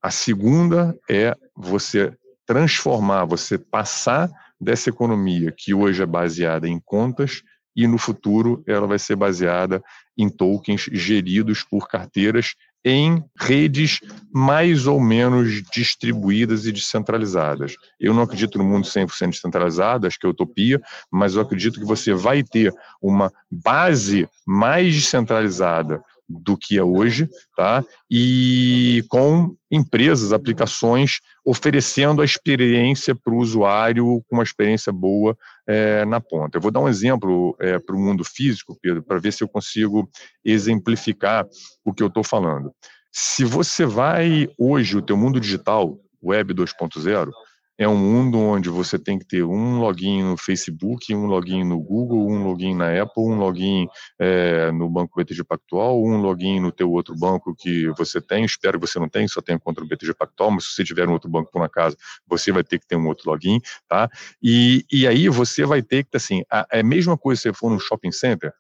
A 0.03 0.11
segunda 0.11 0.99
é 1.09 1.37
você 1.57 2.13
transformar, 2.45 3.25
você 3.25 3.57
passar 3.57 4.29
dessa 4.61 4.91
economia 4.91 5.55
que 5.57 5.73
hoje 5.73 6.03
é 6.03 6.07
baseada 6.07 6.69
em 6.69 6.81
contas 6.85 7.45
e 7.75 7.87
no 7.87 7.99
futuro 7.99 8.65
ela 8.67 8.87
vai 8.87 8.99
ser 8.99 9.15
baseada 9.15 9.81
em 10.17 10.29
tokens 10.29 10.89
geridos 10.93 11.63
por 11.63 11.89
carteiras 11.89 12.55
em 12.85 13.23
redes 13.39 14.01
mais 14.33 14.87
ou 14.87 15.01
menos 15.01 15.63
distribuídas 15.73 16.67
e 16.67 16.73
descentralizadas. 16.73 17.77
Eu 17.99 18.13
não 18.13 18.23
acredito 18.23 18.59
no 18.59 18.65
mundo 18.65 18.87
100% 18.87 19.31
descentralizado, 19.31 20.07
acho 20.07 20.19
que 20.19 20.27
é 20.27 20.29
utopia, 20.29 20.81
mas 21.11 21.35
eu 21.35 21.43
acredito 21.43 21.79
que 21.79 21.87
você 21.87 22.13
vai 22.13 22.43
ter 22.43 22.75
uma 23.01 23.33
base 23.51 24.29
mais 24.45 24.95
descentralizada 24.95 26.03
do 26.29 26.57
que 26.57 26.79
é 26.79 26.83
hoje, 26.83 27.29
tá? 27.57 27.85
E 28.11 29.05
com 29.09 29.55
empresas, 29.71 30.33
aplicações 30.33 31.21
oferecendo 31.45 32.23
a 32.23 32.25
experiência 32.25 33.15
para 33.15 33.33
o 33.33 33.39
usuário 33.39 34.23
com 34.29 34.37
uma 34.37 34.43
experiência 34.43 34.93
boa 34.93 35.37
é, 35.67 36.05
na 36.05 36.21
ponta. 36.21 36.57
Eu 36.57 36.63
vou 36.63 36.71
dar 36.71 36.81
um 36.81 36.89
exemplo 36.89 37.57
é, 37.61 37.79
para 37.79 37.97
o 37.97 38.01
mundo 38.01 38.25
físico, 38.25 38.79
Pedro, 38.81 39.03
para 39.03 39.19
ver 39.19 39.33
se 39.33 39.43
eu 39.43 39.49
consigo 39.49 40.09
exemplificar 40.45 41.47
o 41.85 41.93
que 41.93 42.03
eu 42.03 42.09
estou 42.09 42.25
falando. 42.25 42.73
Se 43.11 43.45
você 43.45 43.85
vai 43.85 44.49
hoje 44.59 44.97
o 44.97 45.03
teu 45.03 45.17
mundo 45.17 45.39
digital, 45.39 45.99
Web 46.23 46.55
2.0, 46.55 47.31
é 47.79 47.89
um 47.89 47.97
mundo 47.97 48.39
onde 48.39 48.69
você 48.69 48.99
tem 48.99 49.19
que 49.19 49.27
ter 49.27 49.43
um 49.43 49.79
login 49.79 50.23
no 50.23 50.37
Facebook, 50.37 51.15
um 51.15 51.27
login 51.27 51.65
no 51.65 51.81
Google, 51.81 52.31
um 52.31 52.45
login 52.45 52.75
na 52.75 53.03
Apple, 53.03 53.25
um 53.25 53.37
login 53.37 53.89
é, 54.19 54.71
no 54.73 54.89
Banco 54.89 55.17
BTG 55.17 55.43
Pactual, 55.45 56.03
um 56.03 56.19
login 56.19 56.61
no 56.61 56.71
teu 56.71 56.91
outro 56.91 57.15
banco 57.17 57.55
que 57.57 57.89
você 57.97 58.21
tem. 58.21 58.45
Espero 58.45 58.79
que 58.79 58.87
você 58.87 58.99
não 58.99 59.09
tenha, 59.09 59.27
só 59.27 59.41
tenha 59.41 59.59
contra 59.59 59.83
o 59.83 59.87
BTG 59.87 60.15
Pactual, 60.15 60.51
mas 60.51 60.65
se 60.65 60.75
você 60.75 60.85
tiver 60.85 61.09
um 61.09 61.13
outro 61.13 61.31
banco 61.31 61.51
por 61.51 61.69
casa, 61.71 61.97
você 62.27 62.53
vai 62.53 62.63
ter 62.63 62.79
que 62.79 62.87
ter 62.87 62.97
um 62.97 63.07
outro 63.07 63.31
login, 63.31 63.61
tá? 63.89 64.09
E, 64.43 64.85
e 64.93 65.07
aí 65.07 65.29
você 65.29 65.65
vai 65.65 65.83
ter 65.83 66.05
que, 66.05 66.17
assim, 66.17 66.43
a, 66.51 66.67
é 66.71 66.81
a 66.81 66.85
mesma 66.85 67.17
coisa 67.17 67.41
se 67.41 67.49
você 67.49 67.55
for 67.55 67.71
num 67.71 67.79
shopping 67.79 68.13
center, 68.13 68.53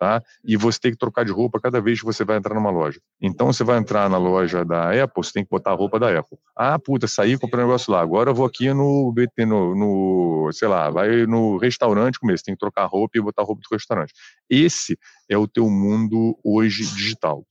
tá? 0.00 0.22
E 0.42 0.56
você 0.56 0.80
tem 0.80 0.90
que 0.90 0.96
trocar 0.96 1.26
de 1.26 1.30
roupa 1.30 1.60
cada 1.60 1.78
vez 1.78 2.00
que 2.00 2.06
você 2.06 2.24
vai 2.24 2.38
entrar 2.38 2.54
numa 2.54 2.70
loja. 2.70 2.98
Então 3.20 3.52
você 3.52 3.62
vai 3.62 3.78
entrar 3.78 4.08
na 4.08 4.16
loja 4.16 4.64
da 4.64 4.90
Apple, 4.90 5.22
você 5.22 5.30
tem 5.30 5.44
que 5.44 5.50
botar 5.50 5.72
a 5.72 5.74
roupa 5.74 5.98
da 6.00 6.18
Apple. 6.18 6.38
Ah, 6.56 6.78
puta, 6.78 7.06
saí 7.06 7.38
comprei 7.38 7.62
um 7.62 7.66
negócio 7.66 7.92
lá. 7.92 8.00
Agora 8.00 8.30
eu 8.30 8.34
vou 8.34 8.46
aqui 8.46 8.72
no 8.72 9.12
BT, 9.12 9.44
no, 9.44 9.74
no, 9.74 10.50
sei 10.52 10.68
lá, 10.68 10.88
vai 10.88 11.26
no 11.26 11.58
restaurante 11.58 12.18
comer, 12.18 12.38
você 12.38 12.44
tem 12.44 12.54
que 12.54 12.60
trocar 12.60 12.84
a 12.84 12.86
roupa 12.86 13.18
e 13.18 13.20
botar 13.20 13.42
a 13.42 13.44
roupa 13.44 13.60
do 13.60 13.74
restaurante. 13.74 14.14
Esse 14.48 14.98
é 15.28 15.36
o 15.36 15.46
teu 15.46 15.68
mundo 15.68 16.34
hoje 16.42 16.82
digital. 16.86 17.44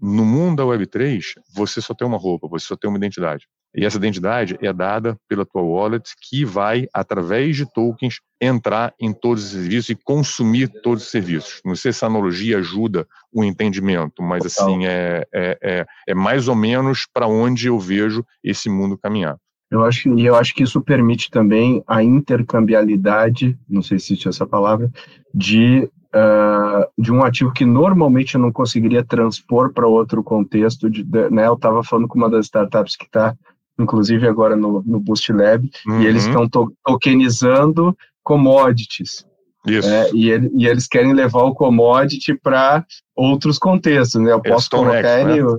No 0.00 0.24
mundo 0.24 0.58
da 0.58 0.62
Web3, 0.62 1.22
você 1.52 1.80
só 1.80 1.92
tem 1.92 2.06
uma 2.06 2.18
roupa, 2.18 2.46
você 2.46 2.66
só 2.66 2.76
tem 2.76 2.88
uma 2.88 2.98
identidade. 2.98 3.48
E 3.76 3.84
essa 3.84 3.98
identidade 3.98 4.56
é 4.62 4.72
dada 4.72 5.18
pela 5.28 5.44
tua 5.44 5.60
wallet, 5.60 6.14
que 6.18 6.46
vai, 6.46 6.86
através 6.94 7.56
de 7.56 7.70
tokens, 7.70 8.20
entrar 8.40 8.94
em 8.98 9.12
todos 9.12 9.44
os 9.44 9.50
serviços 9.50 9.90
e 9.90 9.94
consumir 9.94 10.68
todos 10.82 11.04
os 11.04 11.10
serviços. 11.10 11.60
Não 11.62 11.74
sei 11.74 11.92
se 11.92 11.98
essa 11.98 12.06
analogia 12.06 12.58
ajuda 12.58 13.06
o 13.30 13.44
entendimento, 13.44 14.22
mas 14.22 14.46
assim, 14.46 14.86
é, 14.86 15.26
é, 15.34 15.58
é, 15.62 15.86
é 16.08 16.14
mais 16.14 16.48
ou 16.48 16.54
menos 16.54 17.06
para 17.12 17.26
onde 17.26 17.66
eu 17.66 17.78
vejo 17.78 18.24
esse 18.42 18.70
mundo 18.70 18.96
caminhar. 18.96 19.36
Eu 19.70 19.84
acho, 19.84 20.08
e 20.16 20.24
eu 20.24 20.36
acho 20.36 20.54
que 20.54 20.62
isso 20.62 20.80
permite 20.80 21.30
também 21.30 21.82
a 21.86 22.02
intercambiabilidade, 22.02 23.58
não 23.68 23.82
sei 23.82 23.98
se 23.98 24.12
existe 24.12 24.28
essa 24.28 24.46
palavra, 24.46 24.90
de, 25.34 25.90
uh, 26.14 26.86
de 26.96 27.12
um 27.12 27.24
ativo 27.24 27.52
que 27.52 27.64
normalmente 27.64 28.36
eu 28.36 28.40
não 28.40 28.52
conseguiria 28.52 29.04
transpor 29.04 29.72
para 29.72 29.86
outro 29.86 30.22
contexto. 30.22 30.88
De, 30.88 31.02
de, 31.02 31.30
né, 31.30 31.46
eu 31.48 31.54
estava 31.54 31.82
falando 31.82 32.06
com 32.06 32.16
uma 32.16 32.30
das 32.30 32.46
startups 32.46 32.96
que 32.96 33.06
está 33.06 33.36
inclusive 33.78 34.26
agora 34.26 34.56
no, 34.56 34.82
no 34.86 35.00
Boost 35.00 35.32
Lab, 35.32 35.70
uhum. 35.86 36.00
e 36.00 36.06
eles 36.06 36.26
estão 36.26 36.48
to 36.48 36.72
tokenizando 36.84 37.96
commodities. 38.22 39.24
Isso. 39.66 39.88
É, 39.88 40.10
e, 40.12 40.30
ele, 40.30 40.50
e, 40.54 40.66
eles 40.66 40.86
querem 40.86 41.12
levar 41.12 41.42
o 41.42 41.54
commodity 41.54 42.34
para 42.34 42.84
outros 43.14 43.58
contextos, 43.58 44.20
né? 44.20 44.32
Eu 44.32 44.40
posso 44.40 44.70
colocar 44.70 45.20
ele, 45.20 45.42
né? 45.42 45.58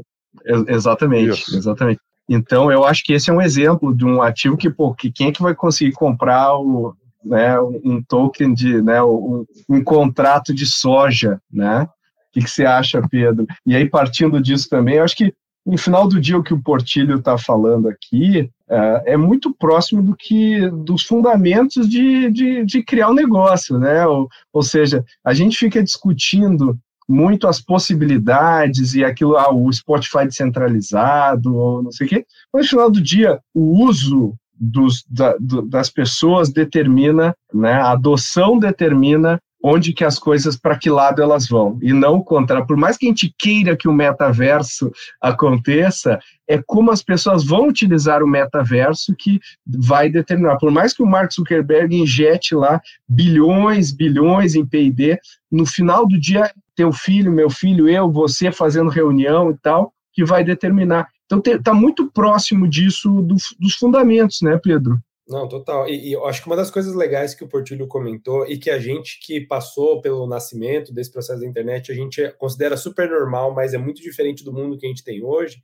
exatamente, 0.70 1.42
Isso. 1.42 1.58
exatamente. 1.58 2.00
Então, 2.30 2.72
eu 2.72 2.84
acho 2.84 3.04
que 3.04 3.14
esse 3.14 3.30
é 3.30 3.34
um 3.34 3.42
exemplo 3.42 3.96
de 3.96 4.06
um 4.06 4.22
ativo 4.22 4.58
que, 4.58 4.70
pô, 4.70 4.94
que 4.94 5.12
quem 5.12 5.28
é 5.28 5.32
que 5.32 5.42
vai 5.42 5.56
conseguir 5.56 5.94
comprar 5.94 6.58
o, 6.58 6.94
né, 7.24 7.60
um 7.60 8.02
token 8.02 8.54
de, 8.54 8.82
né, 8.82 9.02
um, 9.02 9.46
um 9.70 9.84
contrato 9.84 10.54
de 10.54 10.66
soja, 10.66 11.42
né? 11.52 11.84
O 11.84 12.34
que, 12.34 12.42
que 12.42 12.50
você 12.50 12.66
acha, 12.66 13.02
Pedro? 13.10 13.48
E 13.66 13.76
aí, 13.76 13.90
partindo 13.90 14.42
disso 14.42 14.70
também, 14.70 14.96
eu 14.96 15.04
acho 15.04 15.16
que 15.16 15.34
no 15.68 15.78
final 15.78 16.08
do 16.08 16.20
dia 16.20 16.38
o 16.38 16.44
que 16.44 16.54
o 16.54 16.62
Portilho 16.62 17.18
está 17.18 17.38
falando 17.38 17.90
aqui 17.90 18.50
é, 18.70 19.14
é, 19.14 19.18
muito 19.18 19.54
próximo 19.54 20.02
do 20.02 20.16
que 20.16 20.70
dos 20.70 21.04
fundamentos 21.04 21.90
de, 21.90 22.32
de, 22.32 22.66
de 22.66 22.84
criar 22.84 23.10
um 23.10 23.14
negócio, 23.14 23.78
né? 23.78 24.08
Ou, 24.08 24.30
ou, 24.54 24.64
seja, 24.64 25.04
a 25.26 25.34
gente 25.34 25.58
fica 25.58 25.84
discutindo 25.84 26.78
muito 27.08 27.48
as 27.48 27.62
possibilidades 27.62 28.94
e 28.94 29.04
aquilo, 29.04 29.38
ah, 29.38 29.54
o 29.54 29.72
Spotify 29.72 30.26
descentralizado, 30.26 31.56
ou 31.56 31.84
não 31.84 31.92
sei 31.92 32.08
o 32.08 32.10
quê. 32.10 32.26
Mas 32.54 32.64
no 32.64 32.70
final 32.70 32.92
do 32.92 33.02
dia, 33.02 33.40
o 33.54 33.86
uso 33.86 34.36
dos, 34.60 35.06
da, 35.10 35.36
do, 35.38 35.62
das 35.62 35.90
pessoas 35.90 36.50
determina, 36.50 37.36
né, 37.54 37.74
a 37.74 37.92
adoção 37.92 38.58
determina 38.58 39.40
onde 39.64 39.92
que 39.92 40.04
as 40.04 40.20
coisas, 40.20 40.56
para 40.56 40.78
que 40.78 40.90
lado 40.90 41.22
elas 41.22 41.48
vão, 41.48 41.78
e 41.82 41.92
não 41.92 42.22
contra. 42.22 42.66
Por 42.66 42.78
mais 42.78 42.98
que 42.98 43.06
a 43.06 43.10
gente 43.10 43.34
queira 43.38 43.76
que 43.76 43.88
o 43.88 43.94
metaverso 43.94 44.92
aconteça, 45.22 46.20
é 46.48 46.62
como 46.66 46.92
as 46.92 47.02
pessoas 47.02 47.44
vão 47.44 47.68
utilizar 47.68 48.24
o 48.24 48.28
metaverso 48.28 49.16
que 49.18 49.40
vai 49.66 50.10
determinar. 50.10 50.58
Por 50.58 50.72
mais 50.72 50.94
que 50.94 51.04
o 51.04 51.08
Mark 51.08 51.32
Zuckerberg 51.34 51.96
injete 51.96 52.56
lá 52.56 52.80
bilhões, 53.08 53.92
bilhões 53.92 54.56
em 54.56 54.66
P&D, 54.66 55.20
no 55.52 55.66
final 55.66 56.08
do 56.08 56.20
dia, 56.20 56.52
teu 56.76 56.92
filho, 56.92 57.32
meu 57.32 57.50
filho, 57.50 57.90
eu, 57.90 58.12
você 58.12 58.52
fazendo 58.52 58.90
reunião 58.90 59.52
e 59.52 59.58
tal, 59.58 59.92
que 60.14 60.24
vai 60.24 60.44
determinar. 60.44 61.08
Então 61.26 61.42
está 61.46 61.74
muito 61.74 62.10
próximo 62.12 62.68
disso 62.68 63.22
do, 63.22 63.36
dos 63.60 63.74
fundamentos, 63.74 64.42
né, 64.42 64.58
Pedro? 64.58 65.00
Não, 65.28 65.48
total. 65.48 65.90
E, 65.90 66.10
e, 66.10 66.14
eu 66.14 66.26
acho 66.26 66.42
que 66.42 66.48
uma 66.48 66.56
das 66.56 66.72
coisas 66.72 66.94
legais 66.94 67.36
que 67.36 67.44
o 67.44 67.48
Portilho 67.48 67.88
comentou 67.88 68.48
e 68.48 68.58
que 68.58 68.70
a 68.70 68.80
gente 68.80 69.20
que 69.20 69.42
passou 69.42 70.00
pelo 70.02 70.26
nascimento 70.26 70.94
desse 70.94 71.12
processo 71.12 71.42
da 71.42 71.48
internet, 71.48 71.92
a 71.92 71.96
gente 71.96 72.30
considera 72.38 72.78
super 72.78 73.10
normal, 73.10 73.54
mas 73.54 73.74
é 73.74 73.78
muito 73.78 74.02
diferente 74.02 74.44
do 74.44 74.54
mundo 74.54 74.78
que 74.78 74.86
a 74.86 74.90
gente 74.90 75.04
tem 75.04 75.24
hoje. 75.24 75.62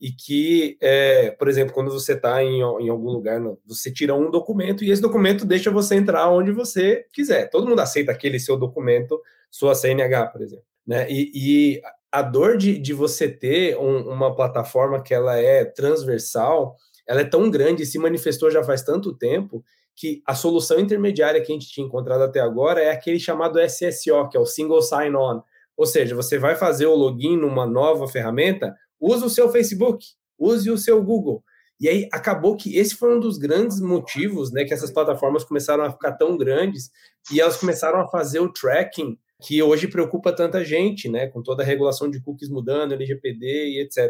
E 0.00 0.12
que, 0.12 0.78
é, 0.80 1.30
por 1.32 1.46
exemplo, 1.46 1.74
quando 1.74 1.90
você 1.90 2.14
está 2.14 2.42
em, 2.42 2.60
em 2.60 2.88
algum 2.88 3.10
lugar, 3.10 3.38
você 3.66 3.92
tira 3.92 4.14
um 4.14 4.30
documento 4.30 4.82
e 4.82 4.90
esse 4.90 5.02
documento 5.02 5.44
deixa 5.44 5.70
você 5.70 5.96
entrar 5.96 6.30
onde 6.30 6.52
você 6.52 7.04
quiser. 7.12 7.50
Todo 7.50 7.68
mundo 7.68 7.80
aceita 7.80 8.10
aquele 8.10 8.40
seu 8.40 8.56
documento, 8.56 9.20
sua 9.50 9.74
CNH, 9.74 10.28
por 10.28 10.40
exemplo. 10.40 10.64
Né? 10.86 11.06
E, 11.10 11.30
e 11.34 11.82
a 12.10 12.22
dor 12.22 12.56
de, 12.56 12.78
de 12.78 12.94
você 12.94 13.28
ter 13.28 13.76
um, 13.76 14.08
uma 14.08 14.34
plataforma 14.34 15.02
que 15.02 15.12
ela 15.12 15.36
é 15.36 15.64
transversal 15.64 16.76
ela 17.10 17.22
é 17.22 17.24
tão 17.24 17.50
grande 17.50 17.82
e 17.82 17.86
se 17.86 17.98
manifestou 17.98 18.52
já 18.52 18.62
faz 18.62 18.82
tanto 18.82 19.12
tempo 19.12 19.64
que 19.96 20.22
a 20.24 20.32
solução 20.32 20.78
intermediária 20.78 21.40
que 21.42 21.50
a 21.50 21.54
gente 21.54 21.68
tinha 21.68 21.84
encontrado 21.84 22.22
até 22.22 22.38
agora 22.38 22.80
é 22.80 22.92
aquele 22.92 23.18
chamado 23.18 23.58
SSO, 23.60 24.28
que 24.30 24.36
é 24.36 24.40
o 24.40 24.46
Single 24.46 24.80
Sign-On. 24.80 25.42
Ou 25.76 25.86
seja, 25.86 26.14
você 26.14 26.38
vai 26.38 26.54
fazer 26.54 26.86
o 26.86 26.94
login 26.94 27.36
numa 27.36 27.66
nova 27.66 28.06
ferramenta, 28.06 28.76
use 29.00 29.24
o 29.24 29.28
seu 29.28 29.50
Facebook, 29.50 30.06
use 30.38 30.70
o 30.70 30.78
seu 30.78 31.02
Google. 31.02 31.42
E 31.80 31.88
aí 31.88 32.08
acabou 32.12 32.56
que 32.56 32.78
esse 32.78 32.94
foi 32.94 33.16
um 33.16 33.18
dos 33.18 33.38
grandes 33.38 33.80
motivos, 33.80 34.52
né, 34.52 34.64
que 34.64 34.72
essas 34.72 34.92
plataformas 34.92 35.42
começaram 35.42 35.82
a 35.82 35.90
ficar 35.90 36.12
tão 36.12 36.36
grandes 36.36 36.92
e 37.32 37.40
elas 37.40 37.56
começaram 37.56 37.98
a 37.98 38.06
fazer 38.06 38.38
o 38.38 38.52
tracking 38.52 39.18
que 39.42 39.60
hoje 39.60 39.88
preocupa 39.88 40.32
tanta 40.32 40.64
gente, 40.64 41.08
né, 41.08 41.26
com 41.26 41.42
toda 41.42 41.64
a 41.64 41.66
regulação 41.66 42.08
de 42.08 42.22
cookies 42.22 42.48
mudando, 42.48 42.92
LGPD 42.92 43.46
e 43.46 43.82
etc. 43.82 44.08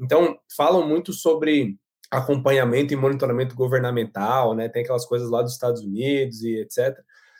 Então, 0.00 0.38
falam 0.56 0.88
muito 0.88 1.12
sobre 1.12 1.76
acompanhamento 2.10 2.92
e 2.92 2.96
monitoramento 2.96 3.54
governamental, 3.54 4.54
né? 4.54 4.68
Tem 4.68 4.82
aquelas 4.82 5.04
coisas 5.04 5.30
lá 5.30 5.42
dos 5.42 5.52
Estados 5.52 5.82
Unidos 5.82 6.42
e 6.42 6.60
etc. 6.60 6.96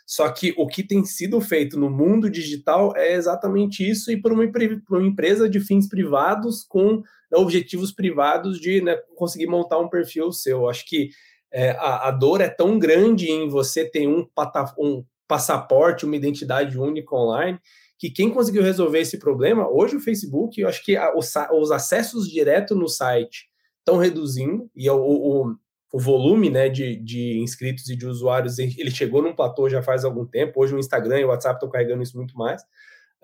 Só 0.07 0.29
que 0.31 0.55
o 0.57 0.67
que 0.67 0.83
tem 0.83 1.05
sido 1.05 1.41
feito 1.41 1.79
no 1.79 1.91
mundo 1.91 2.31
digital 2.31 2.97
é 2.97 3.13
exatamente 3.13 3.89
isso, 3.89 4.11
e 4.11 4.21
por 4.21 4.33
uma, 4.33 4.51
por 4.87 4.99
uma 4.99 5.07
empresa 5.07 5.49
de 5.49 5.61
fins 5.61 5.87
privados 5.87 6.65
com 6.65 7.03
né, 7.31 7.37
objetivos 7.37 7.93
privados 7.93 8.59
de 8.59 8.81
né, 8.81 8.97
conseguir 9.17 9.47
montar 9.47 9.79
um 9.79 9.89
perfil 9.89 10.33
seu. 10.33 10.69
Acho 10.69 10.87
que 10.87 11.11
é, 11.53 11.71
a, 11.73 12.09
a, 12.09 12.11
dor 12.11 12.41
é 12.41 12.49
tão 12.49 12.79
grande 12.79 13.31
em 13.31 13.49
você 13.49 13.85
ter 13.85 14.07
um, 14.09 14.27
um 14.79 15.05
passaporte, 15.27 16.07
uma 16.07 16.17
identidade 16.17 16.79
única 16.79 17.15
online, 17.15 17.59
que 17.99 18.09
quem 18.09 18.31
conseguiu 18.31 18.63
resolver 18.63 19.01
esse 19.01 19.19
problema, 19.19 19.69
hoje 19.69 19.97
o 19.97 20.01
Facebook, 20.01 20.59
eu 20.59 20.69
acho 20.69 20.83
que 20.85 20.97
a, 20.97 21.15
os, 21.15 21.35
os 21.53 21.71
acessos 21.71 22.31
direto 22.31 22.75
no 22.75 22.89
site 22.89 23.47
estão 23.89 23.97
reduzindo 23.97 24.71
e 24.77 24.89
o, 24.91 24.97
o, 24.97 25.55
o 25.93 25.99
volume 25.99 26.51
né, 26.51 26.69
de, 26.69 26.97
de 26.97 27.39
inscritos 27.39 27.89
e 27.89 27.97
de 27.97 28.07
usuários 28.07 28.59
ele 28.59 28.91
chegou 28.91 29.23
num 29.23 29.35
platô 29.35 29.69
já 29.69 29.83
faz 29.83 30.05
algum 30.05 30.27
tempo. 30.27 30.61
Hoje 30.63 30.75
o 30.75 30.79
Instagram 30.79 31.21
e 31.21 31.25
o 31.25 31.29
WhatsApp 31.29 31.57
estão 31.57 31.71
carregando 31.71 32.03
isso 32.03 32.17
muito 32.17 32.37
mais. 32.37 32.63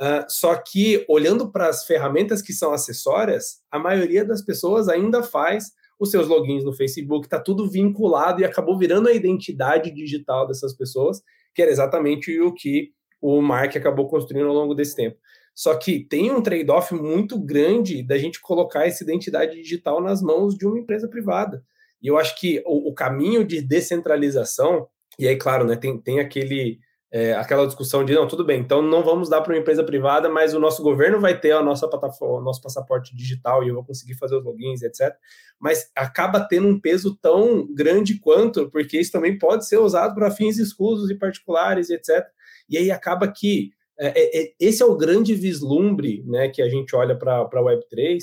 Uh, 0.00 0.24
só 0.28 0.56
que 0.56 1.04
olhando 1.08 1.52
para 1.52 1.68
as 1.68 1.84
ferramentas 1.84 2.40
que 2.42 2.52
são 2.52 2.72
acessórias, 2.72 3.60
a 3.70 3.78
maioria 3.78 4.24
das 4.24 4.42
pessoas 4.42 4.88
ainda 4.88 5.22
faz 5.22 5.70
os 6.00 6.10
seus 6.10 6.26
logins 6.26 6.64
no 6.64 6.72
Facebook, 6.72 7.26
está 7.26 7.38
tudo 7.38 7.70
vinculado 7.70 8.40
e 8.40 8.44
acabou 8.44 8.76
virando 8.76 9.08
a 9.08 9.12
identidade 9.12 9.92
digital 9.92 10.46
dessas 10.46 10.74
pessoas, 10.74 11.22
que 11.54 11.62
era 11.62 11.70
exatamente 11.70 12.40
o 12.40 12.52
que 12.52 12.90
o 13.20 13.40
Mark 13.40 13.76
acabou 13.76 14.08
construindo 14.08 14.48
ao 14.48 14.54
longo 14.54 14.74
desse 14.74 14.96
tempo. 14.96 15.16
Só 15.54 15.74
que 15.76 16.00
tem 16.00 16.32
um 16.32 16.42
trade-off 16.42 16.92
muito 16.94 17.38
grande 17.38 18.02
da 18.02 18.18
gente 18.18 18.40
colocar 18.40 18.86
essa 18.86 19.04
identidade 19.04 19.54
digital 19.54 20.02
nas 20.02 20.20
mãos 20.20 20.56
de 20.56 20.66
uma 20.66 20.78
empresa 20.78 21.08
privada. 21.08 21.64
E 22.02 22.08
eu 22.08 22.18
acho 22.18 22.38
que 22.38 22.62
o, 22.66 22.90
o 22.90 22.94
caminho 22.94 23.44
de 23.44 23.62
descentralização, 23.62 24.88
e 25.18 25.28
aí, 25.28 25.36
claro, 25.36 25.64
né, 25.64 25.76
tem, 25.76 25.96
tem 25.96 26.18
aquele, 26.18 26.80
é, 27.10 27.32
aquela 27.34 27.66
discussão 27.66 28.04
de 28.04 28.12
não, 28.12 28.26
tudo 28.26 28.44
bem, 28.44 28.60
então 28.60 28.82
não 28.82 29.04
vamos 29.04 29.28
dar 29.28 29.40
para 29.40 29.52
uma 29.52 29.58
empresa 29.60 29.84
privada, 29.84 30.28
mas 30.28 30.52
o 30.52 30.58
nosso 30.58 30.82
governo 30.82 31.20
vai 31.20 31.38
ter 31.38 31.52
a 31.52 31.62
nossa 31.62 31.86
plataforma, 31.88 32.40
o 32.40 32.44
nosso 32.44 32.60
passaporte 32.60 33.14
digital 33.14 33.62
e 33.62 33.68
eu 33.68 33.74
vou 33.74 33.84
conseguir 33.84 34.14
fazer 34.14 34.34
os 34.34 34.44
logins, 34.44 34.82
etc. 34.82 35.14
Mas 35.58 35.88
acaba 35.94 36.40
tendo 36.40 36.66
um 36.66 36.80
peso 36.80 37.16
tão 37.22 37.72
grande 37.72 38.18
quanto, 38.18 38.68
porque 38.70 38.98
isso 38.98 39.12
também 39.12 39.38
pode 39.38 39.66
ser 39.66 39.78
usado 39.78 40.16
para 40.16 40.32
fins 40.32 40.58
escusos 40.58 41.08
e 41.10 41.14
particulares, 41.14 41.90
etc. 41.90 42.26
E 42.68 42.76
aí 42.76 42.90
acaba 42.90 43.28
que 43.28 43.70
é, 43.98 44.08
é, 44.08 44.42
é, 44.42 44.52
esse 44.58 44.82
é 44.82 44.86
o 44.86 44.96
grande 44.96 45.34
vislumbre 45.34 46.22
né, 46.26 46.48
que 46.48 46.60
a 46.62 46.68
gente 46.68 46.94
olha 46.96 47.16
para 47.16 47.38
a 47.38 47.48
Web3 47.48 48.18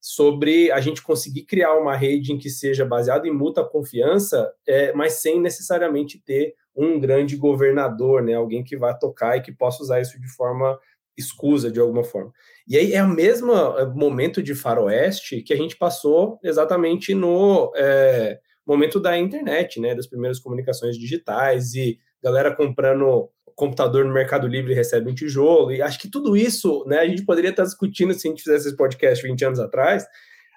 sobre 0.00 0.70
a 0.72 0.80
gente 0.80 1.00
conseguir 1.00 1.44
criar 1.44 1.74
uma 1.74 1.94
rede 1.94 2.32
em 2.32 2.38
que 2.38 2.50
seja 2.50 2.84
baseada 2.84 3.28
em 3.28 3.32
muita 3.32 3.62
confiança, 3.64 4.52
é, 4.66 4.92
mas 4.92 5.14
sem 5.14 5.40
necessariamente 5.40 6.20
ter 6.24 6.54
um 6.74 6.98
grande 6.98 7.36
governador, 7.36 8.22
né, 8.22 8.34
alguém 8.34 8.64
que 8.64 8.76
vá 8.76 8.92
tocar 8.92 9.36
e 9.36 9.42
que 9.42 9.52
possa 9.52 9.82
usar 9.82 10.00
isso 10.00 10.20
de 10.20 10.28
forma 10.28 10.76
escusa 11.16 11.70
de 11.70 11.78
alguma 11.78 12.02
forma. 12.02 12.32
E 12.66 12.76
aí 12.76 12.94
é 12.94 13.02
o 13.02 13.08
mesmo 13.08 13.52
é, 13.52 13.86
momento 13.86 14.42
de 14.42 14.54
faroeste 14.54 15.42
que 15.42 15.52
a 15.52 15.56
gente 15.56 15.76
passou 15.76 16.38
exatamente 16.42 17.14
no 17.14 17.70
é, 17.76 18.40
momento 18.66 18.98
da 18.98 19.16
internet, 19.16 19.78
né, 19.78 19.94
das 19.94 20.08
primeiras 20.08 20.40
comunicações 20.40 20.96
digitais 20.96 21.74
e 21.74 21.98
galera 22.22 22.54
comprando 22.54 23.28
computador 23.56 24.04
no 24.04 24.12
Mercado 24.12 24.46
Livre 24.46 24.74
recebe 24.74 25.10
um 25.10 25.14
tijolo, 25.14 25.72
e 25.72 25.82
acho 25.82 25.98
que 25.98 26.10
tudo 26.10 26.36
isso, 26.36 26.84
né, 26.86 26.98
a 26.98 27.06
gente 27.06 27.24
poderia 27.24 27.50
estar 27.50 27.64
discutindo 27.64 28.12
se 28.14 28.26
a 28.26 28.30
gente 28.30 28.42
fizesse 28.42 28.68
esse 28.68 28.76
podcast 28.76 29.22
20 29.26 29.44
anos 29.44 29.58
atrás, 29.58 30.06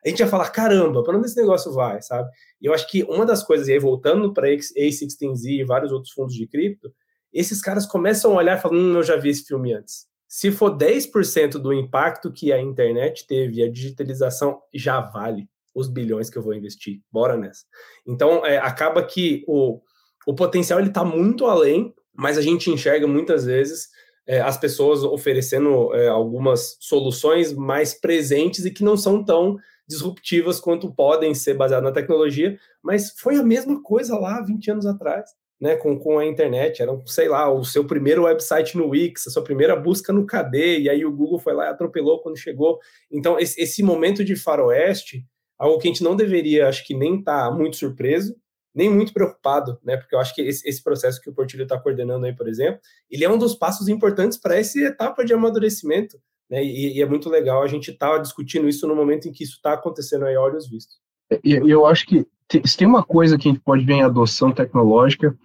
a 0.06 0.10
gente 0.10 0.20
ia 0.20 0.28
falar, 0.28 0.50
caramba, 0.52 1.04
para 1.04 1.18
onde 1.18 1.26
esse 1.26 1.36
negócio 1.36 1.74
vai, 1.74 2.00
sabe? 2.02 2.30
E 2.62 2.68
eu 2.68 2.74
acho 2.74 2.88
que 2.88 3.04
uma 3.04 3.26
das 3.26 3.44
coisas, 3.44 3.68
e 3.68 3.74
aí 3.74 3.80
voltando 3.80 4.32
para 4.34 4.48
A16Z 4.48 5.46
e 5.46 5.64
vários 5.64 5.92
outros 5.92 6.14
fundos 6.14 6.36
de 6.36 6.46
cripto, 6.46 6.94
esses 7.34 7.60
caras 7.60 7.88
começam 7.88 8.32
a 8.32 8.36
olhar 8.36 8.58
e 8.58 8.62
falam, 8.62 8.78
hum, 8.78 8.96
eu 8.96 9.04
já 9.04 9.16
vi 9.16 9.30
esse 9.30 9.44
filme 9.44 9.74
antes. 9.74 10.06
Se 10.28 10.52
for 10.52 10.78
10% 10.78 11.54
do 11.54 11.74
impacto 11.74 12.32
que 12.32 12.54
a 12.54 12.62
internet 12.62 13.26
teve, 13.28 13.64
a 13.64 13.72
digitalização 13.72 14.62
já 14.74 15.02
vale 15.02 15.50
os 15.74 15.90
bilhões 15.90 16.30
que 16.30 16.38
eu 16.38 16.42
vou 16.44 16.54
investir. 16.54 17.02
Bora 17.12 17.36
nessa. 17.36 17.66
Então, 18.08 18.46
é, 18.46 18.58
acaba 18.58 19.04
que 19.04 19.44
o, 19.48 19.82
o 20.26 20.34
potencial 20.34 20.80
ele 20.80 20.90
está 20.90 21.04
muito 21.04 21.46
além 21.46 21.94
mas 22.16 22.38
a 22.38 22.42
gente 22.42 22.70
enxerga 22.70 23.08
muitas 23.08 23.46
vezes 23.46 23.90
é, 24.28 24.42
as 24.42 24.58
pessoas 24.58 25.04
oferecendo 25.04 25.94
é, 25.94 26.08
algumas 26.08 26.78
soluções 26.80 27.54
mais 27.54 27.94
presentes 27.94 28.66
e 28.66 28.72
que 28.72 28.84
não 28.84 28.98
são 28.98 29.24
tão 29.24 29.58
disruptivas 29.88 30.60
quanto 30.60 30.94
podem 30.94 31.34
ser 31.36 31.54
baseadas 31.54 31.86
na 31.86 31.94
tecnologia, 31.94 32.58
mas 32.84 33.12
foi 33.20 33.36
a 33.36 33.44
mesma 33.44 33.82
coisa 33.84 34.18
lá 34.18 34.42
20 34.42 34.72
anos 34.72 34.86
atrás. 34.86 35.30
Né, 35.58 35.78
com, 35.78 35.98
com 35.98 36.20
a 36.20 36.26
internet, 36.26 36.82
era, 36.82 36.92
sei 37.06 37.30
lá, 37.30 37.50
o 37.50 37.64
seu 37.64 37.86
primeiro 37.86 38.24
website 38.24 38.76
no 38.76 38.90
Wix, 38.90 39.26
a 39.26 39.32
sua 39.32 39.42
primeira 39.42 39.74
busca 39.74 40.12
no 40.12 40.26
KD, 40.26 40.80
e 40.80 40.90
aí 40.90 41.06
o 41.06 41.12
Google 41.12 41.40
foi 41.40 41.54
lá 41.54 41.68
e 41.68 41.70
atropelou 41.70 42.22
quando 42.22 42.38
chegou. 42.38 42.78
Então, 43.10 43.40
esse, 43.40 43.60
esse 43.62 43.82
momento 43.82 44.22
de 44.22 44.36
faroeste, 44.36 45.26
algo 45.58 45.80
que 45.80 45.88
a 45.88 45.92
gente 45.92 46.04
não 46.04 46.14
deveria, 46.14 46.68
acho 46.68 46.86
que 46.86 46.94
nem 46.94 47.20
estar 47.20 47.50
tá 47.50 47.56
muito 47.56 47.78
surpreso, 47.78 48.36
nem 48.76 48.94
muito 48.94 49.14
preocupado, 49.14 49.80
né? 49.84 49.96
Porque 49.96 50.14
eu 50.14 50.20
acho 50.20 50.36
que 50.36 50.42
esse, 50.42 50.68
esse 50.68 50.84
processo 50.84 51.22
que 51.22 51.30
o 51.30 51.34
Portilho 51.34 51.64
está 51.64 51.80
coordenando 51.80 52.26
aí, 52.26 52.36
por 52.36 52.48
exemplo, 52.48 52.82
ele 53.10 53.24
é 53.24 53.30
um 53.30 53.38
dos 53.38 53.56
passos 53.56 53.88
importantes 53.88 54.38
para 54.38 54.58
essa 54.58 54.78
etapa 54.80 55.24
de 55.24 55.34
amadurecimento. 55.34 56.18
Né? 56.50 56.64
E, 56.64 56.98
e, 56.98 57.02
é 57.02 57.06
muito 57.06 57.30
legal 57.30 57.64
a 57.64 57.68
gente 57.68 57.92
estar 57.92 58.12
tá 58.12 58.18
discutindo 58.18 58.68
isso 58.68 58.86
no 58.86 58.96
momento 58.96 59.28
em 59.28 59.32
que 59.32 59.44
isso 59.44 59.56
está 59.56 59.74
acontecendo 59.74 60.26
aí, 60.26 60.36
olhos 60.36 60.70
vistos. 60.70 60.98
E 61.44 61.54
eu 61.54 61.86
acho 61.86 62.06
que 62.06 62.28
se 62.66 62.78
tem 62.78 62.88
uma 62.88 63.04
coisa 63.04 63.38
que 63.38 63.48
a 63.48 63.52
gente 63.52 63.64
pode 63.64 63.84
ver 63.84 63.94
em 63.94 64.04
adoção 64.04 64.52
tecnológica, 64.52 65.36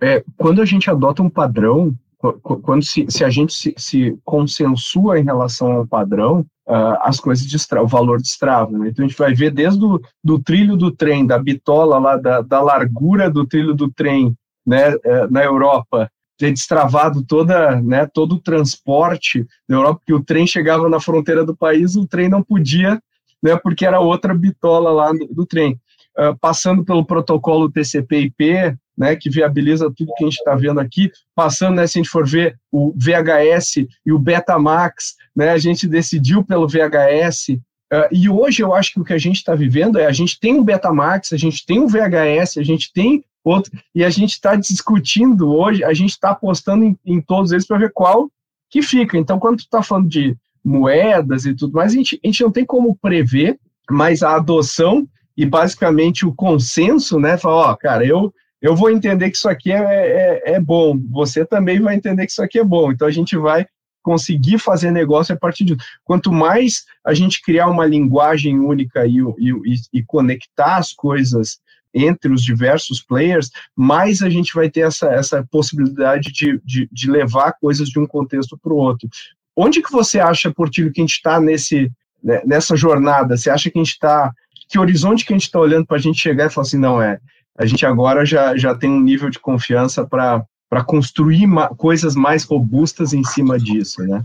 é 0.00 0.22
quando 0.36 0.60
a 0.60 0.64
gente 0.64 0.90
adota 0.90 1.22
um 1.22 1.30
padrão, 1.30 1.94
quando 2.42 2.84
se, 2.84 3.06
se 3.08 3.24
a 3.24 3.30
gente 3.30 3.54
se, 3.54 3.74
se, 3.76 4.18
consensua 4.24 5.18
em 5.18 5.24
relação 5.24 5.72
ao 5.72 5.86
padrão, 5.86 6.44
uh, 6.72 6.96
as 7.02 7.20
coisas 7.20 7.46
destravam, 7.46 7.86
o 7.86 7.88
valor 7.88 8.20
destrava. 8.20 8.70
Né? 8.78 8.88
Então 8.88 9.04
a 9.04 9.08
gente 9.08 9.18
vai 9.18 9.34
ver 9.34 9.50
desde 9.50 9.84
o 9.84 10.00
do 10.24 10.38
trilho 10.38 10.76
do 10.76 10.90
trem, 10.90 11.26
da 11.26 11.38
bitola 11.38 11.98
lá, 11.98 12.16
da, 12.16 12.40
da 12.40 12.60
largura 12.62 13.30
do 13.30 13.46
trilho 13.46 13.74
do 13.74 13.90
trem 13.90 14.34
né, 14.66 14.94
uh, 14.94 15.30
na 15.30 15.44
Europa, 15.44 16.10
ter 16.38 16.50
destravado 16.50 17.22
toda, 17.24 17.80
né, 17.82 18.06
todo 18.06 18.36
o 18.36 18.40
transporte 18.40 19.46
na 19.68 19.76
Europa, 19.76 20.00
porque 20.00 20.14
o 20.14 20.24
trem 20.24 20.46
chegava 20.46 20.88
na 20.88 20.98
fronteira 20.98 21.44
do 21.44 21.54
país, 21.54 21.94
o 21.94 22.06
trem 22.06 22.28
não 22.28 22.42
podia, 22.42 23.00
né, 23.42 23.56
porque 23.62 23.84
era 23.84 24.00
outra 24.00 24.34
bitola 24.34 24.90
lá 24.90 25.12
do, 25.12 25.26
do 25.26 25.46
trem. 25.46 25.78
Uh, 26.18 26.36
passando 26.40 26.84
pelo 26.84 27.04
protocolo 27.04 27.70
TCP/IP, 27.70 28.76
né, 28.96 29.16
que 29.16 29.30
viabiliza 29.30 29.90
tudo 29.94 30.12
que 30.16 30.24
a 30.24 30.28
gente 30.28 30.38
está 30.38 30.54
vendo 30.54 30.80
aqui, 30.80 31.10
passando, 31.34 31.76
né, 31.76 31.86
se 31.86 31.98
a 31.98 32.02
gente 32.02 32.10
for 32.10 32.26
ver 32.26 32.58
o 32.70 32.92
VHS 32.96 33.86
e 34.04 34.12
o 34.12 34.18
Betamax, 34.18 35.14
né, 35.34 35.50
a 35.50 35.58
gente 35.58 35.88
decidiu 35.88 36.44
pelo 36.44 36.68
VHS, 36.68 37.48
uh, 37.50 37.60
ah, 37.92 38.08
e 38.10 38.28
hoje 38.28 38.62
eu 38.62 38.74
acho 38.74 38.92
que 38.92 39.00
o 39.00 39.04
que 39.04 39.12
a 39.12 39.18
gente 39.18 39.36
está 39.36 39.54
vivendo 39.54 39.98
é 39.98 40.06
a 40.06 40.12
gente 40.12 40.38
tem 40.38 40.54
um 40.54 40.64
Betamax, 40.64 41.32
a 41.32 41.36
gente 41.36 41.64
tem 41.64 41.80
um 41.80 41.86
VHS, 41.86 42.58
a 42.58 42.62
gente 42.62 42.92
tem 42.92 43.24
outro, 43.44 43.72
e 43.94 44.04
a 44.04 44.10
gente 44.10 44.32
está 44.32 44.54
discutindo 44.54 45.52
hoje, 45.52 45.82
a 45.84 45.92
gente 45.92 46.10
está 46.10 46.30
apostando 46.30 46.84
em, 46.84 46.96
em, 47.04 47.20
todos 47.20 47.52
eles 47.52 47.66
para 47.66 47.78
ver 47.78 47.92
qual 47.92 48.30
que 48.70 48.80
fica. 48.82 49.18
Então, 49.18 49.38
quando 49.38 49.56
tu 49.56 49.64
está 49.64 49.82
falando 49.82 50.08
de 50.08 50.36
moedas 50.64 51.44
e 51.44 51.54
tudo 51.54 51.74
mais, 51.74 51.92
a 51.92 51.96
gente, 51.96 52.20
a 52.22 52.26
gente 52.26 52.42
não 52.42 52.50
tem 52.50 52.64
como 52.64 52.96
prever, 52.96 53.58
mas 53.90 54.22
a 54.22 54.36
adoção 54.36 55.06
e 55.36 55.44
basicamente 55.44 56.24
o 56.26 56.34
consenso, 56.34 57.18
né, 57.18 57.36
fala, 57.36 57.72
ó, 57.72 57.76
cara, 57.76 58.06
eu 58.06 58.32
eu 58.62 58.76
vou 58.76 58.90
entender 58.90 59.28
que 59.30 59.36
isso 59.36 59.48
aqui 59.48 59.72
é, 59.72 59.76
é, 59.76 60.52
é, 60.54 60.60
bom, 60.60 60.96
você 61.10 61.44
também 61.44 61.80
vai 61.80 61.96
entender 61.96 62.24
que 62.24 62.32
isso 62.32 62.42
aqui 62.42 62.60
é 62.60 62.64
bom. 62.64 62.92
Então 62.92 63.08
a 63.08 63.10
gente 63.10 63.36
vai 63.36 63.66
conseguir 64.02 64.58
fazer 64.58 64.90
negócio 64.90 65.34
a 65.34 65.38
partir 65.38 65.64
disso. 65.64 65.80
Quanto 66.04 66.32
mais 66.32 66.84
a 67.04 67.12
gente 67.12 67.42
criar 67.42 67.68
uma 67.68 67.84
linguagem 67.84 68.58
única 68.58 69.04
e, 69.06 69.18
e, 69.18 69.98
e 69.98 70.04
conectar 70.04 70.76
as 70.76 70.92
coisas 70.92 71.58
entre 71.94 72.32
os 72.32 72.42
diversos 72.42 73.02
players, 73.02 73.50
mais 73.76 74.22
a 74.22 74.30
gente 74.30 74.54
vai 74.54 74.70
ter 74.70 74.80
essa, 74.80 75.08
essa 75.12 75.46
possibilidade 75.50 76.32
de, 76.32 76.60
de, 76.64 76.88
de 76.90 77.10
levar 77.10 77.52
coisas 77.60 77.88
de 77.88 77.98
um 77.98 78.06
contexto 78.06 78.56
para 78.56 78.72
o 78.72 78.76
outro. 78.76 79.08
Onde 79.56 79.82
que 79.82 79.92
você 79.92 80.18
acha, 80.18 80.52
Portilho, 80.52 80.90
que 80.90 81.00
a 81.00 81.04
gente 81.04 81.16
está 81.16 81.38
nesse, 81.38 81.90
né, 82.22 82.40
nessa 82.46 82.76
jornada? 82.76 83.36
Você 83.36 83.50
acha 83.50 83.70
que 83.70 83.78
a 83.78 83.82
gente 83.82 83.92
está... 83.92 84.32
Que 84.68 84.78
horizonte 84.78 85.26
que 85.26 85.34
a 85.34 85.36
gente 85.36 85.46
está 85.46 85.60
olhando 85.60 85.84
para 85.84 85.98
a 85.98 86.00
gente 86.00 86.18
chegar 86.18 86.46
e 86.46 86.50
falar 86.50 86.66
assim, 86.66 86.78
não, 86.78 87.02
é, 87.02 87.18
a 87.58 87.66
gente 87.66 87.84
agora 87.84 88.24
já, 88.24 88.56
já 88.56 88.74
tem 88.74 88.90
um 88.90 89.00
nível 89.00 89.30
de 89.30 89.38
confiança 89.38 90.06
para 90.06 90.44
para 90.72 90.82
construir 90.82 91.46
ma 91.46 91.68
coisas 91.68 92.14
mais 92.14 92.44
robustas 92.44 93.12
em 93.12 93.22
cima 93.22 93.58
disso, 93.58 94.02
né? 94.04 94.24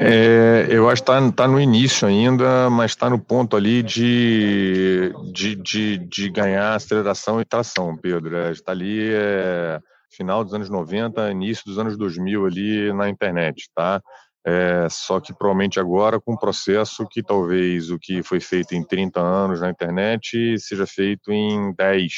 É, 0.00 0.66
eu 0.68 0.90
acho 0.90 1.04
que 1.04 1.08
está 1.08 1.30
tá 1.30 1.46
no 1.46 1.60
início 1.60 2.08
ainda, 2.08 2.68
mas 2.68 2.90
está 2.90 3.08
no 3.08 3.16
ponto 3.16 3.56
ali 3.56 3.80
de, 3.80 5.14
de, 5.32 5.54
de, 5.54 5.98
de, 5.98 6.30
ganhar 6.30 6.74
aceleração 6.74 7.40
e 7.40 7.44
tração, 7.44 7.96
Pedro. 7.96 8.50
Está 8.50 8.72
é, 8.72 8.74
ali 8.74 9.08
é, 9.12 9.80
final 10.10 10.42
dos 10.42 10.52
anos 10.52 10.68
90, 10.68 11.30
início 11.30 11.62
dos 11.64 11.78
anos 11.78 11.96
2000 11.96 12.44
ali 12.44 12.92
na 12.92 13.08
internet, 13.08 13.70
tá? 13.72 14.02
É, 14.44 14.88
só 14.90 15.20
que 15.20 15.32
provavelmente 15.32 15.78
agora 15.78 16.20
com 16.20 16.32
um 16.32 16.36
processo 16.36 17.06
que 17.08 17.22
talvez 17.22 17.88
o 17.88 18.00
que 18.00 18.20
foi 18.24 18.40
feito 18.40 18.74
em 18.74 18.82
30 18.82 19.20
anos 19.20 19.60
na 19.60 19.70
internet 19.70 20.58
seja 20.58 20.88
feito 20.88 21.30
em 21.30 21.72
10 21.74 22.12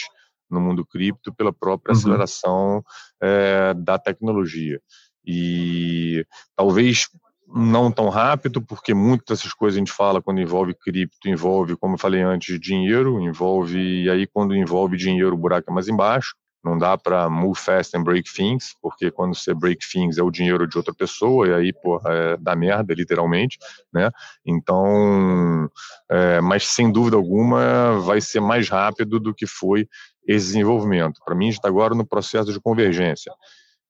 no 0.51 0.61
mundo 0.61 0.85
cripto 0.85 1.33
pela 1.33 1.53
própria 1.53 1.93
uhum. 1.93 1.99
aceleração 1.99 2.85
é, 3.23 3.75
da 3.75 3.99
tecnologia. 3.99 4.81
E 5.25 6.25
talvez 6.57 7.09
não 7.53 7.91
tão 7.91 8.09
rápido, 8.09 8.63
porque 8.63 8.95
muitas 8.95 9.39
dessas 9.39 9.53
coisas 9.53 9.77
a 9.77 9.81
gente 9.81 9.93
fala 9.93 10.23
quando 10.23 10.41
envolve 10.41 10.75
cripto, 10.75 11.29
envolve, 11.29 11.77
como 11.77 11.95
eu 11.95 11.99
falei 11.99 12.23
antes, 12.23 12.59
dinheiro, 12.61 13.21
envolve, 13.21 14.05
e 14.05 14.09
aí 14.09 14.27
quando 14.27 14.55
envolve 14.55 14.97
dinheiro 14.97 15.35
o 15.35 15.39
buraco 15.39 15.71
é 15.71 15.75
mais 15.75 15.89
embaixo. 15.89 16.35
Não 16.63 16.77
dá 16.77 16.97
para 16.99 17.31
move 17.31 17.59
fast 17.59 17.97
and 17.97 18.03
break 18.03 18.31
things, 18.31 18.75
porque 18.83 19.11
quando 19.11 19.35
você 19.35 19.55
break 19.55 19.87
things 19.91 20.19
é 20.19 20.23
o 20.23 20.31
dinheiro 20.31 20.67
de 20.69 20.77
outra 20.77 20.93
pessoa, 20.93 21.49
e 21.49 21.55
aí, 21.55 21.73
porra, 21.73 22.13
é 22.13 22.37
da 22.37 22.55
merda, 22.55 22.93
literalmente, 22.93 23.59
né? 23.93 24.11
Então, 24.45 25.71
é, 26.11 26.41
mas 26.41 26.67
sem 26.67 26.93
dúvida 26.93 27.17
alguma 27.17 27.99
vai 28.01 28.21
ser 28.21 28.41
mais 28.41 28.69
rápido 28.69 29.19
do 29.19 29.35
que 29.35 29.47
foi 29.47 29.89
esse 30.27 30.47
desenvolvimento. 30.49 31.21
Para 31.25 31.35
mim, 31.35 31.49
está 31.49 31.69
agora 31.69 31.95
no 31.95 32.07
processo 32.07 32.53
de 32.53 32.61
convergência, 32.61 33.33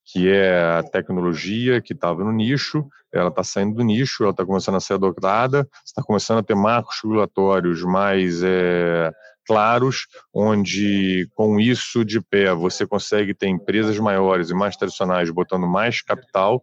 que 0.04 0.28
é 0.28 0.78
a 0.78 0.82
tecnologia 0.82 1.80
que 1.80 1.92
estava 1.92 2.22
no 2.24 2.32
nicho, 2.32 2.86
ela 3.12 3.28
está 3.28 3.42
saindo 3.42 3.76
do 3.76 3.82
nicho, 3.82 4.22
ela 4.22 4.30
está 4.30 4.46
começando 4.46 4.76
a 4.76 4.80
ser 4.80 4.94
adotada, 4.94 5.68
está 5.84 6.02
começando 6.02 6.38
a 6.38 6.42
ter 6.42 6.54
marcos 6.54 7.00
regulatórios 7.02 7.82
mais 7.82 8.42
é, 8.42 9.12
claros, 9.46 10.06
onde 10.34 11.28
com 11.34 11.58
isso 11.58 12.04
de 12.04 12.20
pé 12.20 12.54
você 12.54 12.86
consegue 12.86 13.34
ter 13.34 13.48
empresas 13.48 13.98
maiores 13.98 14.50
e 14.50 14.54
mais 14.54 14.76
tradicionais 14.76 15.30
botando 15.30 15.66
mais 15.66 16.02
capital 16.02 16.62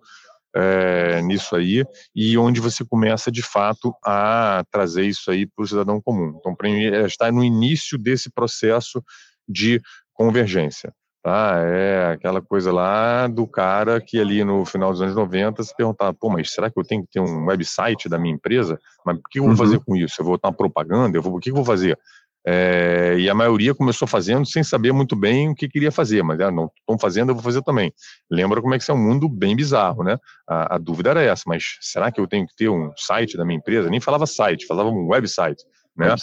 é, 0.56 1.22
nisso 1.22 1.56
aí 1.56 1.84
e 2.16 2.38
onde 2.38 2.60
você 2.60 2.84
começa 2.84 3.32
de 3.32 3.44
fato 3.44 3.94
a 4.04 4.64
trazer 4.72 5.04
isso 5.04 5.30
aí 5.30 5.46
para 5.46 5.64
o 5.64 5.68
cidadão 5.68 6.02
comum. 6.02 6.36
Então, 6.40 6.56
para 6.56 6.70
mim, 6.70 6.86
é, 6.86 7.06
está 7.06 7.32
no 7.32 7.44
início 7.44 7.98
desse 7.98 8.32
processo 8.32 9.04
de 9.48 9.82
convergência. 10.14 10.94
Tá? 11.24 11.58
É 11.60 12.14
aquela 12.14 12.42
coisa 12.42 12.72
lá 12.72 13.28
do 13.28 13.46
cara 13.46 14.00
que 14.00 14.20
ali 14.20 14.44
no 14.46 14.66
final 14.66 14.92
dos 14.92 15.02
anos 15.02 15.14
90 15.14 15.62
se 15.62 15.76
perguntava, 15.76 16.14
pô, 16.14 16.30
mas 16.30 16.52
será 16.52 16.72
que 16.72 16.80
eu 16.80 16.86
tenho 16.86 17.04
que 17.04 17.10
ter 17.12 17.20
um 17.20 17.46
website 17.46 18.08
da 18.08 18.18
minha 18.18 18.34
empresa? 18.34 18.80
Mas 19.06 19.18
o 19.18 19.22
que 19.30 19.40
eu 19.40 19.44
vou 19.44 19.52
uhum. 19.52 19.58
fazer 19.58 19.80
com 19.82 19.96
isso? 19.96 20.16
Eu 20.20 20.26
vou 20.26 20.36
botar 20.36 20.48
uma 20.48 20.56
propaganda? 20.56 21.18
Eu 21.18 21.22
vou, 21.22 21.36
o 21.36 21.40
que 21.40 21.52
eu 21.52 21.56
vou 21.56 21.66
fazer? 21.66 22.00
É, 22.46 23.16
e 23.18 23.30
a 23.30 23.36
maioria 23.36 23.76
começou 23.76 24.08
fazendo 24.08 24.46
sem 24.46 24.64
saber 24.64 24.94
muito 24.94 25.16
bem 25.16 25.50
o 25.50 25.56
que 25.56 25.68
queria 25.68 25.92
fazer, 25.92 26.24
mas 26.24 26.40
ah, 26.40 26.50
não 26.50 26.72
estão 26.80 26.98
fazendo, 26.98 27.30
eu 27.30 27.36
vou 27.36 27.44
fazer 27.44 27.62
também. 27.62 27.92
Lembra 28.32 28.62
como 28.62 28.74
é 28.74 28.80
que 28.80 28.90
é 28.90 28.94
um 28.94 28.98
mundo 28.98 29.28
bem 29.28 29.56
bizarro, 29.56 30.04
né? 30.04 30.18
A, 30.48 30.76
a, 30.76 30.78
dúvida 30.78 31.10
era 31.10 31.22
essa, 31.22 31.44
mas 31.46 31.78
será 31.82 32.12
que 32.12 32.22
eu 32.22 32.28
tenho 32.28 32.48
que 32.48 32.56
ter 32.56 32.70
um 32.70 32.92
site 32.96 33.36
da 33.36 33.44
minha 33.44 33.58
empresa? 33.58 33.90
Nem 33.90 34.00
falava 34.00 34.26
site, 34.26 34.66
falava 34.66 34.90
um 34.90 35.08
website. 35.08 35.62
Né? 35.98 36.14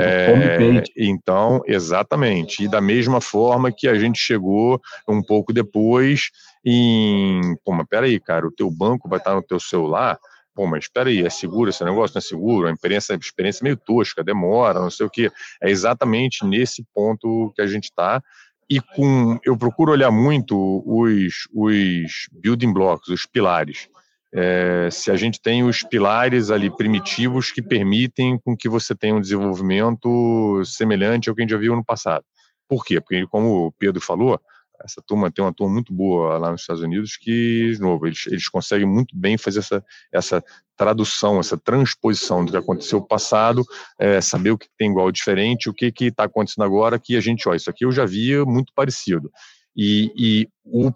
É, 0.00 0.82
então, 0.96 1.60
exatamente. 1.66 2.62
E 2.62 2.68
da 2.68 2.80
mesma 2.80 3.20
forma 3.20 3.72
que 3.72 3.88
a 3.88 3.94
gente 3.96 4.18
chegou 4.18 4.80
um 5.08 5.20
pouco 5.20 5.52
depois 5.52 6.30
em, 6.64 7.40
pô, 7.64 7.72
mas 7.72 7.86
peraí, 7.88 8.20
cara, 8.20 8.46
o 8.46 8.52
teu 8.52 8.70
banco 8.70 9.08
vai 9.08 9.18
estar 9.18 9.34
no 9.34 9.42
teu 9.42 9.58
celular, 9.58 10.18
pô, 10.54 10.66
mas 10.66 10.84
espera 10.84 11.08
aí, 11.08 11.24
é 11.24 11.30
seguro 11.30 11.70
esse 11.70 11.84
negócio? 11.84 12.14
Não 12.14 12.18
é 12.18 12.22
seguro? 12.22 12.68
A 12.68 12.72
experiência, 12.72 13.14
a 13.14 13.18
experiência 13.18 13.62
é 13.62 13.64
meio 13.64 13.76
tosca, 13.76 14.22
demora, 14.22 14.80
não 14.80 14.90
sei 14.90 15.06
o 15.06 15.10
quê. 15.10 15.30
É 15.62 15.70
exatamente 15.70 16.44
nesse 16.44 16.84
ponto 16.94 17.52
que 17.54 17.62
a 17.62 17.66
gente 17.66 17.84
está. 17.84 18.22
E 18.70 18.80
com, 18.80 19.38
eu 19.44 19.56
procuro 19.56 19.92
olhar 19.92 20.10
muito 20.10 20.82
os, 20.86 21.48
os 21.52 22.28
building 22.32 22.72
blocks, 22.72 23.08
os 23.08 23.26
pilares 23.26 23.88
é, 24.36 24.88
se 24.90 25.12
a 25.12 25.16
gente 25.16 25.40
tem 25.40 25.62
os 25.62 25.84
pilares 25.84 26.50
ali 26.50 26.68
primitivos 26.68 27.52
que 27.52 27.62
permitem 27.62 28.36
com 28.44 28.56
que 28.56 28.68
você 28.68 28.92
tenha 28.92 29.14
um 29.14 29.20
desenvolvimento 29.20 30.60
semelhante 30.64 31.28
ao 31.28 31.36
que 31.36 31.42
a 31.42 31.44
gente 31.44 31.52
já 31.52 31.56
viu 31.56 31.76
no 31.76 31.84
passado. 31.84 32.24
Por 32.68 32.84
quê? 32.84 33.00
Porque, 33.00 33.24
como 33.28 33.66
o 33.66 33.72
Pedro 33.72 34.00
falou, 34.00 34.40
essa 34.82 35.02
turma 35.06 35.30
tem 35.30 35.44
uma 35.44 35.52
turma 35.52 35.74
muito 35.74 35.92
boa 35.92 36.38
lá 36.38 36.50
nos 36.50 36.62
Estados 36.62 36.82
Unidos 36.82 37.16
que, 37.16 37.72
de 37.74 37.80
novo, 37.80 38.06
eles, 38.06 38.26
eles 38.26 38.48
conseguem 38.48 38.86
muito 38.86 39.16
bem 39.16 39.38
fazer 39.38 39.60
essa, 39.60 39.84
essa 40.12 40.44
tradução, 40.76 41.38
essa 41.38 41.56
transposição 41.56 42.44
do 42.44 42.50
que 42.50 42.56
aconteceu 42.56 42.98
no 42.98 43.06
passado, 43.06 43.64
é, 43.98 44.20
saber 44.20 44.50
o 44.50 44.58
que 44.58 44.68
tem 44.76 44.90
igual 44.90 45.10
diferente, 45.12 45.68
o 45.68 45.74
que 45.74 45.92
está 46.00 46.24
acontecendo 46.24 46.64
agora, 46.64 46.98
que 46.98 47.16
a 47.16 47.20
gente, 47.20 47.48
ó, 47.48 47.54
isso 47.54 47.70
aqui 47.70 47.84
eu 47.84 47.92
já 47.92 48.04
via 48.04 48.44
muito 48.44 48.72
parecido. 48.74 49.30
E, 49.76 50.12
e 50.16 50.48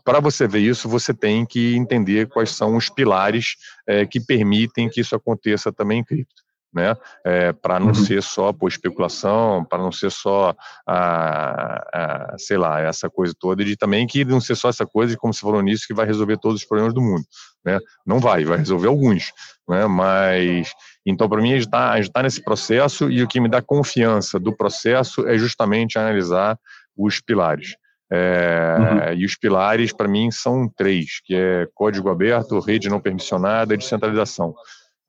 para 0.04 0.20
você 0.20 0.46
ver 0.46 0.60
isso, 0.60 0.88
você 0.88 1.12
tem 1.12 1.44
que 1.44 1.74
entender 1.74 2.28
quais 2.28 2.50
são 2.50 2.76
os 2.76 2.88
pilares 2.88 3.56
é, 3.86 4.06
que 4.06 4.20
permitem 4.20 4.88
que 4.88 5.00
isso 5.00 5.16
aconteça 5.16 5.72
também 5.72 6.00
em 6.00 6.04
cripto. 6.04 6.47
Né? 6.72 6.94
É, 7.24 7.52
para 7.52 7.80
não 7.80 7.88
uhum. 7.88 7.94
ser 7.94 8.22
só 8.22 8.52
por 8.52 8.68
especulação, 8.68 9.64
para 9.64 9.78
não 9.78 9.90
ser 9.90 10.10
só, 10.10 10.54
a, 10.86 12.32
a, 12.32 12.38
sei 12.38 12.58
lá, 12.58 12.80
essa 12.80 13.08
coisa 13.08 13.34
toda, 13.38 13.62
e 13.62 13.76
também 13.76 14.06
que 14.06 14.24
não 14.24 14.40
ser 14.40 14.54
só 14.54 14.68
essa 14.68 14.86
coisa, 14.86 15.16
como 15.16 15.32
você 15.32 15.40
falou 15.40 15.62
nisso, 15.62 15.86
que 15.86 15.94
vai 15.94 16.06
resolver 16.06 16.36
todos 16.36 16.60
os 16.60 16.66
problemas 16.66 16.92
do 16.92 17.00
mundo. 17.00 17.24
Né? 17.64 17.78
Não 18.06 18.18
vai, 18.20 18.44
vai 18.44 18.58
resolver 18.58 18.88
alguns. 18.88 19.32
Né? 19.68 19.86
Mas, 19.86 20.70
então, 21.06 21.28
para 21.28 21.40
mim, 21.40 21.52
a 21.52 21.54
gente 21.54 21.66
está 21.66 21.98
tá 22.12 22.22
nesse 22.22 22.42
processo, 22.42 23.10
e 23.10 23.22
o 23.22 23.28
que 23.28 23.40
me 23.40 23.48
dá 23.48 23.62
confiança 23.62 24.38
do 24.38 24.54
processo 24.54 25.26
é 25.26 25.38
justamente 25.38 25.98
analisar 25.98 26.58
os 26.96 27.20
pilares. 27.20 27.76
É, 28.10 28.76
uhum. 28.78 29.18
E 29.18 29.24
os 29.26 29.36
pilares, 29.36 29.92
para 29.92 30.08
mim, 30.08 30.30
são 30.30 30.68
três, 30.68 31.20
que 31.24 31.34
é 31.34 31.68
código 31.74 32.08
aberto, 32.08 32.58
rede 32.58 32.88
não 32.88 33.00
permissionada 33.00 33.74
e 33.74 33.76
descentralização. 33.76 34.54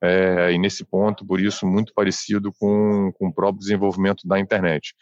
É, 0.02 0.52
e 0.52 0.58
nesse 0.58 0.84
ponto, 0.84 1.26
por 1.26 1.40
isso, 1.40 1.66
muito 1.66 1.92
parecido 1.94 2.52
com, 2.58 3.12
com 3.18 3.28
o 3.28 3.32
próprio 3.32 3.60
desenvolvimento 3.60 4.26
da 4.26 4.38
internet. 4.38 4.94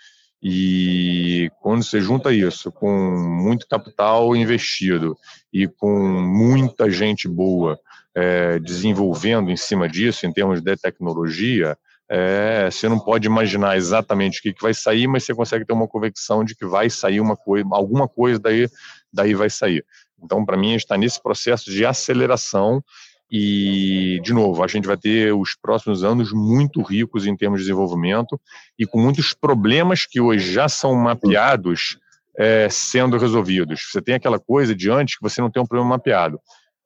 E 0.42 1.50
quando 1.60 1.82
você 1.82 2.00
junta 2.00 2.32
isso 2.32 2.70
com 2.70 2.90
muito 2.90 3.66
capital 3.68 4.36
investido 4.36 5.16
e 5.52 5.66
com 5.66 5.90
muita 5.90 6.88
gente 6.90 7.26
boa 7.26 7.78
é, 8.14 8.58
desenvolvendo 8.58 9.50
em 9.50 9.56
cima 9.56 9.88
disso, 9.88 10.26
em 10.26 10.32
termos 10.32 10.60
de 10.60 10.76
tecnologia, 10.76 11.76
é, 12.08 12.70
você 12.70 12.88
não 12.88 12.98
pode 12.98 13.26
imaginar 13.26 13.76
exatamente 13.76 14.38
o 14.38 14.42
que, 14.42 14.52
que 14.52 14.62
vai 14.62 14.72
sair, 14.72 15.06
mas 15.06 15.24
você 15.24 15.34
consegue 15.34 15.64
ter 15.64 15.72
uma 15.72 15.88
convicção 15.88 16.42
de 16.42 16.54
que 16.54 16.64
vai 16.64 16.88
sair 16.88 17.20
uma 17.20 17.36
coisa, 17.36 17.66
alguma 17.72 18.08
coisa 18.08 18.38
daí, 18.38 18.68
daí 19.12 19.34
vai 19.34 19.50
sair. 19.50 19.84
Então, 20.22 20.44
para 20.44 20.56
mim, 20.56 20.74
está 20.74 20.96
nesse 20.96 21.22
processo 21.22 21.70
de 21.70 21.84
aceleração 21.84 22.82
e, 23.30 24.20
de 24.22 24.32
novo, 24.32 24.62
a 24.62 24.66
gente 24.66 24.86
vai 24.86 24.96
ter 24.96 25.34
os 25.34 25.54
próximos 25.54 26.02
anos 26.02 26.32
muito 26.32 26.82
ricos 26.82 27.26
em 27.26 27.36
termos 27.36 27.60
de 27.60 27.66
desenvolvimento 27.66 28.40
e 28.78 28.86
com 28.86 29.00
muitos 29.00 29.34
problemas 29.34 30.06
que 30.06 30.20
hoje 30.20 30.52
já 30.52 30.68
são 30.68 30.94
mapeados 30.94 31.98
é, 32.36 32.68
sendo 32.70 33.18
resolvidos. 33.18 33.82
Você 33.90 34.00
tem 34.00 34.14
aquela 34.14 34.38
coisa 34.38 34.74
de 34.74 34.90
antes 34.90 35.16
que 35.16 35.22
você 35.22 35.40
não 35.40 35.50
tem 35.50 35.62
um 35.62 35.66
problema 35.66 35.90
mapeado. 35.90 36.40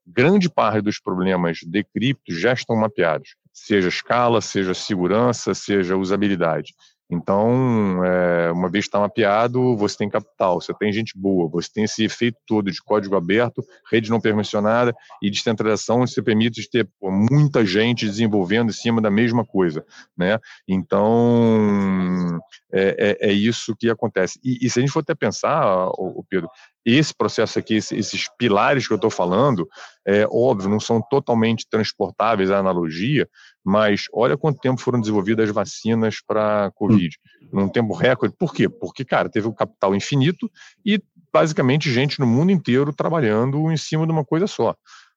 Grande 0.04 0.50
parte 0.50 0.80
dos 0.80 0.98
problemas 0.98 1.58
de 1.64 1.84
cripto 1.84 2.34
já 2.34 2.52
estão 2.52 2.74
mapeados, 2.74 3.36
seja 3.52 3.88
escala, 3.88 4.40
seja 4.40 4.74
segurança, 4.74 5.54
seja 5.54 5.96
usabilidade. 5.96 6.74
Então, 7.12 8.02
é, 8.02 8.50
uma 8.52 8.70
vez 8.70 8.86
está 8.86 8.98
mapeado, 8.98 9.76
você 9.76 9.98
tem 9.98 10.08
capital, 10.08 10.58
você 10.58 10.72
tem 10.72 10.90
gente 10.90 11.12
boa, 11.14 11.46
você 11.46 11.68
tem 11.70 11.84
esse 11.84 12.02
efeito 12.02 12.38
todo 12.46 12.70
de 12.72 12.82
código 12.82 13.14
aberto, 13.14 13.62
rede 13.90 14.08
não 14.08 14.18
permissionada 14.18 14.94
e 15.20 15.30
descentralização, 15.30 16.06
você 16.06 16.22
permite 16.22 16.70
ter 16.70 16.88
pô, 16.98 17.10
muita 17.10 17.66
gente 17.66 18.06
desenvolvendo 18.06 18.70
em 18.70 18.72
cima 18.72 19.02
da 19.02 19.10
mesma 19.10 19.44
coisa, 19.44 19.84
né? 20.16 20.38
Então, 20.66 22.40
é, 22.72 23.18
é, 23.20 23.28
é 23.28 23.32
isso 23.32 23.76
que 23.76 23.90
acontece. 23.90 24.40
E, 24.42 24.64
e, 24.64 24.70
se 24.70 24.78
a 24.78 24.80
gente 24.82 24.92
for 24.92 25.00
até 25.00 25.14
pensar, 25.14 25.88
o, 25.98 26.24
Pedro, 26.26 26.48
esse 26.84 27.14
processo 27.14 27.58
aqui, 27.58 27.76
esses 27.76 28.24
pilares 28.36 28.86
que 28.86 28.92
eu 28.92 28.96
estou 28.96 29.10
falando, 29.10 29.68
é 30.06 30.26
óbvio, 30.30 30.68
não 30.68 30.80
são 30.80 31.00
totalmente 31.00 31.66
transportáveis 31.68 32.50
à 32.50 32.58
analogia, 32.58 33.28
mas 33.64 34.04
olha 34.12 34.36
quanto 34.36 34.60
tempo 34.60 34.80
foram 34.80 35.00
desenvolvidas 35.00 35.48
as 35.48 35.54
vacinas 35.54 36.16
para 36.26 36.66
hum. 36.66 36.70
Covid, 36.74 37.16
num 37.52 37.68
tempo 37.68 37.94
recorde. 37.94 38.34
Por 38.36 38.52
quê? 38.52 38.68
Porque, 38.68 39.04
cara, 39.04 39.28
teve 39.28 39.46
um 39.46 39.54
capital 39.54 39.94
infinito 39.94 40.50
e 40.84 41.00
basicamente 41.32 41.90
gente 41.90 42.20
no 42.20 42.26
mundo 42.26 42.52
inteiro 42.52 42.92
trabalhando 42.92 43.70
em 43.70 43.76
cima 43.76 44.04
de 44.04 44.12
uma 44.12 44.24
coisa 44.24 44.46
só. 44.46 44.74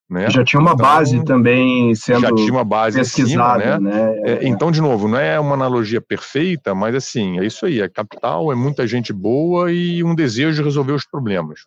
Né? 0.08 0.30
Já 0.30 0.44
tinha 0.44 0.60
uma 0.60 0.74
então, 0.74 0.86
base 0.86 1.26
também 1.26 1.96
sendo 1.96 2.22
já 2.22 2.32
tinha 2.32 2.52
uma 2.52 2.64
base 2.64 3.00
pesquisada, 3.00 3.64
cima, 3.64 3.80
né? 3.80 3.92
né? 3.92 4.22
É, 4.24 4.48
então, 4.48 4.70
de 4.70 4.80
novo, 4.80 5.08
não 5.08 5.18
é 5.18 5.40
uma 5.40 5.56
analogia 5.56 6.00
perfeita, 6.00 6.76
mas 6.76 6.94
assim, 6.94 7.40
é 7.40 7.46
isso 7.46 7.66
aí, 7.66 7.82
é 7.82 7.90
capital, 7.90 8.52
é 8.52 8.56
muita 8.56 8.86
gente 8.86 9.12
boa 9.12 9.72
e 9.72 10.04
um 10.04 10.14
desejo 10.14 10.58
de 10.58 10.64
resolver 10.64 10.92
os 10.92 11.08
problemas. 11.08 11.62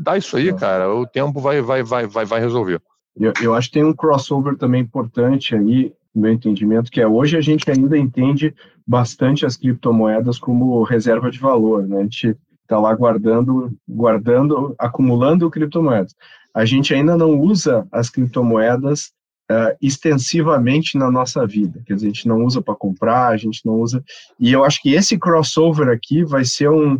Dá 0.00 0.18
isso 0.18 0.36
aí, 0.36 0.48
é. 0.48 0.52
cara, 0.52 0.92
o 0.92 1.06
tempo 1.06 1.40
vai, 1.40 1.62
vai, 1.62 1.84
vai, 1.84 2.06
vai, 2.08 2.24
vai 2.24 2.40
resolver. 2.40 2.80
Eu, 3.18 3.32
eu 3.40 3.54
acho 3.54 3.68
que 3.68 3.74
tem 3.74 3.84
um 3.84 3.94
crossover 3.94 4.56
também 4.56 4.82
importante 4.82 5.54
aí, 5.54 5.92
no 6.12 6.22
meu 6.22 6.32
entendimento, 6.32 6.90
que 6.90 7.00
é 7.00 7.06
hoje 7.06 7.36
a 7.36 7.40
gente 7.40 7.70
ainda 7.70 7.96
entende 7.96 8.52
bastante 8.86 9.46
as 9.46 9.56
criptomoedas 9.56 10.38
como 10.38 10.82
reserva 10.82 11.30
de 11.30 11.38
valor, 11.38 11.86
né? 11.86 11.98
A 11.98 12.02
gente 12.02 12.36
está 12.66 12.78
lá 12.78 12.94
guardando, 12.94 13.72
guardando, 13.88 14.74
acumulando 14.78 15.50
criptomoedas 15.50 16.14
a 16.56 16.64
gente 16.64 16.94
ainda 16.94 17.18
não 17.18 17.38
usa 17.38 17.86
as 17.92 18.08
criptomoedas 18.08 19.12
uh, 19.52 19.76
extensivamente 19.80 20.96
na 20.96 21.10
nossa 21.10 21.46
vida. 21.46 21.82
Quer 21.84 21.96
dizer, 21.96 22.06
a 22.06 22.10
gente 22.10 22.26
não 22.26 22.42
usa 22.46 22.62
para 22.62 22.74
comprar, 22.74 23.28
a 23.28 23.36
gente 23.36 23.60
não 23.66 23.74
usa. 23.74 24.02
E 24.40 24.54
eu 24.54 24.64
acho 24.64 24.80
que 24.80 24.94
esse 24.94 25.18
crossover 25.18 25.90
aqui 25.90 26.24
vai 26.24 26.46
ser 26.46 26.70
um. 26.70 26.98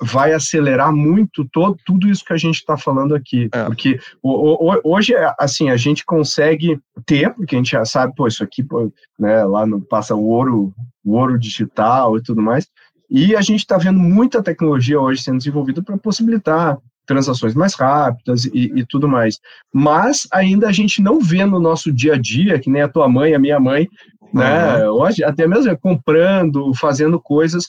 Vai 0.00 0.34
acelerar 0.34 0.94
muito 0.94 1.48
todo, 1.50 1.78
tudo 1.84 2.06
isso 2.08 2.24
que 2.24 2.34
a 2.34 2.36
gente 2.36 2.56
está 2.56 2.76
falando 2.76 3.14
aqui. 3.14 3.48
É. 3.52 3.64
Porque 3.64 3.98
hoje, 4.22 5.14
assim, 5.38 5.70
a 5.70 5.76
gente 5.76 6.04
consegue 6.04 6.78
ter, 7.06 7.34
porque 7.34 7.56
a 7.56 7.58
gente 7.58 7.70
já 7.70 7.84
sabe, 7.86 8.14
pô, 8.14 8.28
isso 8.28 8.44
aqui, 8.44 8.62
pô, 8.62 8.92
né, 9.18 9.42
lá 9.44 9.66
no, 9.66 9.80
passa 9.80 10.14
o 10.14 10.26
ouro, 10.26 10.72
o 11.02 11.14
ouro 11.14 11.38
digital 11.38 12.18
e 12.18 12.22
tudo 12.22 12.42
mais. 12.42 12.68
E 13.10 13.36
a 13.36 13.40
gente 13.40 13.60
está 13.60 13.76
vendo 13.76 13.98
muita 13.98 14.42
tecnologia 14.42 15.00
hoje 15.00 15.22
sendo 15.22 15.38
desenvolvida 15.38 15.82
para 15.82 15.98
possibilitar 15.98 16.78
transações 17.06 17.54
mais 17.54 17.74
rápidas 17.74 18.46
e, 18.46 18.72
e, 18.74 18.86
tudo 18.86 19.06
mais. 19.06 19.38
Mas 19.72 20.26
ainda 20.32 20.68
a 20.68 20.72
gente 20.72 21.02
não 21.02 21.20
vê 21.20 21.44
no 21.44 21.60
nosso 21.60 21.92
dia 21.92 22.14
a 22.14 22.18
dia, 22.18 22.58
que 22.58 22.70
nem 22.70 22.82
a 22.82 22.88
tua 22.88 23.08
mãe, 23.08 23.34
a 23.34 23.38
minha 23.38 23.60
mãe, 23.60 23.88
né? 24.32 24.88
Hoje, 24.88 25.22
até 25.22 25.46
mesmo 25.46 25.76
comprando, 25.78 26.74
fazendo 26.74 27.20
coisas. 27.20 27.68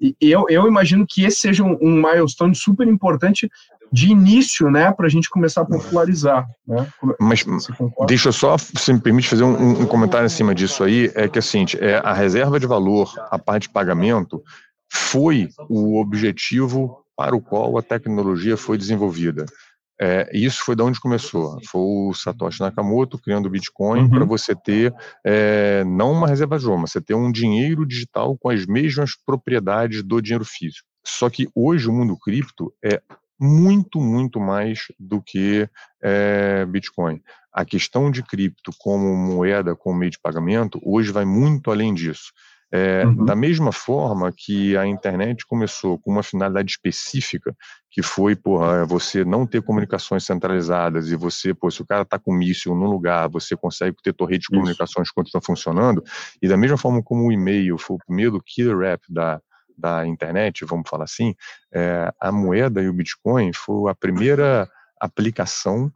E 0.00 0.14
eu, 0.20 0.46
eu 0.48 0.66
imagino 0.66 1.04
que 1.06 1.24
esse 1.24 1.40
seja 1.40 1.62
um, 1.62 1.76
um 1.82 1.94
milestone 1.94 2.54
super 2.54 2.86
importante 2.88 3.50
de 3.92 4.10
início, 4.10 4.70
né, 4.70 4.90
para 4.92 5.06
a 5.06 5.08
gente 5.08 5.30
começar 5.30 5.62
a 5.62 5.64
popularizar. 5.64 6.46
Né? 6.66 6.86
Mas 7.20 7.44
deixa 8.06 8.28
eu 8.28 8.32
só, 8.32 8.56
se 8.58 8.92
me 8.92 9.00
permite 9.00 9.28
fazer 9.28 9.44
um, 9.44 9.82
um 9.82 9.86
comentário 9.86 10.26
em 10.26 10.30
cima 10.30 10.54
disso 10.54 10.82
aí, 10.82 11.10
é 11.14 11.28
que 11.28 11.38
assim, 11.38 11.64
é, 11.78 12.00
a 12.02 12.12
reserva 12.12 12.58
de 12.58 12.66
valor, 12.66 13.12
a 13.30 13.38
parte 13.38 13.64
de 13.64 13.70
pagamento, 13.70 14.42
foi 14.96 15.48
o 15.68 16.00
objetivo 16.00 17.04
para 17.16 17.34
o 17.34 17.40
qual 17.40 17.78
a 17.78 17.82
tecnologia 17.82 18.56
foi 18.56 18.76
desenvolvida. 18.76 19.46
É, 19.98 20.28
isso 20.32 20.62
foi 20.62 20.76
de 20.76 20.82
onde 20.82 21.00
começou. 21.00 21.58
Foi 21.66 21.80
o 21.80 22.12
Satoshi 22.12 22.60
Nakamoto 22.60 23.18
criando 23.18 23.46
o 23.46 23.50
Bitcoin 23.50 24.02
uhum. 24.02 24.10
para 24.10 24.24
você 24.24 24.54
ter 24.54 24.94
é, 25.24 25.82
não 25.84 26.12
uma 26.12 26.28
reserva 26.28 26.58
de 26.58 26.66
ouro, 26.66 26.82
você 26.82 27.00
ter 27.00 27.14
um 27.14 27.32
dinheiro 27.32 27.86
digital 27.86 28.36
com 28.36 28.50
as 28.50 28.66
mesmas 28.66 29.12
propriedades 29.24 30.02
do 30.02 30.20
dinheiro 30.20 30.44
físico. 30.44 30.86
Só 31.04 31.30
que 31.30 31.48
hoje 31.54 31.88
o 31.88 31.92
mundo 31.92 32.16
cripto 32.18 32.72
é 32.84 33.00
muito, 33.40 34.00
muito 34.00 34.38
mais 34.40 34.80
do 34.98 35.22
que 35.22 35.68
é, 36.02 36.66
Bitcoin. 36.66 37.22
A 37.52 37.64
questão 37.64 38.10
de 38.10 38.22
cripto 38.22 38.72
como 38.78 39.16
moeda, 39.16 39.74
como 39.74 39.98
meio 39.98 40.10
de 40.10 40.18
pagamento, 40.18 40.80
hoje 40.84 41.10
vai 41.10 41.24
muito 41.24 41.70
além 41.70 41.94
disso. 41.94 42.32
É, 42.72 43.06
uhum. 43.06 43.24
Da 43.24 43.36
mesma 43.36 43.70
forma 43.70 44.32
que 44.36 44.76
a 44.76 44.86
internet 44.86 45.46
começou 45.46 45.98
com 45.98 46.10
uma 46.10 46.22
finalidade 46.22 46.72
específica, 46.72 47.54
que 47.90 48.02
foi 48.02 48.34
porra, 48.34 48.78
é 48.78 48.84
você 48.84 49.24
não 49.24 49.46
ter 49.46 49.62
comunicações 49.62 50.24
centralizadas 50.24 51.08
e 51.10 51.16
você, 51.16 51.54
pô, 51.54 51.70
se 51.70 51.80
o 51.80 51.86
cara 51.86 52.02
está 52.02 52.18
com 52.18 52.34
míssil 52.34 52.74
num 52.74 52.86
lugar, 52.86 53.28
você 53.28 53.56
consegue 53.56 53.96
ter 54.02 54.12
torre 54.12 54.38
de 54.38 54.48
comunicações 54.48 55.08
que 55.08 55.14
continuam 55.14 55.42
funcionando, 55.42 56.02
e 56.42 56.48
da 56.48 56.56
mesma 56.56 56.76
forma 56.76 57.02
como 57.02 57.26
o 57.26 57.32
e-mail 57.32 57.78
foi 57.78 57.96
o 57.96 58.04
primeiro 58.04 58.42
killer 58.44 58.92
app 58.92 59.04
da, 59.08 59.40
da 59.78 60.06
internet, 60.06 60.64
vamos 60.64 60.88
falar 60.88 61.04
assim, 61.04 61.34
é, 61.72 62.12
a 62.20 62.32
moeda 62.32 62.82
e 62.82 62.88
o 62.88 62.92
Bitcoin 62.92 63.52
foi 63.52 63.90
a 63.90 63.94
primeira 63.94 64.68
aplicação 65.00 65.92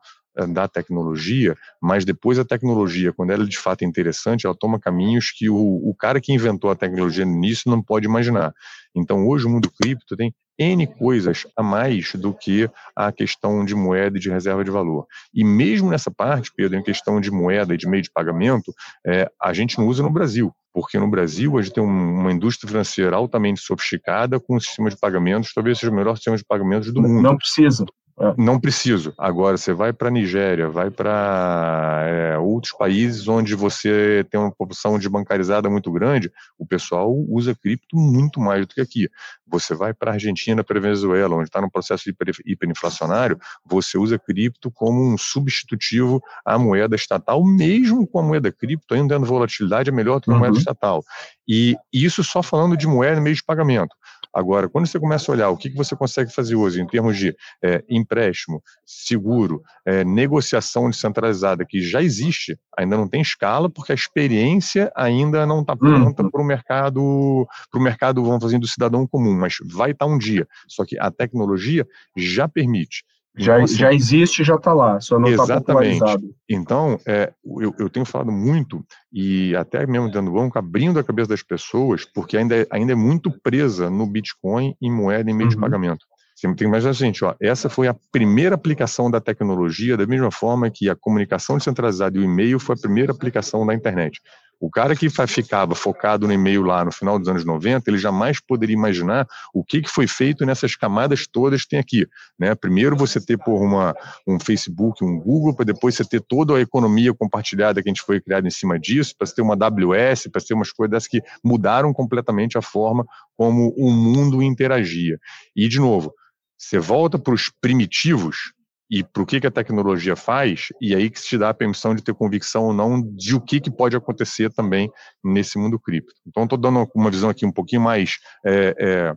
da 0.53 0.69
tecnologia, 0.69 1.57
mas 1.81 2.05
depois 2.05 2.39
a 2.39 2.45
tecnologia, 2.45 3.13
quando 3.13 3.31
ela 3.31 3.45
de 3.45 3.59
fato 3.59 3.83
é 3.83 3.87
interessante, 3.87 4.47
ela 4.47 4.55
toma 4.55 4.79
caminhos 4.79 5.31
que 5.31 5.49
o, 5.51 5.57
o 5.57 5.95
cara 5.95 6.21
que 6.21 6.33
inventou 6.33 6.71
a 6.71 6.77
tecnologia 6.77 7.25
no 7.25 7.33
início 7.33 7.71
não 7.71 7.83
pode 7.83 8.07
imaginar. 8.07 8.53
Então, 8.95 9.27
hoje 9.27 9.47
o 9.47 9.51
mundo 9.51 9.71
cripto 9.71 10.17
tem 10.17 10.35
N 10.59 10.87
coisas 10.87 11.47
a 11.57 11.63
mais 11.63 12.13
do 12.15 12.35
que 12.35 12.69
a 12.95 13.11
questão 13.11 13.65
de 13.65 13.75
moeda 13.75 14.19
e 14.19 14.21
de 14.21 14.29
reserva 14.29 14.63
de 14.63 14.71
valor. 14.71 15.07
E 15.33 15.43
mesmo 15.43 15.89
nessa 15.89 16.11
parte, 16.11 16.53
Pedro, 16.55 16.79
em 16.79 16.83
questão 16.83 17.19
de 17.19 17.31
moeda 17.31 17.75
e 17.75 17.79
de 17.79 17.89
meio 17.89 18.03
de 18.03 18.11
pagamento, 18.11 18.73
é, 19.07 19.31
a 19.41 19.55
gente 19.55 19.79
não 19.79 19.87
usa 19.87 20.03
no 20.03 20.11
Brasil, 20.11 20.53
porque 20.73 20.99
no 20.99 21.09
Brasil 21.09 21.57
a 21.57 21.63
gente 21.63 21.73
tem 21.73 21.83
uma 21.83 22.31
indústria 22.31 22.69
financeira 22.69 23.17
altamente 23.17 23.61
sofisticada 23.61 24.39
com 24.39 24.57
um 24.57 24.61
sistema 24.61 24.91
de 24.91 24.99
pagamentos, 24.99 25.55
talvez 25.55 25.79
seja 25.79 25.91
o 25.91 25.95
melhor 25.95 26.17
sistema 26.17 26.37
de 26.37 26.45
pagamentos 26.45 26.93
do 26.93 27.01
mundo. 27.01 27.23
Não 27.23 27.39
precisa. 27.39 27.87
É. 28.21 28.35
Não 28.37 28.61
preciso. 28.61 29.15
Agora, 29.17 29.57
você 29.57 29.73
vai 29.73 29.95
para 29.95 30.09
a 30.09 30.11
Nigéria, 30.11 30.69
vai 30.69 30.91
para 30.91 32.05
é, 32.07 32.39
outros 32.39 32.73
países 32.77 33.27
onde 33.27 33.55
você 33.55 34.27
tem 34.31 34.39
uma 34.39 34.51
população 34.51 34.99
de 34.99 35.09
bancarizada 35.09 35.71
muito 35.71 35.91
grande, 35.91 36.31
o 36.59 36.67
pessoal 36.67 37.11
usa 37.29 37.55
cripto 37.55 37.97
muito 37.97 38.39
mais 38.39 38.67
do 38.67 38.75
que 38.75 38.81
aqui. 38.81 39.09
Você 39.47 39.75
vai 39.75 39.95
para 39.95 40.11
a 40.11 40.15
Argentina, 40.15 40.63
para 40.63 40.79
a 40.79 40.83
Venezuela, 40.83 41.35
onde 41.35 41.49
está 41.49 41.63
no 41.63 41.71
processo 41.71 42.11
hiper, 42.11 42.35
hiperinflacionário, 42.45 43.39
você 43.65 43.97
usa 43.97 44.19
cripto 44.19 44.71
como 44.71 45.03
um 45.03 45.17
substitutivo 45.17 46.23
à 46.45 46.59
moeda 46.59 46.95
estatal, 46.95 47.43
mesmo 47.43 48.07
com 48.07 48.19
a 48.19 48.23
moeda 48.23 48.53
cripto 48.53 48.95
ainda 48.95 49.15
dando 49.15 49.27
volatilidade, 49.27 49.89
é 49.89 49.93
melhor 49.93 50.21
do 50.21 50.25
que 50.25 50.31
a 50.31 50.35
moeda 50.35 50.53
uhum. 50.53 50.59
estatal. 50.59 51.03
E 51.49 51.75
isso 51.93 52.23
só 52.23 52.43
falando 52.43 52.77
de 52.77 52.87
moeda 52.87 53.19
e 53.19 53.23
meio 53.23 53.35
de 53.35 53.43
pagamento. 53.43 53.97
Agora, 54.33 54.69
quando 54.69 54.87
você 54.87 54.99
começa 54.99 55.31
a 55.31 55.35
olhar 55.35 55.49
o 55.51 55.57
que, 55.57 55.71
que 55.71 55.77
você 55.77 55.97
consegue 55.97 56.33
fazer 56.33 56.55
hoje 56.55 56.81
em 56.81 56.87
termos 56.87 57.19
de 57.19 57.35
é, 57.63 57.85
empréstimo, 57.89 58.63
seguro, 58.87 59.63
é, 59.85 60.05
negociação 60.05 60.89
descentralizada, 60.89 61.65
que 61.67 61.81
já 61.81 62.01
existe, 62.01 62.59
ainda 62.79 62.97
não 62.97 63.09
tem 63.09 63.21
escala, 63.21 63.69
porque 63.69 63.93
a 63.93 63.95
experiência 63.95 64.93
ainda 64.95 65.45
não 65.45 65.63
está 65.63 65.77
pronta 65.77 66.23
uhum. 66.23 66.31
para 66.31 66.43
o 66.43 66.45
mercado, 66.45 67.47
para 67.71 67.81
o 67.81 67.83
mercado, 67.83 68.25
vamos 68.25 68.43
fazer, 68.43 68.59
do 68.59 68.69
cidadão 68.69 69.07
comum, 69.07 69.37
mas 69.37 69.57
vai 69.65 69.91
estar 69.91 70.07
tá 70.07 70.11
um 70.11 70.17
dia. 70.17 70.47
Só 70.69 70.85
que 70.85 70.99
a 70.99 71.11
tecnologia 71.11 71.87
já 72.17 72.49
permite. 72.49 73.05
Já, 73.37 73.55
então, 73.55 73.65
assim, 73.65 73.77
já 73.77 73.93
existe, 73.93 74.43
já 74.43 74.57
está 74.57 74.73
lá, 74.73 75.01
só 75.01 75.19
não 75.19 75.29
está 75.29 75.61
popularizado. 75.61 76.35
Então, 76.49 76.99
é, 77.07 77.33
eu, 77.61 77.73
eu, 77.79 77.89
tenho 77.89 78.05
falado 78.05 78.33
muito, 78.33 78.85
e 79.13 79.55
até 79.55 79.87
mesmo 79.87 80.11
dando 80.11 80.33
banco, 80.33 80.59
abrindo 80.59 80.99
a 80.99 81.05
cabeça 81.05 81.29
das 81.29 81.43
pessoas, 81.43 82.05
porque 82.05 82.37
ainda 82.37 82.57
é, 82.57 82.67
ainda 82.71 82.93
é 82.93 82.97
muito 82.97 83.31
presa 83.43 83.89
no 83.89 84.05
Bitcoin 84.05 84.75
e 84.81 84.91
moeda 84.91 85.31
em 85.31 85.35
meio 85.35 85.49
uhum. 85.49 85.55
de 85.55 85.61
pagamento. 85.61 86.05
Você 86.35 86.47
tem 86.47 86.57
que 86.57 86.65
imaginar, 86.65 86.93
gente, 86.93 87.25
ó, 87.25 87.35
essa 87.41 87.69
foi 87.69 87.87
a 87.87 87.95
primeira 88.11 88.55
aplicação 88.55 89.11
da 89.11 89.21
tecnologia, 89.21 89.97
da 89.97 90.07
mesma 90.07 90.31
forma 90.31 90.71
que 90.71 90.89
a 90.89 90.97
comunicação 90.97 91.59
descentralizada 91.59 92.17
e 92.17 92.21
o 92.21 92.25
e-mail 92.25 92.59
foi 92.59 92.75
a 92.75 92.81
primeira 92.81 93.13
aplicação 93.13 93.65
da 93.67 93.75
internet. 93.75 94.21
O 94.61 94.71
cara 94.71 94.95
que 94.95 95.09
ficava 95.27 95.75
focado 95.75 96.27
no 96.27 96.33
e-mail 96.35 96.63
lá 96.63 96.85
no 96.85 96.93
final 96.93 97.19
dos 97.19 97.27
anos 97.29 97.47
90, 97.47 97.89
ele 97.89 97.97
jamais 97.97 98.39
poderia 98.39 98.75
imaginar 98.75 99.27
o 99.55 99.65
que, 99.65 99.83
foi 99.89 100.07
feito 100.07 100.45
nessas 100.45 100.77
camadas 100.77 101.27
todas 101.27 101.63
que 101.63 101.71
tem 101.71 101.79
aqui. 101.79 102.07
Né? 102.39 102.55
Primeiro 102.55 102.95
você 102.95 103.19
ter 103.19 103.39
por 103.39 103.63
uma, 103.63 103.95
um 104.29 104.39
Facebook, 104.39 105.03
um 105.03 105.19
Google, 105.19 105.57
para 105.57 105.65
depois 105.65 105.95
você 105.95 106.05
ter 106.05 106.21
toda 106.21 106.57
a 106.57 106.61
economia 106.61 107.15
compartilhada 107.15 107.83
que 107.83 107.89
a 107.89 107.91
gente 107.91 108.03
foi 108.03 108.21
criada 108.21 108.47
em 108.47 108.51
cima 108.51 108.79
disso, 108.79 109.15
para 109.19 109.27
ter 109.27 109.41
uma 109.41 109.55
AWS, 109.55 110.29
para 110.31 110.43
ter 110.43 110.53
umas 110.53 110.71
coisas 110.71 111.07
que 111.07 111.23
mudaram 111.43 111.93
completamente 111.95 112.59
a 112.59 112.63
forma 112.63 113.07
como 113.39 113.75
o 113.79 113.91
mundo 113.91 114.43
interagia. 114.43 115.19
E, 115.57 115.69
de 115.69 115.81
novo, 115.81 116.13
você 116.59 116.79
volta 116.79 117.19
para 117.19 117.33
os 117.33 117.51
primitivos, 117.63 118.53
e 118.91 119.05
para 119.05 119.23
o 119.23 119.27
que, 119.27 119.41
que 119.41 119.47
a 119.47 119.51
tecnologia 119.51 120.17
faz, 120.17 120.69
e 120.81 120.95
aí 120.95 121.09
que 121.09 121.21
se 121.21 121.39
dá 121.39 121.51
a 121.51 121.55
permissão 121.55 121.95
de 121.95 122.03
ter 122.03 122.13
convicção 122.13 122.65
ou 122.65 122.73
não 122.73 123.01
de 123.01 123.37
o 123.37 123.41
que, 123.41 123.61
que 123.61 123.71
pode 123.71 123.97
acontecer 123.97 124.53
também 124.53 124.91
nesse 125.23 125.59
mundo 125.59 125.79
cripto. 125.79 126.13
Então, 126.27 126.43
estou 126.43 126.59
dando 126.59 126.89
uma 126.95 127.11
visão 127.11 127.31
aqui 127.31 127.47
um 127.47 127.53
pouquinho 127.53 127.83
mais 127.83 128.17
é, 128.45 128.75
é, 128.79 129.15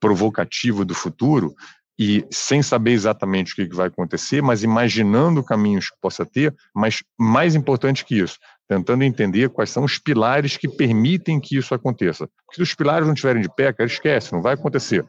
provocativa 0.00 0.84
do 0.84 0.94
futuro, 0.94 1.54
e 1.98 2.26
sem 2.32 2.62
saber 2.62 2.92
exatamente 2.92 3.52
o 3.52 3.56
que, 3.56 3.68
que 3.68 3.76
vai 3.76 3.86
acontecer, 3.86 4.42
mas 4.42 4.64
imaginando 4.64 5.44
caminhos 5.44 5.90
que 5.90 5.96
possa 6.00 6.26
ter, 6.26 6.52
mas 6.74 7.02
mais 7.16 7.54
importante 7.54 8.04
que 8.04 8.18
isso, 8.18 8.38
tentando 8.68 9.04
entender 9.04 9.50
quais 9.50 9.70
são 9.70 9.84
os 9.84 9.98
pilares 9.98 10.56
que 10.56 10.68
permitem 10.68 11.38
que 11.38 11.56
isso 11.56 11.74
aconteça. 11.74 12.26
Porque 12.44 12.56
se 12.56 12.62
os 12.62 12.74
pilares 12.74 13.06
não 13.06 13.14
estiverem 13.14 13.42
de 13.42 13.54
pé, 13.54 13.72
cara, 13.72 13.86
esquece, 13.86 14.32
não 14.32 14.42
vai 14.42 14.54
acontecer. 14.54 15.04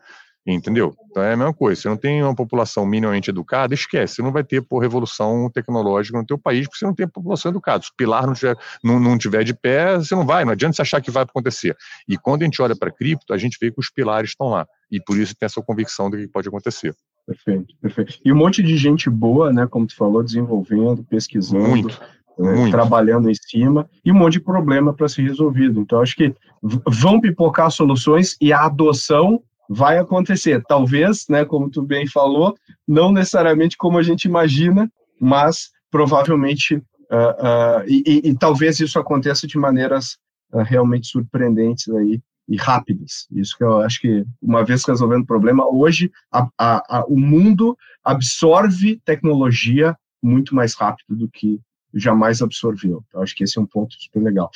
Entendeu? 0.46 0.94
Então 1.10 1.24
é 1.24 1.34
a 1.34 1.38
mesma 1.38 1.54
coisa. 1.54 1.82
Se 1.82 1.88
não 1.88 1.96
tem 1.96 2.22
uma 2.22 2.36
população 2.36 2.86
minimamente 2.86 3.30
educada, 3.30 3.74
esquece. 3.74 4.16
Você 4.16 4.22
não 4.22 4.32
vai 4.32 4.44
ter 4.44 4.62
por 4.62 4.80
revolução 4.80 5.50
tecnológica 5.50 6.18
no 6.18 6.26
teu 6.26 6.38
país, 6.38 6.68
porque 6.68 6.80
você 6.80 6.86
não 6.86 6.94
tem 6.94 7.08
população 7.08 7.50
educada. 7.50 7.82
Se 7.82 7.90
o 7.90 7.94
pilar 7.96 8.28
não 8.28 8.34
tiver, 8.34 8.58
não, 8.84 9.00
não 9.00 9.18
tiver 9.18 9.46
de 9.46 9.54
pé, 9.54 9.96
você 9.96 10.14
não 10.14 10.26
vai. 10.26 10.44
Não 10.44 10.52
adianta 10.52 10.76
você 10.76 10.82
achar 10.82 11.02
que 11.02 11.10
vai 11.10 11.24
acontecer. 11.24 11.78
E 12.10 12.18
quando 12.18 12.42
a 12.42 12.46
gente 12.46 12.62
olha 12.62 12.76
para 12.76 12.92
cripto, 12.92 13.34
a 13.34 13.38
gente 13.38 13.58
vê 13.60 13.72
que 13.72 13.80
os 13.80 13.90
pilares 13.90 14.32
estão 14.32 14.50
lá. 14.50 14.68
E 14.92 15.00
por 15.00 15.18
isso 15.18 15.34
tem 15.34 15.46
essa 15.46 15.62
convicção 15.62 16.10
de 16.10 16.18
que 16.18 16.28
pode 16.28 16.50
acontecer. 16.50 16.94
Perfeito, 17.26 17.74
perfeito. 17.82 18.20
E 18.26 18.34
um 18.34 18.36
monte 18.36 18.62
de 18.62 18.76
gente 18.76 19.10
boa, 19.10 19.54
né? 19.54 19.66
Como 19.66 19.88
tu 19.88 19.96
falou, 19.96 20.22
desenvolvendo, 20.22 21.06
pesquisando. 21.06 21.70
Muito. 21.70 22.02
É, 22.36 22.72
trabalhando 22.72 23.30
em 23.30 23.36
cima 23.36 23.88
e 24.04 24.12
um 24.12 24.16
monte 24.16 24.34
de 24.34 24.40
problema 24.40 24.92
para 24.92 25.08
ser 25.08 25.22
resolvido. 25.22 25.80
Então, 25.80 26.02
acho 26.02 26.16
que 26.16 26.34
vão 26.62 27.22
pipocar 27.22 27.70
soluções 27.70 28.36
e 28.42 28.52
a 28.52 28.66
adoção 28.66 29.40
vai 29.70 29.98
acontecer. 29.98 30.62
Talvez, 30.68 31.26
né, 31.30 31.46
como 31.46 31.70
tu 31.70 31.82
bem 31.82 32.08
falou, 32.08 32.56
não 32.88 33.12
necessariamente 33.12 33.78
como 33.78 33.98
a 33.98 34.04
gente 34.04 34.26
imagina, 34.26 34.92
mas 35.20 35.72
provavelmente, 35.90 36.76
uh, 36.76 36.82
uh, 36.82 37.84
e, 37.88 38.04
e, 38.06 38.30
e, 38.30 38.36
talvez 38.36 38.80
isso 38.80 39.00
aconteça 39.00 39.46
de 39.46 39.58
maneiras 39.58 40.18
uh, 40.52 40.64
realmente 40.64 41.08
surpreendentes 41.08 41.88
aí 41.90 42.22
e 42.50 42.58
rápidas. 42.58 43.28
Isso 43.32 43.56
que 43.58 43.64
eu 43.64 43.80
acho 43.80 44.02
que, 44.02 44.26
uma 44.42 44.66
vez 44.66 44.84
resolvendo 44.84 45.22
o 45.22 45.28
problema, 45.28 45.66
hoje 45.68 46.12
a, 46.32 46.48
a, 46.58 46.98
a, 46.98 47.06
o 47.06 47.18
mundo 47.18 47.78
absorve 48.04 49.00
tecnologia 49.06 49.96
muito 50.22 50.56
mais 50.56 50.74
rápido 50.74 51.16
do 51.16 51.30
que 51.30 51.60
jamais 51.94 52.42
absorveu. 52.42 53.04
Então, 53.08 53.22
acho 53.22 53.36
que 53.36 53.44
esse 53.44 53.58
é 53.58 53.62
um 53.62 53.66
ponto 53.66 53.94
super 53.98 54.22
legal. 54.22 54.50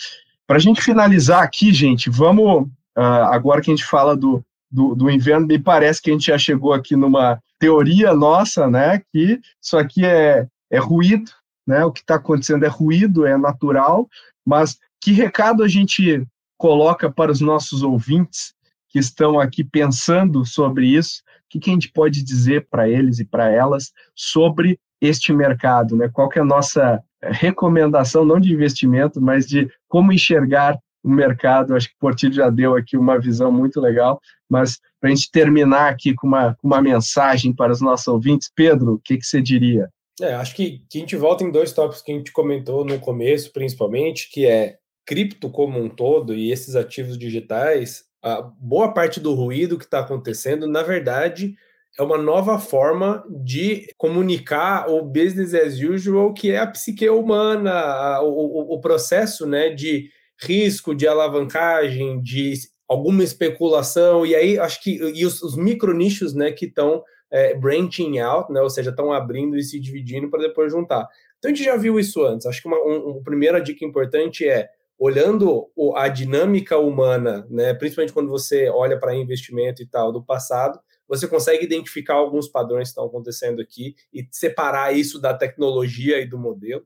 Para 0.45 0.58
a 0.58 0.60
gente 0.60 0.82
finalizar 0.82 1.43
aqui, 1.43 1.72
gente, 1.74 2.10
vamos, 2.10 2.68
agora 2.95 3.62
que 3.62 3.70
a 3.70 3.76
gente 3.76 3.86
fala 3.86 4.16
do, 4.18 4.43
do, 4.70 4.95
do 4.95 5.09
inverno, 5.09 5.47
me 5.47 5.59
parece 5.59 6.01
que 6.01 6.09
a 6.09 6.13
gente 6.13 6.28
já 6.28 6.38
chegou 6.38 6.74
aqui 6.74 6.95
numa 6.95 7.39
teoria 7.59 8.13
nossa, 8.13 8.70
né, 8.70 9.01
que 9.11 9.39
isso 9.61 9.78
aqui 9.78 10.05
é, 10.05 10.47
é 10.70 10.78
ruído, 10.78 11.32
né, 11.65 11.84
o 11.86 11.91
que 11.91 12.01
está 12.01 12.15
acontecendo 12.15 12.65
é 12.65 12.68
ruído, 12.68 13.26
é 13.26 13.38
natural, 13.38 14.07
mas 14.45 14.78
que 15.01 15.11
recado 15.11 15.63
a 15.63 15.68
gente 15.68 16.26
coloca 16.57 17.11
para 17.11 17.32
os 17.32 17.39
nossos 17.39 17.84
ouvintes 17.84 18.53
que 18.89 18.99
estão 18.99 19.39
aqui 19.39 19.63
pensando 19.63 20.45
sobre 20.45 20.88
isso? 20.88 21.22
O 21.45 21.49
que, 21.49 21.59
que 21.59 21.70
a 21.70 21.74
gente 21.74 21.91
pode 21.91 22.24
dizer 22.24 22.68
para 22.70 22.89
eles 22.89 23.20
e 23.20 23.26
para 23.26 23.49
elas 23.49 23.91
sobre 24.15 24.80
este 24.99 25.32
mercado? 25.32 25.95
Né? 25.95 26.09
Qual 26.09 26.30
que 26.30 26.39
é 26.39 26.41
a 26.41 26.45
nossa 26.45 27.01
recomendação, 27.22 28.26
não 28.26 28.39
de 28.39 28.53
investimento, 28.53 29.22
mas 29.22 29.47
de 29.47 29.70
como 29.88 30.11
enxergar 30.11 30.78
o 31.08 31.16
mercado. 31.16 31.76
Acho 31.76 31.89
que 31.89 31.95
o 31.95 31.99
Portilho 31.99 32.34
já 32.34 32.49
deu 32.49 32.76
aqui 32.76 32.97
uma 32.97 33.20
visão 33.20 33.51
muito 33.51 33.80
legal, 33.80 34.20
mas 34.49 34.80
para 34.99 35.10
a 35.10 35.14
gente 35.16 35.32
terminar 35.32 35.89
aqui 35.89 36.14
com 36.14 36.28
uma, 36.28 36.58
uma 36.64 36.82
mensagem 36.82 37.53
para 37.53 37.72
os 37.72 37.82
nossos 37.82 38.08
ouvintes, 38.08 38.51
Pedro, 38.53 38.93
o 38.93 38.99
que, 38.99 39.18
que 39.18 39.26
você 39.26 39.41
diria? 39.41 39.89
É, 40.20 40.34
acho 40.34 40.55
que, 40.55 40.84
que 40.89 40.97
a 40.97 41.01
gente 41.01 41.16
volta 41.16 41.43
em 41.43 41.51
dois 41.51 41.72
tópicos 41.72 42.01
que 42.01 42.12
a 42.12 42.16
gente 42.16 42.32
comentou 42.32 42.84
no 42.84 42.99
começo, 42.99 43.53
principalmente, 43.53 44.30
que 44.32 44.45
é 44.45 44.78
cripto 45.05 45.49
como 45.49 45.80
um 45.80 45.88
todo 45.88 46.36
e 46.36 46.51
esses 46.51 46.76
ativos 46.76 47.18
digitais, 47.18 48.03
a 48.22 48.41
boa 48.41 48.93
parte 48.93 49.20
do 49.20 49.34
ruído 49.34 49.78
que 49.78 49.86
está 49.86 49.99
acontecendo, 49.99 50.68
na 50.68 50.84
verdade, 50.84 51.55
é 51.97 52.03
uma 52.03 52.18
nova 52.18 52.60
forma 52.60 53.24
de 53.30 53.88
comunicar 53.97 54.89
o 54.89 55.01
business 55.01 55.53
as 55.53 55.80
usual, 55.80 56.34
que 56.34 56.51
é 56.51 56.60
a 56.60 56.68
psique 56.68 57.10
humana, 57.10 57.72
a, 57.72 58.22
o, 58.22 58.76
o, 58.76 58.80
processo 58.80 59.47
né, 59.47 59.70
de 59.70 60.10
risco 60.40 60.94
de 60.94 61.08
alavancagem, 61.08 62.22
de 62.22 62.54
alguma 62.88 63.24
especulação, 63.24 64.26
e 64.26 64.36
aí 64.36 64.58
acho 64.58 64.82
que 64.82 64.96
e 64.96 65.26
os, 65.26 65.42
os 65.42 65.56
micro 65.58 65.94
nichos 65.94 66.34
né, 66.34 66.52
que 66.52 66.66
estão 66.66 67.04
é, 67.30 67.54
branching 67.54 68.20
out, 68.20 68.52
né, 68.52 68.62
ou 68.62 68.70
seja, 68.70 68.92
estão 68.92 69.12
abrindo 69.12 69.58
e 69.58 69.64
se 69.64 69.80
dividindo 69.80 70.30
para 70.30 70.42
depois 70.42 70.72
juntar. 70.72 71.08
Então 71.38 71.52
a 71.52 71.54
gente 71.54 71.66
já 71.66 71.76
viu 71.76 72.00
isso 72.00 72.24
antes. 72.24 72.46
Acho 72.46 72.62
que 72.62 72.68
uma 72.68 72.78
um, 72.78 73.22
primeira 73.24 73.60
dica 73.60 73.84
importante 73.86 74.48
é 74.48 74.70
olhando 74.98 75.70
a 75.96 76.08
dinâmica 76.08 76.78
humana, 76.78 77.46
né, 77.50 77.74
principalmente 77.74 78.14
quando 78.14 78.30
você 78.30 78.68
olha 78.70 79.00
para 79.00 79.16
investimento 79.16 79.82
e 79.84 79.86
tal 79.86 80.12
do 80.12 80.24
passado, 80.24 80.80
você 81.08 81.28
consegue 81.28 81.64
identificar 81.64 82.16
alguns 82.16 82.48
padrões 82.48 82.88
que 82.88 82.92
estão 82.92 83.06
acontecendo 83.06 83.62
aqui 83.62 83.96
e 84.14 84.28
separar 84.32 84.96
isso 84.96 85.22
da 85.22 85.34
tecnologia 85.34 86.20
e 86.20 86.26
do 86.26 86.38
modelo. 86.38 86.86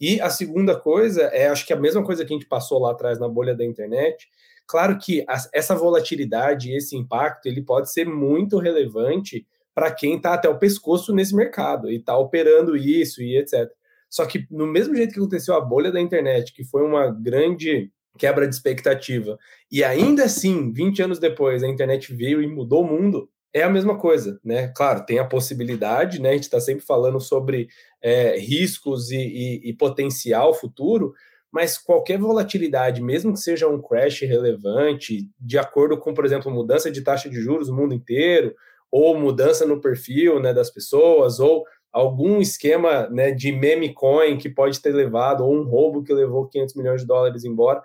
E 0.00 0.20
a 0.20 0.30
segunda 0.30 0.78
coisa 0.78 1.22
é, 1.22 1.48
acho 1.48 1.66
que 1.66 1.72
a 1.72 1.80
mesma 1.80 2.04
coisa 2.04 2.24
que 2.24 2.32
a 2.32 2.36
gente 2.36 2.48
passou 2.48 2.78
lá 2.80 2.92
atrás 2.92 3.18
na 3.18 3.28
bolha 3.28 3.54
da 3.54 3.64
internet. 3.64 4.28
Claro 4.66 4.98
que 4.98 5.24
essa 5.52 5.74
volatilidade, 5.74 6.72
esse 6.72 6.96
impacto, 6.96 7.46
ele 7.46 7.62
pode 7.62 7.90
ser 7.90 8.06
muito 8.06 8.58
relevante 8.58 9.46
para 9.74 9.90
quem 9.90 10.16
está 10.16 10.34
até 10.34 10.48
o 10.48 10.58
pescoço 10.58 11.14
nesse 11.14 11.34
mercado 11.34 11.90
e 11.90 11.96
está 11.96 12.16
operando 12.16 12.76
isso 12.76 13.22
e 13.22 13.38
etc. 13.38 13.70
Só 14.10 14.26
que 14.26 14.46
no 14.50 14.66
mesmo 14.66 14.94
jeito 14.94 15.12
que 15.12 15.20
aconteceu 15.20 15.54
a 15.54 15.60
bolha 15.60 15.92
da 15.92 16.00
internet, 16.00 16.52
que 16.52 16.64
foi 16.64 16.82
uma 16.82 17.10
grande 17.10 17.90
quebra 18.18 18.48
de 18.48 18.54
expectativa, 18.54 19.38
e 19.70 19.84
ainda 19.84 20.24
assim, 20.24 20.72
20 20.72 21.02
anos 21.02 21.18
depois, 21.18 21.62
a 21.62 21.68
internet 21.68 22.12
veio 22.12 22.42
e 22.42 22.46
mudou 22.46 22.82
o 22.82 22.86
mundo, 22.86 23.30
é 23.52 23.62
a 23.62 23.70
mesma 23.70 23.98
coisa, 23.98 24.38
né? 24.44 24.68
Claro, 24.68 25.04
tem 25.06 25.18
a 25.18 25.24
possibilidade, 25.24 26.20
né? 26.20 26.30
A 26.30 26.32
gente 26.32 26.44
está 26.44 26.60
sempre 26.60 26.84
falando 26.84 27.20
sobre 27.20 27.68
é, 28.02 28.38
riscos 28.38 29.10
e, 29.10 29.16
e, 29.16 29.70
e, 29.70 29.72
potencial 29.72 30.52
futuro, 30.54 31.14
mas 31.50 31.78
qualquer 31.78 32.18
volatilidade, 32.18 33.02
mesmo 33.02 33.32
que 33.32 33.40
seja 33.40 33.66
um 33.68 33.80
crash 33.80 34.20
relevante, 34.20 35.28
de 35.40 35.58
acordo 35.58 35.98
com, 35.98 36.12
por 36.12 36.24
exemplo, 36.24 36.52
mudança 36.52 36.90
de 36.90 37.02
taxa 37.02 37.28
de 37.28 37.40
juros 37.40 37.68
no 37.68 37.76
mundo 37.76 37.94
inteiro, 37.94 38.54
ou 38.90 39.18
mudança 39.18 39.66
no 39.66 39.80
perfil 39.80 40.40
né, 40.40 40.52
das 40.52 40.70
pessoas, 40.70 41.40
ou 41.40 41.64
algum 41.90 42.40
esquema 42.40 43.08
né, 43.08 43.30
de 43.30 43.50
meme 43.50 43.92
coin 43.94 44.36
que 44.36 44.48
pode 44.48 44.80
ter 44.80 44.92
levado, 44.92 45.44
ou 45.44 45.54
um 45.54 45.64
roubo 45.64 46.02
que 46.02 46.12
levou 46.12 46.46
500 46.48 46.74
milhões 46.74 47.00
de 47.00 47.06
dólares 47.06 47.44
embora, 47.44 47.82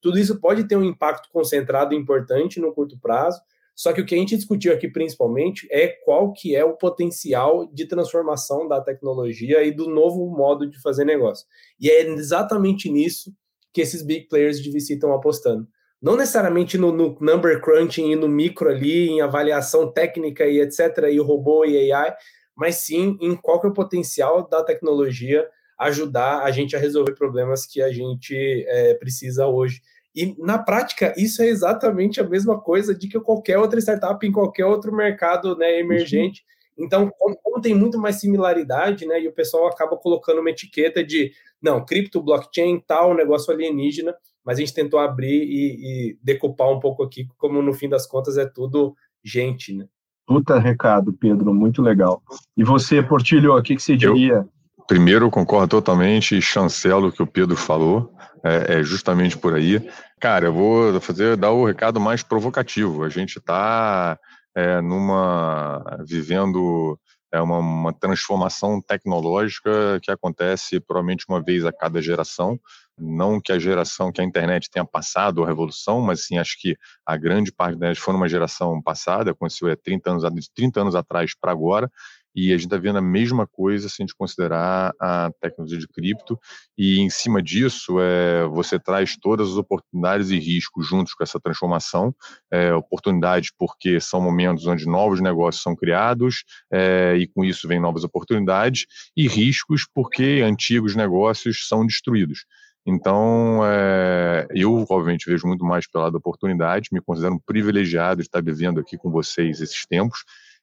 tudo 0.00 0.18
isso 0.18 0.38
pode 0.40 0.68
ter 0.68 0.76
um 0.76 0.84
impacto 0.84 1.28
concentrado 1.32 1.94
importante 1.94 2.60
no 2.60 2.72
curto 2.72 2.98
prazo, 3.00 3.40
só 3.76 3.92
que 3.92 4.00
o 4.00 4.06
que 4.06 4.14
a 4.14 4.18
gente 4.18 4.34
discutiu 4.34 4.72
aqui 4.72 4.88
principalmente 4.88 5.68
é 5.70 5.86
qual 5.86 6.32
que 6.32 6.56
é 6.56 6.64
o 6.64 6.76
potencial 6.76 7.66
de 7.66 7.86
transformação 7.86 8.66
da 8.66 8.80
tecnologia 8.80 9.62
e 9.62 9.70
do 9.70 9.86
novo 9.86 10.26
modo 10.30 10.66
de 10.66 10.80
fazer 10.80 11.04
negócio. 11.04 11.46
E 11.78 11.90
é 11.90 12.00
exatamente 12.08 12.90
nisso 12.90 13.30
que 13.74 13.82
esses 13.82 14.00
big 14.00 14.28
players 14.28 14.62
de 14.62 14.70
VC 14.70 14.94
estão 14.94 15.12
apostando. 15.12 15.68
Não 16.00 16.16
necessariamente 16.16 16.78
no, 16.78 16.90
no, 16.90 17.18
number 17.20 17.60
crunching 17.60 18.12
e 18.12 18.16
no 18.16 18.28
micro 18.28 18.70
ali, 18.70 19.08
em 19.10 19.20
avaliação 19.20 19.92
técnica 19.92 20.46
e 20.46 20.58
etc., 20.60 21.10
e 21.10 21.18
robô 21.18 21.62
e 21.66 21.92
AI, 21.92 22.14
mas 22.56 22.76
sim 22.76 23.18
em 23.20 23.36
qual 23.36 23.60
que 23.60 23.66
é 23.66 23.70
o 23.70 23.74
potencial 23.74 24.48
da 24.48 24.64
tecnologia 24.64 25.46
ajudar 25.78 26.42
a 26.42 26.50
gente 26.50 26.74
a 26.74 26.78
resolver 26.78 27.14
problemas 27.14 27.66
que 27.66 27.82
a 27.82 27.92
gente 27.92 28.34
é, 28.66 28.94
precisa 28.94 29.46
hoje. 29.46 29.82
E 30.16 30.34
na 30.38 30.58
prática, 30.58 31.12
isso 31.18 31.42
é 31.42 31.46
exatamente 31.46 32.20
a 32.20 32.24
mesma 32.24 32.58
coisa 32.58 32.94
de 32.94 33.06
que 33.06 33.20
qualquer 33.20 33.58
outra 33.58 33.78
startup 33.78 34.26
em 34.26 34.32
qualquer 34.32 34.64
outro 34.64 34.90
mercado 34.94 35.54
né, 35.58 35.78
emergente. 35.78 36.42
Uhum. 36.78 36.86
Então, 36.86 37.12
como, 37.18 37.36
como, 37.42 37.60
tem 37.60 37.74
muito 37.74 37.98
mais 37.98 38.16
similaridade, 38.16 39.04
né, 39.04 39.20
e 39.20 39.28
o 39.28 39.32
pessoal 39.32 39.66
acaba 39.66 39.96
colocando 39.96 40.40
uma 40.40 40.50
etiqueta 40.50 41.04
de, 41.04 41.32
não, 41.60 41.84
cripto, 41.84 42.22
blockchain, 42.22 42.82
tal, 42.86 43.14
negócio 43.14 43.52
alienígena, 43.52 44.14
mas 44.42 44.56
a 44.56 44.60
gente 44.60 44.72
tentou 44.72 44.98
abrir 45.00 45.42
e, 45.42 46.10
e 46.10 46.18
decupar 46.22 46.70
um 46.70 46.80
pouco 46.80 47.02
aqui, 47.02 47.28
como 47.36 47.60
no 47.60 47.74
fim 47.74 47.88
das 47.88 48.06
contas 48.06 48.38
é 48.38 48.46
tudo 48.46 48.96
gente, 49.22 49.74
né? 49.74 49.86
Puta 50.26 50.58
recado, 50.58 51.12
Pedro, 51.12 51.54
muito 51.54 51.82
legal. 51.82 52.22
E 52.56 52.64
você, 52.64 53.02
Portilho, 53.02 53.56
o 53.56 53.62
que, 53.62 53.76
que 53.76 53.82
você 53.82 53.96
diria? 53.96 54.46
Eu, 54.86 54.94
primeiro, 54.96 55.30
concordo 55.32 55.66
totalmente 55.66 56.36
e 56.36 56.40
chancelo 56.40 57.08
o 57.08 57.12
que 57.12 57.20
o 57.20 57.26
Pedro 57.26 57.56
falou, 57.56 58.14
é, 58.44 58.78
é, 58.78 58.82
justamente 58.84 59.36
por 59.36 59.52
aí. 59.52 59.84
Cara, 60.20 60.46
eu 60.46 60.52
vou 60.52 61.00
fazer 61.00 61.36
dar 61.36 61.50
o 61.50 61.64
recado 61.64 61.98
mais 61.98 62.22
provocativo. 62.22 63.02
A 63.02 63.08
gente 63.08 63.38
está 63.38 64.16
é, 64.54 64.80
numa 64.80 65.82
vivendo 66.06 66.96
é 67.32 67.40
uma, 67.40 67.58
uma, 67.58 67.92
transformação 67.92 68.80
tecnológica 68.80 69.98
que 70.00 70.10
acontece 70.10 70.78
provavelmente 70.78 71.26
uma 71.28 71.42
vez 71.42 71.66
a 71.66 71.72
cada 71.72 72.00
geração. 72.00 72.58
Não 72.96 73.40
que 73.40 73.52
a 73.52 73.58
geração, 73.58 74.12
que 74.12 74.20
a 74.20 74.24
internet 74.24 74.70
tenha 74.70 74.84
passado 74.84 75.42
a 75.42 75.46
revolução, 75.46 76.00
mas 76.00 76.26
sim 76.26 76.38
acho 76.38 76.56
que 76.60 76.76
a 77.04 77.16
grande 77.16 77.52
parte 77.52 77.74
internet 77.74 78.00
foi 78.00 78.14
numa 78.14 78.28
geração 78.28 78.80
passada, 78.80 79.32
aconteceu 79.32 79.68
é 79.68 79.76
30 79.76 80.10
anos, 80.12 80.48
30 80.54 80.80
anos 80.80 80.94
atrás 80.94 81.32
para 81.38 81.50
agora, 81.50 81.90
e 82.36 82.52
a 82.52 82.56
gente 82.56 82.66
está 82.66 82.76
vendo 82.76 82.98
a 82.98 83.02
mesma 83.02 83.46
coisa 83.46 83.88
se 83.88 83.96
a 83.98 84.02
gente 84.02 84.14
considerar 84.14 84.92
a 85.00 85.30
tecnologia 85.40 85.78
de 85.78 85.88
cripto, 85.88 86.38
e 86.76 87.00
em 87.00 87.08
cima 87.08 87.42
disso, 87.42 87.98
é, 87.98 88.46
você 88.48 88.78
traz 88.78 89.16
todas 89.16 89.48
as 89.48 89.56
oportunidades 89.56 90.28
e 90.28 90.38
riscos 90.38 90.86
juntos 90.86 91.14
com 91.14 91.24
essa 91.24 91.40
transformação. 91.40 92.14
É, 92.52 92.74
oportunidades 92.74 93.50
porque 93.58 93.98
são 93.98 94.20
momentos 94.20 94.66
onde 94.66 94.86
novos 94.86 95.20
negócios 95.20 95.62
são 95.62 95.74
criados, 95.74 96.44
é, 96.70 97.16
e 97.16 97.26
com 97.26 97.42
isso 97.42 97.66
vem 97.66 97.80
novas 97.80 98.04
oportunidades, 98.04 98.84
e 99.16 99.26
riscos 99.26 99.86
porque 99.94 100.42
antigos 100.44 100.94
negócios 100.94 101.66
são 101.66 101.86
destruídos. 101.86 102.44
Então, 102.86 103.62
é, 103.64 104.46
eu, 104.54 104.86
obviamente, 104.88 105.28
vejo 105.28 105.48
muito 105.48 105.64
mais 105.64 105.90
pela 105.90 106.04
lado 106.04 106.12
da 106.12 106.18
oportunidade, 106.18 106.90
me 106.92 107.00
considero 107.00 107.34
um 107.34 107.38
privilegiado 107.38 108.22
de 108.22 108.28
estar 108.28 108.40
vivendo 108.40 108.78
aqui 108.78 108.96
com 108.96 109.10
vocês 109.10 109.60
esses 109.60 109.84
tempos, 109.86 110.20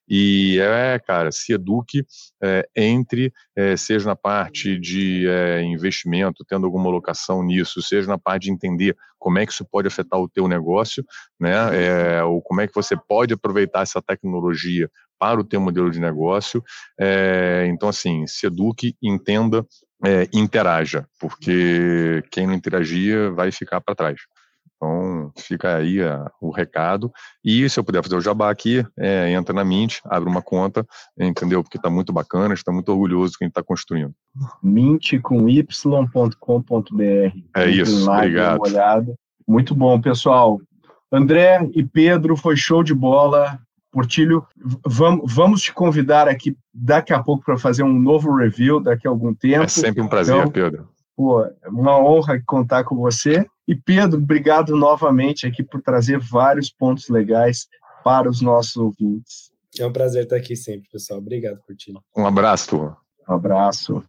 e 0.08 0.58
é, 0.60 0.98
cara, 0.98 1.32
se 1.32 1.52
eduque, 1.52 2.04
é, 2.42 2.68
entre, 2.76 3.32
é, 3.56 3.76
seja 3.76 4.06
na 4.06 4.16
parte 4.16 4.78
de 4.78 5.26
é, 5.26 5.62
investimento, 5.62 6.44
tendo 6.46 6.66
alguma 6.66 6.88
alocação 6.88 7.42
nisso, 7.42 7.80
seja 7.82 8.06
na 8.08 8.18
parte 8.18 8.44
de 8.44 8.52
entender 8.52 8.96
como 9.18 9.38
é 9.38 9.46
que 9.46 9.52
isso 9.52 9.64
pode 9.64 9.88
afetar 9.88 10.20
o 10.20 10.28
teu 10.28 10.46
negócio, 10.46 11.02
né, 11.40 12.22
ou 12.24 12.42
como 12.42 12.60
é 12.60 12.66
que 12.66 12.74
você 12.74 12.94
pode 12.94 13.32
aproveitar 13.32 13.80
essa 13.80 14.02
tecnologia 14.02 14.90
para 15.18 15.40
o 15.40 15.44
teu 15.44 15.62
modelo 15.62 15.90
de 15.90 15.98
negócio. 15.98 16.62
então, 17.66 17.88
assim, 17.88 18.26
se 18.26 18.46
eduque, 18.46 18.94
entenda, 19.02 19.66
interaja, 20.30 21.06
porque 21.18 22.22
quem 22.30 22.46
não 22.46 22.52
interagia 22.52 23.30
vai 23.30 23.50
ficar 23.50 23.80
para 23.80 23.94
trás. 23.94 24.20
Então, 24.84 25.32
fica 25.36 25.76
aí 25.76 26.02
a, 26.02 26.30
o 26.40 26.50
recado. 26.50 27.10
E 27.42 27.68
se 27.68 27.80
eu 27.80 27.84
puder 27.84 28.02
fazer 28.02 28.16
o 28.16 28.20
jabá 28.20 28.50
aqui, 28.50 28.84
é, 28.98 29.30
entra 29.32 29.54
na 29.54 29.64
Mint, 29.64 29.98
abre 30.04 30.28
uma 30.28 30.42
conta, 30.42 30.86
entendeu? 31.18 31.62
Porque 31.62 31.78
está 31.78 31.88
muito 31.88 32.12
bacana, 32.12 32.52
está 32.52 32.70
muito 32.70 32.90
orgulhoso 32.90 33.32
do 33.32 33.38
que 33.38 33.44
a 33.44 33.46
gente 33.46 33.52
está 33.52 33.62
construindo. 33.62 34.12
Mint 34.62 35.18
com 35.22 35.48
y.com.br. 35.48 36.34
É 37.56 37.70
isso, 37.70 38.04
lá, 38.04 38.18
obrigado. 38.56 39.14
Muito 39.48 39.74
bom, 39.74 39.98
pessoal. 40.00 40.60
André 41.10 41.66
e 41.74 41.82
Pedro, 41.82 42.36
foi 42.36 42.56
show 42.56 42.82
de 42.82 42.94
bola. 42.94 43.58
Portilho, 43.90 44.44
vamos, 44.84 45.32
vamos 45.32 45.62
te 45.62 45.72
convidar 45.72 46.26
aqui 46.28 46.56
daqui 46.72 47.12
a 47.12 47.22
pouco 47.22 47.44
para 47.44 47.56
fazer 47.56 47.84
um 47.84 47.96
novo 47.96 48.34
review 48.34 48.80
daqui 48.80 49.06
a 49.06 49.10
algum 49.10 49.32
tempo. 49.32 49.62
É 49.62 49.68
sempre 49.68 50.02
um 50.02 50.08
prazer, 50.08 50.36
então, 50.36 50.50
Pedro. 50.50 50.88
Pô, 51.16 51.44
é 51.44 51.68
uma 51.68 51.98
honra 51.98 52.42
contar 52.44 52.84
com 52.84 52.96
você. 52.96 53.46
E 53.66 53.74
Pedro, 53.74 54.18
obrigado 54.18 54.76
novamente 54.76 55.46
aqui 55.46 55.62
por 55.62 55.80
trazer 55.80 56.18
vários 56.18 56.70
pontos 56.70 57.08
legais 57.08 57.66
para 58.02 58.28
os 58.28 58.40
nossos 58.40 58.76
ouvintes. 58.76 59.50
É 59.78 59.86
um 59.86 59.92
prazer 59.92 60.24
estar 60.24 60.36
aqui 60.36 60.54
sempre, 60.54 60.88
pessoal. 60.90 61.18
Obrigado, 61.18 61.58
Curtino. 61.66 62.02
Um 62.16 62.26
abraço. 62.26 62.94
Um 63.28 63.32
abraço. 63.32 64.04